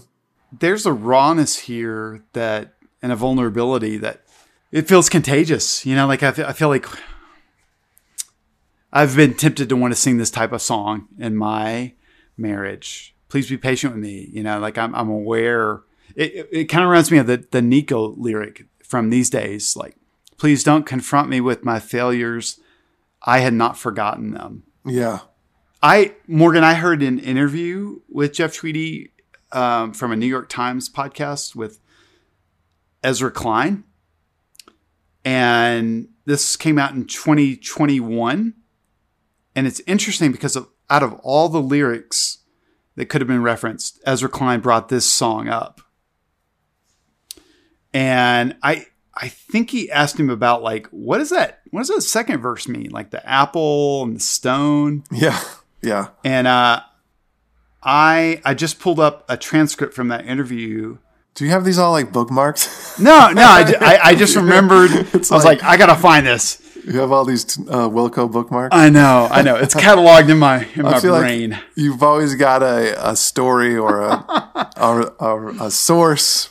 There's 0.57 0.85
a 0.85 0.93
rawness 0.93 1.57
here 1.59 2.23
that 2.31 2.75
and 3.01 3.11
a 3.11 3.17
vulnerability 3.17 3.97
that 3.97 4.23
it 4.71 4.87
feels 4.87 5.09
contagious. 5.09 5.85
You 5.85 5.97
know, 5.97 6.07
like 6.07 6.23
I 6.23 6.31
feel, 6.31 6.45
I 6.45 6.53
feel 6.53 6.69
like 6.69 6.85
I've 8.93 9.17
been 9.17 9.33
tempted 9.33 9.67
to 9.67 9.75
want 9.75 9.91
to 9.91 9.99
sing 9.99 10.15
this 10.15 10.31
type 10.31 10.53
of 10.53 10.61
song 10.61 11.09
in 11.19 11.35
my 11.35 11.91
marriage. 12.37 13.13
Please 13.27 13.49
be 13.49 13.57
patient 13.57 13.95
with 13.95 14.01
me. 14.01 14.29
You 14.31 14.43
know, 14.43 14.59
like 14.59 14.77
I'm, 14.77 14.95
I'm 14.95 15.09
aware. 15.09 15.81
It, 16.15 16.35
it, 16.35 16.49
it 16.51 16.65
kind 16.65 16.85
of 16.85 16.89
reminds 16.89 17.11
me 17.11 17.17
of 17.17 17.27
the, 17.27 17.45
the 17.51 17.61
Nico 17.61 18.15
lyric 18.15 18.65
from 18.81 19.09
these 19.09 19.29
days. 19.29 19.75
Like, 19.75 19.95
please 20.41 20.63
don't 20.63 20.87
confront 20.87 21.29
me 21.29 21.39
with 21.39 21.63
my 21.63 21.79
failures. 21.79 22.59
I 23.21 23.41
had 23.41 23.53
not 23.53 23.77
forgotten 23.77 24.31
them. 24.31 24.63
Yeah. 24.83 25.19
I, 25.83 26.15
Morgan, 26.25 26.63
I 26.63 26.73
heard 26.73 27.03
an 27.03 27.19
interview 27.19 27.99
with 28.09 28.33
Jeff 28.33 28.55
Tweedy 28.55 29.11
um, 29.51 29.93
from 29.93 30.11
a 30.11 30.15
New 30.15 30.25
York 30.25 30.49
Times 30.49 30.89
podcast 30.89 31.55
with 31.55 31.79
Ezra 33.03 33.29
Klein. 33.29 33.83
And 35.23 36.07
this 36.25 36.55
came 36.55 36.79
out 36.79 36.95
in 36.95 37.05
2021 37.05 38.55
and 39.55 39.67
it's 39.67 39.81
interesting 39.85 40.31
because 40.31 40.55
of, 40.55 40.67
out 40.89 41.03
of 41.03 41.13
all 41.21 41.49
the 41.49 41.61
lyrics 41.61 42.39
that 42.95 43.05
could 43.05 43.21
have 43.21 43.27
been 43.27 43.43
referenced, 43.43 43.99
Ezra 44.07 44.27
Klein 44.27 44.59
brought 44.59 44.89
this 44.89 45.05
song 45.05 45.49
up. 45.49 45.81
And 47.93 48.55
I 48.63 48.87
I 49.15 49.27
think 49.27 49.69
he 49.71 49.91
asked 49.91 50.19
him 50.19 50.29
about 50.29 50.63
like 50.63 50.87
what 50.87 51.19
is 51.21 51.29
that 51.31 51.61
what 51.71 51.81
does 51.81 51.89
that 51.89 52.01
second 52.01 52.39
verse 52.41 52.67
mean? 52.67 52.89
Like 52.91 53.11
the 53.11 53.27
apple 53.27 54.03
and 54.03 54.15
the 54.15 54.19
stone. 54.21 55.03
Yeah. 55.11 55.39
Yeah. 55.81 56.09
And 56.23 56.47
uh 56.47 56.81
I 57.83 58.41
I 58.45 58.53
just 58.53 58.79
pulled 58.79 58.99
up 58.99 59.25
a 59.29 59.37
transcript 59.37 59.93
from 59.93 60.09
that 60.09 60.25
interview. 60.25 60.97
Do 61.33 61.45
you 61.45 61.51
have 61.51 61.63
these 61.65 61.77
all 61.79 61.91
like 61.91 62.11
bookmarked? 62.11 62.79
No, 62.99 63.31
no, 63.31 63.41
I, 63.43 63.73
I, 63.79 63.99
I 64.09 64.15
just 64.15 64.35
remembered. 64.43 64.91
I 64.91 65.03
was 65.13 65.31
like- 65.31 65.43
like, 65.45 65.63
I 65.63 65.77
gotta 65.77 65.95
find 65.95 66.27
this. 66.27 66.61
you 66.85 66.99
have 66.99 67.11
all 67.13 67.23
these 67.23 67.57
uh, 67.57 67.87
Wilco 67.87 68.29
bookmarks? 68.29 68.75
I 68.75 68.89
know, 68.89 69.27
I 69.31 69.41
know. 69.41 69.55
It's 69.55 69.73
cataloged 69.87 70.29
in 70.29 70.37
my 70.39 70.65
in 70.75 70.81
my 70.83 70.97
I 70.97 70.99
feel 70.99 71.17
brain. 71.17 71.51
like 71.51 71.63
you've 71.75 72.03
always 72.03 72.35
got 72.35 72.61
a, 72.63 73.11
a 73.11 73.15
story 73.15 73.77
or 73.77 74.01
a, 74.01 74.11
a, 74.75 75.13
a, 75.19 75.47
a 75.67 75.71
source 75.71 76.49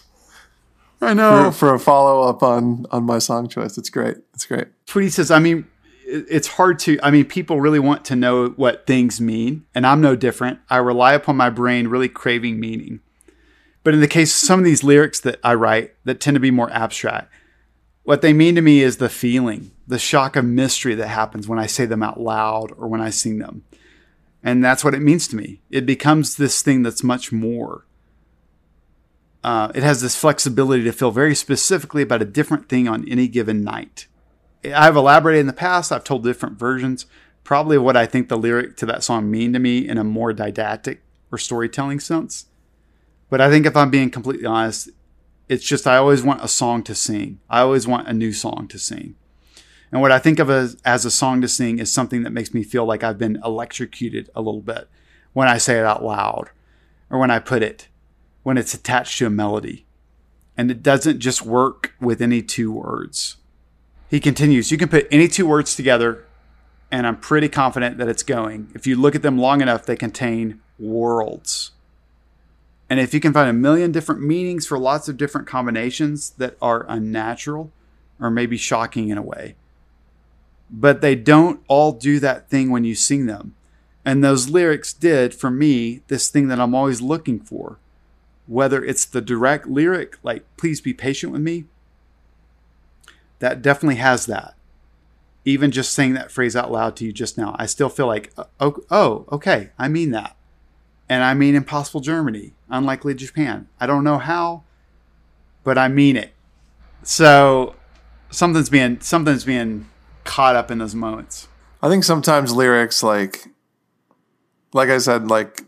I 1.01 1.15
know. 1.15 1.51
for, 1.51 1.59
for 1.59 1.75
a 1.75 1.79
follow 1.79 2.29
up 2.29 2.43
on, 2.43 2.87
on 2.91 3.05
my 3.05 3.19
song 3.19 3.49
choice. 3.49 3.79
It's 3.79 3.91
great. 3.91 4.19
It's 4.35 4.47
great. 4.47 4.69
Tweedy 4.87 5.11
says, 5.11 5.31
I 5.31 5.39
mean, 5.39 5.67
it's 6.05 6.49
hard 6.49 6.79
to, 6.81 6.99
I 7.03 7.11
mean, 7.11 7.25
people 7.25 7.61
really 7.61 7.79
want 7.79 8.05
to 8.07 8.17
know 8.17 8.49
what 8.51 8.87
things 8.87 9.21
mean, 9.21 9.65
and 9.75 9.87
I'm 9.87 10.01
no 10.01 10.17
different. 10.17 10.59
I 10.69 10.79
rely 10.79 11.15
upon 11.15 11.37
my 11.37 11.51
brain 11.51 11.89
really 11.89 12.09
craving 12.09 12.59
meaning. 12.59 13.01
But 13.83 13.95
in 13.95 14.01
the 14.01 14.09
case 14.09 14.31
of 14.31 14.47
some 14.47 14.59
of 14.59 14.65
these 14.65 14.85
lyrics 14.85 15.21
that 15.21 15.41
I 15.43 15.55
write 15.55 15.95
that 16.05 16.21
tend 16.21 16.35
to 16.35 16.41
be 16.41 16.51
more 16.51 16.71
abstract, 16.71 17.33
what 18.03 18.23
they 18.23 18.33
mean 18.33 18.55
to 18.57 18.61
me 18.61 18.81
is 18.81 18.97
the 18.97 19.09
feeling, 19.09 19.71
the 19.87 19.99
shock 19.99 20.37
of 20.37 20.45
mystery 20.45 20.95
that 20.97 21.09
happens 21.09 21.49
when 21.49 21.59
I 21.59 21.67
say 21.67 21.87
them 21.87 22.03
out 22.03 22.21
loud 22.21 22.73
or 22.77 22.89
when 22.89 23.01
I 23.01 23.11
sing 23.11 23.39
them. 23.39 23.65
And 24.43 24.65
that's 24.65 24.83
what 24.83 24.95
it 24.95 25.03
means 25.03 25.29
to 25.29 25.37
me. 25.37 25.61
It 25.71 25.87
becomes 25.87 26.37
this 26.37 26.63
thing 26.63 26.83
that's 26.83 27.05
much 27.05 27.31
more. 27.31 27.87
Uh, 29.43 29.73
it 29.75 29.83
has 29.83 30.01
this 30.01 30.17
flexibility 30.17 30.85
to 30.85 30.93
feel 30.93 31.11
very 31.11 31.35
specifically 31.35 32.03
about 32.03 32.23
a 32.23 32.27
different 32.27 32.69
thing 32.69 32.89
on 32.89 33.09
any 33.09 33.27
given 33.27 33.65
night. 33.65 34.07
I've 34.65 34.97
elaborated 34.97 35.41
in 35.41 35.47
the 35.47 35.53
past. 35.53 35.91
I've 35.91 36.05
told 36.05 36.25
different 36.25 36.59
versions, 36.59 37.07
probably 37.45 37.79
what 37.79 37.97
I 37.97 38.07
think 38.07 38.29
the 38.29 38.37
lyric 38.37 38.77
to 38.79 38.87
that 38.87 39.03
song 39.03 39.31
mean 39.31 39.53
to 39.55 39.59
me 39.59 39.89
in 39.89 39.97
a 39.97 40.05
more 40.05 40.33
didactic 40.33 41.03
or 41.33 41.39
storytelling 41.39 42.01
sense. 42.01 42.47
But 43.31 43.41
I 43.41 43.49
think 43.49 43.65
if 43.65 43.77
I'm 43.77 43.91
being 43.91 44.11
completely 44.11 44.47
honest, 44.47 44.91
it's 45.49 45.65
just 45.65 45.87
I 45.87 45.97
always 45.97 46.23
want 46.23 46.45
a 46.45 46.49
song 46.49 46.83
to 46.85 46.95
sing. 46.95 47.41
I 47.49 47.61
always 47.61 47.87
want 47.87 48.09
a 48.09 48.13
new 48.13 48.33
song 48.33 48.69
to 48.69 48.79
sing. 48.79 49.15
And 49.91 50.01
what 50.01 50.13
I 50.13 50.19
think 50.19 50.39
of 50.39 50.51
as, 50.51 50.77
as 50.85 51.05
a 51.05 51.11
song 51.11 51.41
to 51.41 51.49
sing 51.49 51.79
is 51.79 51.93
something 51.93 52.23
that 52.23 52.31
makes 52.31 52.55
me 52.55 52.63
feel 52.63 52.85
like 52.85 53.03
I've 53.03 53.19
been 53.19 53.41
electrocuted 53.45 54.31
a 54.35 54.43
little 54.43 54.61
bit 54.61 54.89
when 55.33 55.49
I 55.49 55.59
say 55.59 55.79
it 55.79 55.85
out 55.85 56.05
loud 56.05 56.51
or 57.09 57.19
when 57.19 57.31
I 57.31 57.39
put 57.39 57.63
it, 57.63 57.89
when 58.43 58.59
it's 58.59 58.75
attached 58.75 59.19
to 59.19 59.27
a 59.27 59.31
melody. 59.31 59.87
And 60.57 60.71
it 60.71 60.83
doesn't 60.83 61.21
just 61.21 61.43
work 61.43 61.95
with 62.01 62.21
any 62.21 62.43
two 62.43 62.73
words. 62.73 63.37
He 64.09 64.21
continues, 64.21 64.71
you 64.71 64.79
can 64.79 64.89
put 64.89 65.07
any 65.11 65.29
two 65.29 65.47
words 65.47 65.77
together, 65.77 66.27
and 66.91 67.07
I'm 67.07 67.17
pretty 67.17 67.49
confident 67.49 67.99
that 67.99 68.09
it's 68.09 68.25
going. 68.25 68.71
If 68.75 68.87
you 68.87 68.97
look 68.97 69.15
at 69.15 69.23
them 69.23 69.39
long 69.39 69.61
enough, 69.61 69.87
they 69.87 69.97
contain 69.97 70.61
worlds. 70.79 71.71
And 72.89 72.99
if 72.99 73.15
you 73.15 73.21
can 73.21 73.33
find 73.33 73.49
a 73.49 73.53
million 73.53 73.93
different 73.93 74.21
meanings 74.21 74.67
for 74.67 74.77
lots 74.77 75.09
of 75.09 75.17
different 75.17 75.47
combinations 75.47 76.31
that 76.31 76.57
are 76.61 76.85
unnatural 76.89 77.71
or 78.19 78.31
maybe 78.31 78.57
shocking 78.57 79.11
in 79.11 79.17
a 79.17 79.23
way, 79.23 79.55
but 80.69 81.01
they 81.01 81.15
don't 81.15 81.61
all 81.69 81.93
do 81.93 82.19
that 82.19 82.51
thing 82.51 82.71
when 82.71 82.85
you 82.85 82.97
sing 82.97 83.27
them. 83.27 83.55
And 84.05 84.25
those 84.25 84.49
lyrics 84.49 84.93
did, 84.93 85.35
for 85.35 85.51
me, 85.51 86.03
this 86.09 86.29
thing 86.29 86.49
that 86.49 86.59
I'm 86.59 86.75
always 86.75 87.01
looking 87.01 87.39
for. 87.39 87.79
Whether 88.47 88.85
it's 88.85 89.05
the 89.05 89.21
direct 89.21 89.67
lyric, 89.67 90.19
like, 90.23 90.45
please 90.57 90.81
be 90.81 90.93
patient 90.93 91.33
with 91.33 91.43
me, 91.43 91.67
that 93.39 93.63
definitely 93.63 93.97
has 93.97 94.27
that. 94.27 94.55
Even 95.45 95.71
just 95.71 95.93
saying 95.93 96.15
that 96.15 96.31
phrase 96.31 96.55
out 96.55 96.71
loud 96.71 96.97
to 96.97 97.05
you 97.05 97.13
just 97.13 97.39
now, 97.39 97.57
I 97.59 97.67
still 97.67 97.89
feel 97.89 98.07
like, 98.07 98.33
oh, 98.59 98.77
oh 98.91 99.27
okay, 99.33 99.71
I 99.79 99.89
mean 99.89 100.11
that. 100.11 100.37
And 101.09 101.25
I 101.25 101.35
mean 101.35 101.55
impossible 101.55 102.01
Germany, 102.01 102.53
unlikely 102.69 103.15
Japan. 103.15 103.69
I 103.81 103.87
don't 103.87 104.05
know 104.05 104.19
how, 104.19 104.63
but 105.65 105.79
I 105.79 105.89
mean 105.89 106.17
it. 106.17 106.33
So 107.03 107.75
something's 108.31 108.69
being 108.69 109.01
something's 109.01 109.45
being 109.45 109.89
caught 110.25 110.55
up 110.55 110.71
in 110.71 110.79
those 110.79 110.95
moments. 110.95 111.49
I 111.83 111.89
think 111.89 112.05
sometimes 112.05 112.55
lyrics 112.55 113.03
like 113.03 113.49
like 114.73 114.89
I 114.89 114.99
said, 114.99 115.29
like 115.29 115.63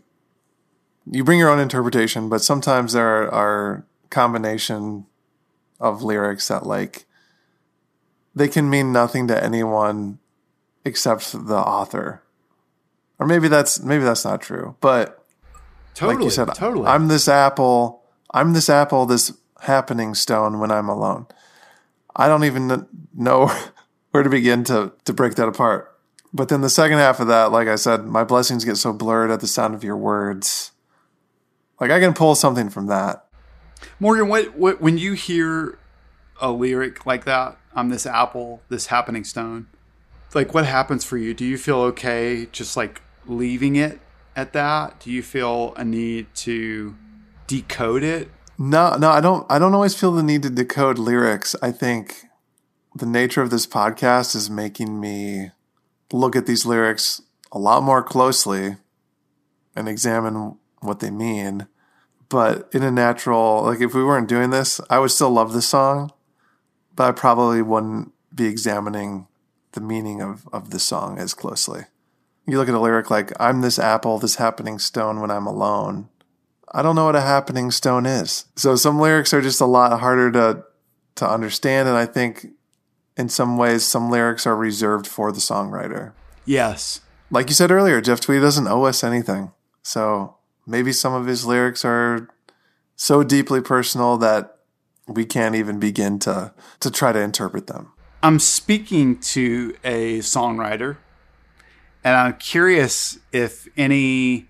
you 1.09 1.23
bring 1.23 1.39
your 1.39 1.49
own 1.49 1.59
interpretation, 1.59 2.29
but 2.29 2.41
sometimes 2.41 2.93
there 2.93 3.23
are, 3.23 3.31
are 3.31 3.85
combination 4.09 5.05
of 5.79 6.03
lyrics 6.03 6.47
that 6.47 6.65
like 6.65 7.05
they 8.35 8.47
can 8.47 8.69
mean 8.69 8.91
nothing 8.91 9.27
to 9.27 9.43
anyone 9.43 10.19
except 10.85 11.31
the 11.47 11.57
author. 11.57 12.23
Or 13.19 13.27
maybe 13.27 13.47
that's 13.47 13.81
maybe 13.81 14.03
that's 14.03 14.25
not 14.25 14.41
true. 14.41 14.75
But 14.81 15.19
Totally, 15.93 16.15
like 16.15 16.23
you 16.23 16.29
said, 16.31 16.53
totally. 16.55 16.87
I'm 16.87 17.07
this 17.07 17.27
apple, 17.27 18.03
I'm 18.31 18.53
this 18.53 18.69
apple, 18.69 19.05
this 19.05 19.31
happening 19.61 20.15
stone 20.15 20.59
when 20.59 20.71
I'm 20.71 20.89
alone. 20.89 21.27
I 22.15 22.27
don't 22.27 22.43
even 22.43 22.87
know 23.13 23.51
where 24.11 24.23
to 24.23 24.29
begin 24.29 24.63
to 24.65 24.93
to 25.05 25.13
break 25.13 25.35
that 25.35 25.47
apart. 25.47 25.89
But 26.33 26.49
then 26.49 26.61
the 26.61 26.69
second 26.69 26.97
half 26.97 27.19
of 27.19 27.27
that, 27.27 27.51
like 27.51 27.67
I 27.67 27.75
said, 27.75 28.05
my 28.05 28.23
blessings 28.23 28.65
get 28.65 28.77
so 28.77 28.91
blurred 28.91 29.29
at 29.29 29.39
the 29.39 29.47
sound 29.47 29.75
of 29.75 29.83
your 29.83 29.97
words. 29.97 30.71
Like 31.83 31.91
I 31.91 31.99
can 31.99 32.13
pull 32.13 32.33
something 32.33 32.69
from 32.69 32.87
that. 32.87 33.25
Morgan, 33.99 34.29
what, 34.29 34.55
what 34.57 34.79
when 34.79 34.97
you 34.97 35.13
hear 35.13 35.77
a 36.39 36.49
lyric 36.49 37.05
like 37.05 37.25
that, 37.25 37.57
I'm 37.75 37.89
this 37.89 38.05
apple, 38.05 38.61
this 38.69 38.85
happening 38.85 39.25
stone, 39.25 39.67
like 40.33 40.53
what 40.53 40.65
happens 40.65 41.03
for 41.03 41.17
you? 41.17 41.33
Do 41.33 41.43
you 41.43 41.57
feel 41.57 41.79
okay 41.81 42.47
just 42.53 42.77
like 42.77 43.01
leaving 43.25 43.75
it 43.75 43.99
at 44.33 44.53
that? 44.53 45.01
Do 45.01 45.11
you 45.11 45.21
feel 45.21 45.73
a 45.75 45.83
need 45.83 46.27
to 46.35 46.95
decode 47.47 48.03
it? 48.03 48.29
No, 48.57 48.95
no, 48.95 49.09
I 49.09 49.19
don't 49.19 49.45
I 49.51 49.59
don't 49.59 49.73
always 49.73 49.93
feel 49.93 50.13
the 50.13 50.23
need 50.23 50.43
to 50.43 50.49
decode 50.49 50.97
lyrics. 50.97 51.53
I 51.61 51.71
think 51.71 52.23
the 52.95 53.05
nature 53.05 53.41
of 53.41 53.49
this 53.49 53.67
podcast 53.67 54.37
is 54.37 54.49
making 54.49 55.01
me 55.01 55.51
look 56.13 56.37
at 56.37 56.45
these 56.45 56.65
lyrics 56.65 57.21
a 57.51 57.59
lot 57.59 57.83
more 57.83 58.01
closely 58.01 58.77
and 59.75 59.89
examine 59.89 60.57
what 60.79 61.01
they 61.01 61.11
mean. 61.11 61.67
But 62.29 62.69
in 62.73 62.83
a 62.83 62.91
natural, 62.91 63.63
like 63.63 63.81
if 63.81 63.93
we 63.93 64.03
weren't 64.03 64.29
doing 64.29 64.49
this, 64.49 64.81
I 64.89 64.99
would 64.99 65.11
still 65.11 65.29
love 65.29 65.53
this 65.53 65.67
song, 65.67 66.11
but 66.95 67.07
I 67.07 67.11
probably 67.11 67.61
wouldn't 67.61 68.11
be 68.33 68.45
examining 68.45 69.27
the 69.73 69.81
meaning 69.81 70.21
of, 70.21 70.47
of 70.51 70.69
the 70.69 70.79
song 70.79 71.19
as 71.19 71.33
closely. 71.33 71.85
You 72.45 72.57
look 72.57 72.69
at 72.69 72.75
a 72.75 72.79
lyric 72.79 73.09
like, 73.09 73.31
I'm 73.39 73.61
this 73.61 73.79
apple, 73.79 74.19
this 74.19 74.35
happening 74.35 74.79
stone 74.79 75.19
when 75.19 75.31
I'm 75.31 75.45
alone. 75.47 76.09
I 76.71 76.81
don't 76.81 76.95
know 76.95 77.05
what 77.05 77.15
a 77.15 77.21
happening 77.21 77.71
stone 77.71 78.05
is. 78.05 78.45
So 78.55 78.75
some 78.75 78.99
lyrics 78.99 79.33
are 79.33 79.41
just 79.41 79.61
a 79.61 79.65
lot 79.65 79.99
harder 79.99 80.31
to 80.31 80.63
to 81.15 81.29
understand 81.29 81.87
and 81.87 81.95
I 81.95 82.07
think 82.07 82.47
in 83.15 83.29
some 83.29 83.57
ways 83.57 83.83
some 83.83 84.09
lyrics 84.09 84.47
are 84.47 84.55
reserved 84.55 85.05
for 85.05 85.31
the 85.31 85.39
songwriter. 85.39 86.13
Yes. 86.45 87.01
Like 87.29 87.49
you 87.49 87.55
said 87.55 87.71
earlier, 87.71 88.01
Jeff 88.01 88.19
Tweedy 88.19 88.41
doesn't 88.41 88.67
owe 88.67 88.85
us 88.85 89.03
anything. 89.03 89.51
So 89.83 90.37
maybe 90.65 90.91
some 90.91 91.13
of 91.13 91.25
his 91.25 91.45
lyrics 91.45 91.83
are 91.85 92.29
so 92.95 93.23
deeply 93.23 93.61
personal 93.61 94.17
that 94.17 94.57
we 95.07 95.25
can't 95.25 95.55
even 95.55 95.79
begin 95.79 96.19
to 96.19 96.53
to 96.79 96.91
try 96.91 97.11
to 97.11 97.19
interpret 97.19 97.67
them. 97.67 97.91
I'm 98.21 98.39
speaking 98.39 99.19
to 99.19 99.75
a 99.83 100.19
songwriter, 100.19 100.97
and 102.03 102.15
I'm 102.15 102.35
curious 102.35 103.19
if 103.31 103.67
any 103.75 104.47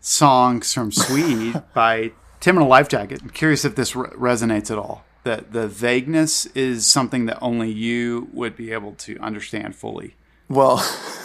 songs 0.00 0.74
from 0.74 0.92
Swede 0.92 1.62
by 1.74 2.12
Tim 2.40 2.58
and 2.58 2.66
a 2.66 2.68
Life 2.68 2.88
Jacket. 2.88 3.22
I'm 3.22 3.30
curious 3.30 3.64
if 3.64 3.74
this 3.74 3.96
re- 3.96 4.10
resonates 4.10 4.70
at 4.70 4.78
all. 4.78 5.04
That 5.24 5.52
the 5.52 5.68
vagueness 5.68 6.46
is 6.46 6.90
something 6.90 7.26
that 7.26 7.38
only 7.40 7.70
you 7.70 8.28
would 8.32 8.56
be 8.56 8.72
able 8.72 8.94
to 8.96 9.16
understand 9.20 9.76
fully. 9.76 10.16
Well, 10.48 10.78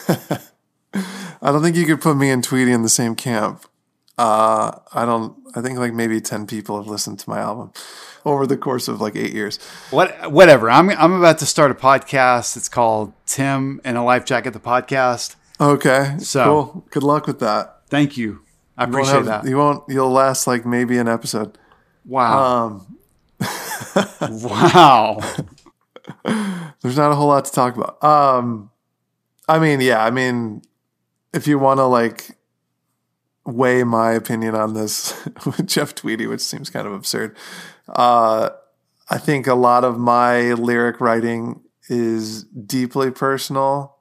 I 0.94 1.52
don't 1.52 1.62
think 1.62 1.76
you 1.76 1.86
could 1.86 2.02
put 2.02 2.16
me 2.18 2.30
and 2.32 2.44
Tweedy 2.44 2.72
in 2.72 2.82
the 2.82 2.90
same 2.90 3.16
camp. 3.16 3.66
Uh, 4.18 4.72
I 4.94 5.06
don't. 5.06 5.36
I 5.56 5.62
think 5.62 5.78
like 5.80 5.94
maybe 5.94 6.20
ten 6.22 6.48
people 6.48 6.78
have 6.78 6.88
listened 6.88 7.20
to 7.20 7.30
my 7.30 7.40
album 7.40 7.72
over 8.26 8.48
the 8.48 8.58
course 8.58 8.88
of 8.88 9.00
like 9.00 9.16
eight 9.16 9.34
years. 9.34 9.58
What, 9.92 10.32
whatever. 10.32 10.70
I'm 10.72 10.90
I'm 10.90 11.14
about 11.14 11.38
to 11.40 11.46
start 11.46 11.70
a 11.72 11.76
podcast. 11.76 12.58
It's 12.58 12.70
called 12.70 13.14
Tim 13.26 13.80
and 13.84 13.96
a 13.98 14.02
Life 14.04 14.26
Jacket, 14.26 14.54
the 14.54 14.60
podcast. 14.60 15.36
Okay, 15.60 16.16
So- 16.20 16.44
cool. 16.46 16.86
Good 16.92 17.04
luck 17.04 17.26
with 17.28 17.40
that. 17.40 17.82
Thank 17.90 18.16
you. 18.18 18.42
I 18.78 18.84
You 18.86 18.90
appreciate 18.90 19.16
have- 19.16 19.26
that. 19.26 19.46
You 19.48 19.58
won't. 19.58 19.84
You'll 19.88 20.12
last 20.12 20.48
like 20.48 20.66
maybe 20.66 20.98
an 20.98 21.08
episode. 21.08 21.58
Wow. 22.06 22.66
Um, 22.68 22.98
wow. 24.22 25.20
there's 26.82 26.98
not 26.98 27.12
a 27.12 27.16
whole 27.16 27.28
lot 27.28 27.46
to 27.46 27.52
talk 27.52 27.76
about. 27.76 28.04
Um, 28.04 28.70
I 29.48 29.60
mean, 29.60 29.82
yeah. 29.82 30.04
I 30.04 30.12
mean, 30.12 30.62
if 31.34 31.48
you 31.48 31.60
want 31.60 31.80
to 31.80 31.86
like 31.86 32.38
weigh 33.46 33.84
my 33.84 34.12
opinion 34.12 34.56
on 34.56 34.74
this 34.74 35.14
with 35.46 35.66
Jeff 35.68 35.96
Tweedy, 35.96 36.28
which 36.28 36.42
seems 36.42 36.70
kind 36.70 36.88
of 36.88 36.94
absurd, 36.94 37.36
uh, 37.90 38.50
I 39.10 39.18
think 39.18 39.48
a 39.48 39.56
lot 39.56 39.84
of 39.84 39.98
my 39.98 40.54
lyric 40.54 41.00
writing 41.00 41.62
is 41.90 42.44
deeply 42.44 43.12
personal. 43.12 43.96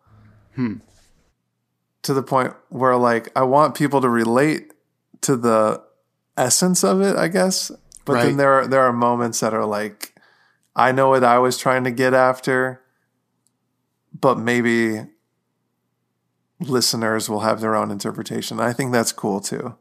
To 2.03 2.15
the 2.15 2.23
point 2.23 2.55
where 2.69 2.97
like 2.97 3.29
I 3.37 3.43
want 3.43 3.75
people 3.75 4.01
to 4.01 4.09
relate 4.09 4.73
to 5.23 5.37
the 5.37 5.83
essence 6.37 6.85
of 6.85 7.01
it, 7.01 7.17
I 7.17 7.29
guess. 7.29 7.71
But 8.05 8.15
Right. 8.15 8.23
then 8.27 8.37
there 8.37 8.53
are 8.53 8.67
there 8.67 8.83
are 8.83 8.93
moments 8.93 9.41
that 9.41 9.53
are 9.53 9.65
like 9.67 10.15
I 10.75 10.93
know 10.93 11.09
what 11.11 11.25
I 11.25 11.39
was 11.39 11.59
trying 11.59 11.85
to 11.85 11.91
get 11.91 12.15
after, 12.15 12.81
but 14.19 14.39
maybe 14.39 15.07
listeners 16.61 17.29
will 17.29 17.41
have 17.41 17.61
their 17.61 17.75
own 17.75 17.91
interpretation. 17.91 18.61
I 18.61 18.73
think 18.73 18.93
that's 18.93 19.13
cool 19.13 19.41
too. 19.41 19.77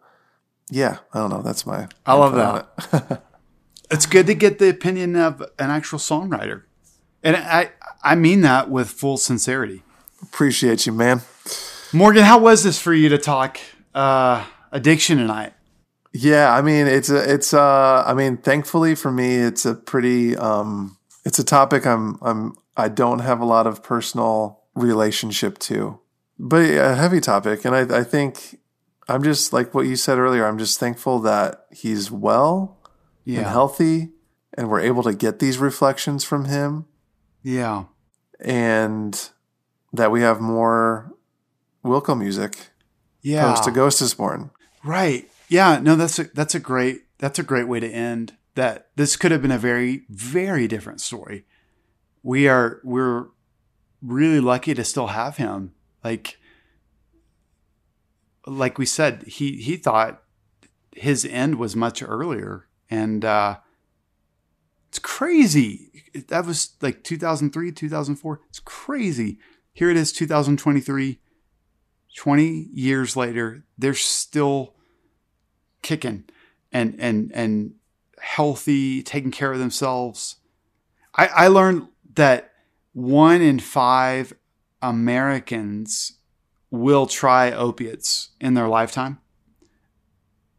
Yeah, 0.70 0.98
I 1.14 1.20
don't 1.20 1.30
know. 1.30 1.42
That's 1.42 1.66
my. 1.66 1.88
I 2.06 2.14
love 2.14 2.36
that. 2.36 2.68
it. 3.12 3.22
It's 3.92 4.08
good 4.08 4.26
to 4.26 4.34
get 4.34 4.58
the 4.58 4.70
opinion 4.70 5.16
of 5.16 5.42
an 5.60 5.70
actual 5.70 6.00
songwriter. 6.00 6.64
And 7.24 7.36
I 7.36 7.72
I 8.04 8.16
mean 8.16 8.42
that 8.42 8.70
with 8.70 8.90
full 8.90 9.18
sincerity. 9.18 9.84
Appreciate 10.22 10.86
you, 10.86 10.92
man. 10.92 11.22
Morgan, 11.94 12.24
how 12.24 12.40
was 12.40 12.64
this 12.64 12.80
for 12.82 12.94
you 12.94 13.10
to 13.10 13.18
talk 13.18 13.60
uh, 13.94 14.46
addiction 14.72 15.18
tonight? 15.18 15.54
Yeah, 16.14 16.54
I 16.54 16.62
mean 16.62 16.88
it's 16.88 17.10
a 17.10 17.32
it's 17.32 17.54
uh 17.54 18.04
I 18.06 18.14
mean 18.14 18.38
thankfully 18.38 18.96
for 18.96 19.12
me 19.12 19.36
it's 19.36 19.66
a 19.66 19.76
pretty 19.76 20.36
um 20.38 20.98
it's 21.26 21.40
a 21.40 21.44
topic 21.44 21.86
I'm 21.86 22.18
I'm 22.22 22.56
I 22.78 22.90
don't 22.90 23.20
have 23.20 23.40
a 23.40 23.46
lot 23.46 23.68
of 23.68 23.84
personal 23.84 24.62
relationship 24.76 25.60
to. 25.60 26.00
But 26.38 26.70
a 26.72 26.96
heavy 26.96 27.22
topic 27.22 27.66
and 27.66 27.76
I 27.76 28.00
I 28.00 28.04
think 28.04 28.60
I'm 29.08 29.24
just 29.24 29.54
like 29.54 29.74
what 29.74 29.86
you 29.86 29.96
said 29.96 30.18
earlier 30.18 30.46
I'm 30.46 30.58
just 30.58 30.80
thankful 30.80 31.20
that 31.22 31.66
he's 31.72 32.12
well 32.12 32.78
and 33.26 33.36
Yeah. 33.36 33.50
healthy 33.50 34.12
and 34.58 34.70
we're 34.70 34.82
able 34.82 35.04
to 35.04 35.14
get 35.14 35.40
these 35.40 35.58
reflections 35.58 36.24
from 36.24 36.46
him 36.46 36.86
Yeah. 37.44 37.86
and 38.40 39.30
that 39.94 40.12
we 40.12 40.22
have 40.22 40.42
more 40.42 41.14
Wilco 41.86 42.18
music 42.18 42.72
Yeah. 43.22 43.50
post 43.50 43.64
to 43.66 43.72
Ghost 43.72 44.02
is 44.02 44.14
Born. 44.14 44.52
Right. 44.84 45.30
Yeah. 45.48 45.80
No, 45.80 45.96
that's 45.96 46.20
a 46.20 46.26
that's 46.26 46.56
a 46.56 46.60
great 46.60 47.04
that's 47.18 47.40
a 47.40 47.44
great 47.44 47.68
way 47.68 47.80
to 47.80 47.88
end. 47.88 48.34
That 48.56 48.88
this 48.96 49.16
could 49.16 49.32
have 49.32 49.42
been 49.42 49.52
a 49.52 49.58
very 49.58 50.06
very 50.10 50.68
different 50.68 51.00
story 51.02 51.46
we 52.24 52.48
are 52.48 52.80
we're 52.84 53.28
really 54.02 54.40
lucky 54.40 54.74
to 54.74 54.84
still 54.84 55.08
have 55.08 55.38
him. 55.38 55.72
Like 56.06 56.38
like 58.46 58.78
we 58.78 58.86
said, 58.86 59.24
he 59.24 59.58
he 59.58 59.76
thought 59.76 60.22
his 60.96 61.26
end 61.26 61.56
was 61.56 61.76
much 61.76 62.04
earlier, 62.04 62.68
and 62.92 63.26
uh, 63.26 63.58
it's 64.88 65.00
crazy. 65.00 66.04
That 66.28 66.46
was 66.46 66.76
like 66.80 67.04
2003, 67.04 67.72
2004. 67.72 68.42
It's 68.50 68.60
crazy. 68.60 69.40
Here 69.74 69.90
it 69.90 69.98
is, 69.98 70.14
2023. 70.14 71.20
20 72.16 72.68
years 72.72 73.18
later, 73.18 73.66
they're 73.76 73.96
still 73.96 74.76
kicking 75.82 76.26
and 76.72 76.96
and 77.00 77.32
and 77.34 77.74
healthy, 78.20 79.02
taking 79.02 79.32
care 79.32 79.52
of 79.52 79.58
themselves. 79.58 80.36
I, 81.16 81.28
I 81.28 81.48
learned 81.48 81.88
that 82.14 82.52
one 82.94 83.42
in 83.42 83.60
five 83.60 84.34
Americans 84.82 86.20
will 86.72 87.08
try 87.08 87.52
opiates 87.52 88.30
in 88.40 88.54
their 88.54 88.68
lifetime. 88.68 89.20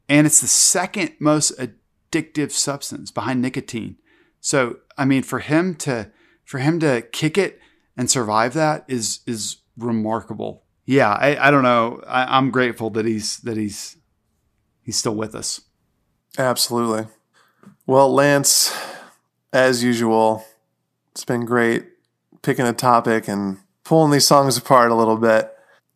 And 0.08 0.26
it's 0.26 0.40
the 0.40 0.46
second 0.46 1.12
most 1.18 1.52
addictive 1.58 2.52
substance 2.52 3.10
behind 3.10 3.42
nicotine. 3.42 3.96
So, 4.40 4.78
I 4.96 5.04
mean, 5.04 5.22
for 5.22 5.40
him 5.40 5.74
to 5.76 6.10
for 6.44 6.58
him 6.58 6.78
to 6.80 7.02
kick 7.02 7.36
it 7.36 7.58
and 7.96 8.10
survive 8.10 8.54
that 8.54 8.84
is 8.88 9.20
is 9.26 9.58
remarkable. 9.76 10.64
Yeah, 10.84 11.10
I, 11.10 11.48
I 11.48 11.50
don't 11.50 11.64
know. 11.64 12.02
I, 12.06 12.36
I'm 12.36 12.50
grateful 12.50 12.90
that 12.90 13.04
he's 13.04 13.38
that 13.38 13.56
he's 13.56 13.96
he's 14.82 14.96
still 14.96 15.16
with 15.16 15.34
us. 15.34 15.60
Absolutely. 16.38 17.08
Well, 17.86 18.12
Lance, 18.12 18.76
as 19.52 19.82
usual, 19.82 20.44
it's 21.12 21.24
been 21.24 21.44
great 21.44 21.86
picking 22.42 22.66
a 22.66 22.72
topic 22.72 23.26
and 23.26 23.58
pulling 23.86 24.10
these 24.10 24.26
songs 24.26 24.56
apart 24.56 24.90
a 24.90 24.94
little 24.96 25.16
bit. 25.16 25.52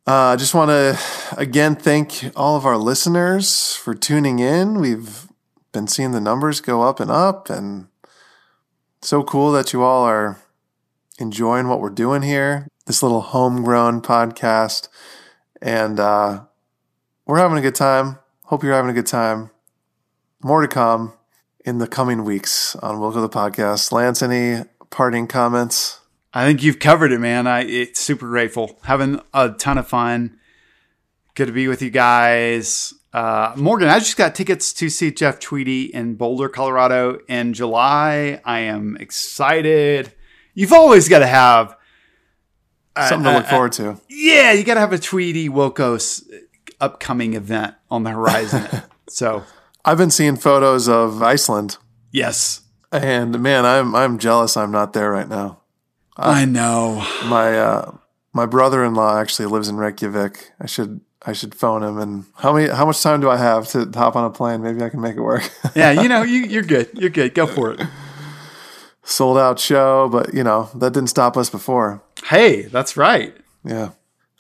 I 0.07 0.33
uh, 0.33 0.37
just 0.37 0.55
want 0.55 0.71
to 0.71 0.99
again 1.37 1.75
thank 1.75 2.31
all 2.37 2.57
of 2.57 2.65
our 2.65 2.77
listeners 2.77 3.75
for 3.75 3.95
tuning 3.95 4.39
in. 4.39 4.81
We've 4.81 5.27
been 5.73 5.89
seeing 5.89 6.13
the 6.13 6.21
numbers 6.21 6.61
go 6.61 6.83
up 6.83 7.01
and 7.01 7.11
up, 7.11 7.51
and 7.51 7.89
so 9.03 9.23
cool 9.23 9.53
that 9.53 9.73
you 9.73 9.83
all 9.83 10.05
are 10.05 10.41
enjoying 11.19 11.69
what 11.69 11.81
we're 11.81 11.91
doing 11.91 12.23
here. 12.23 12.67
This 12.87 13.03
little 13.03 13.21
homegrown 13.21 14.03
podcast, 14.03 14.89
and 15.61 16.01
uh, 16.01 16.45
we're 17.27 17.39
having 17.39 17.59
a 17.59 17.63
good 17.63 17.75
time. 17.75 18.19
Hope 18.45 18.63
you're 18.63 18.75
having 18.75 18.91
a 18.91 18.95
good 18.95 19.07
time. 19.07 19.51
More 20.43 20.63
to 20.63 20.69
come 20.69 21.13
in 21.65 21.79
the 21.79 21.87
coming 21.87 22.25
weeks 22.25 22.75
on 22.77 22.97
Wilco 22.97 23.21
the 23.21 23.29
Podcast. 23.29 23.93
Lance, 23.93 24.23
any 24.23 24.65
parting 24.91 25.27
comments? 25.27 26.00
I 26.33 26.47
think 26.47 26.63
you've 26.63 26.79
covered 26.79 27.13
it, 27.13 27.19
man. 27.19 27.47
I 27.47 27.63
it's 27.63 28.01
super 28.01 28.29
grateful. 28.29 28.79
Having 28.85 29.21
a 29.35 29.51
ton 29.51 29.79
of 29.79 29.89
fun. 29.89 30.39
Good 31.35 31.47
to 31.47 31.53
be 31.53 31.69
with 31.69 31.83
you 31.83 31.91
guys. 31.91 32.95
Uh, 33.13 33.53
Morgan, 33.57 33.89
I 33.89 33.99
just 33.99 34.17
got 34.17 34.35
tickets 34.35 34.73
to 34.75 34.89
see 34.89 35.11
Jeff 35.11 35.41
Tweedy 35.41 35.93
in 35.93 36.15
Boulder, 36.15 36.49
Colorado 36.49 37.19
in 37.29 37.55
July. 37.55 38.41
I 38.45 38.61
am 38.61 38.97
excited. 39.01 40.13
You've 40.55 40.73
always 40.73 41.09
got 41.09 41.21
to 41.21 41.27
have 41.27 41.77
something 42.97 43.33
to 43.33 43.39
look 43.39 43.47
forward 43.47 43.73
to. 43.73 44.01
Yeah, 44.09 44.53
you 44.53 44.63
got 44.63 44.75
to 44.75 44.81
have 44.81 44.93
a 44.93 44.99
Tweedy 44.99 45.49
Wilco's 45.49 46.29
upcoming 46.81 47.35
event 47.35 47.75
on 47.91 48.05
the 48.05 48.11
horizon. 48.11 48.83
so 49.09 49.45
I've 49.85 49.99
been 49.99 50.11
seeing 50.11 50.37
photos 50.37 50.89
of 50.89 51.23
Iceland, 51.23 51.79
yes, 52.13 52.63
and 52.93 53.41
man, 53.41 53.65
I'm 53.67 53.95
I'm 53.95 54.19
jealous. 54.19 54.57
I'm 54.57 54.71
not 54.71 54.93
there 54.93 55.11
right 55.11 55.29
now. 55.29 55.60
I 56.21 56.45
know. 56.45 57.07
My 57.27 57.59
uh, 57.59 57.97
my 58.33 58.47
brother 58.47 58.85
in 58.85 58.95
law 58.95 59.19
actually 59.19 59.47
lives 59.47 59.69
in 59.69 59.77
Reykjavik. 59.77 60.53
I 60.61 60.67
should 60.67 61.01
I 61.25 61.33
should 61.33 61.55
phone 61.55 61.83
him. 61.83 61.99
And 61.99 62.25
how 62.37 62.55
many 62.55 62.69
how 62.69 62.87
much 62.87 63.03
time 63.03 63.21
do 63.21 63.31
I 63.31 63.37
have 63.37 63.69
to 63.69 63.91
hop 63.95 64.17
on 64.17 64.25
a 64.25 64.31
plane? 64.31 64.63
Maybe 64.63 64.83
I 64.83 64.89
can 64.89 65.01
make 65.01 65.17
it 65.17 65.23
work. 65.23 65.51
yeah, 65.75 65.91
you 65.91 66.09
know, 66.09 66.23
you, 66.35 66.41
you're 66.41 66.63
good. 66.63 66.91
You're 66.95 67.11
good. 67.11 67.35
Go 67.35 67.47
for 67.47 67.73
it. 67.73 67.81
Sold 69.03 69.39
out 69.39 69.59
show, 69.59 70.09
but 70.09 70.35
you 70.35 70.45
know 70.45 70.71
that 70.75 70.93
didn't 70.93 71.11
stop 71.11 71.37
us 71.37 71.51
before. 71.51 72.03
Hey, 72.25 72.63
that's 72.63 72.97
right. 72.97 73.35
Yeah. 73.65 73.91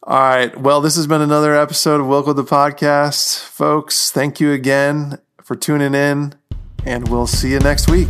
All 0.02 0.18
right. 0.18 0.56
Well, 0.58 0.80
this 0.80 0.96
has 0.96 1.06
been 1.06 1.20
another 1.20 1.54
episode 1.54 2.00
of 2.00 2.06
Wilco 2.06 2.34
the 2.34 2.44
Podcast. 2.44 3.42
Folks, 3.44 4.10
thank 4.10 4.40
you 4.40 4.52
again 4.52 5.18
for 5.42 5.56
tuning 5.56 5.94
in, 5.94 6.34
and 6.86 7.08
we'll 7.08 7.26
see 7.26 7.50
you 7.50 7.58
next 7.58 7.90
week. 7.90 8.08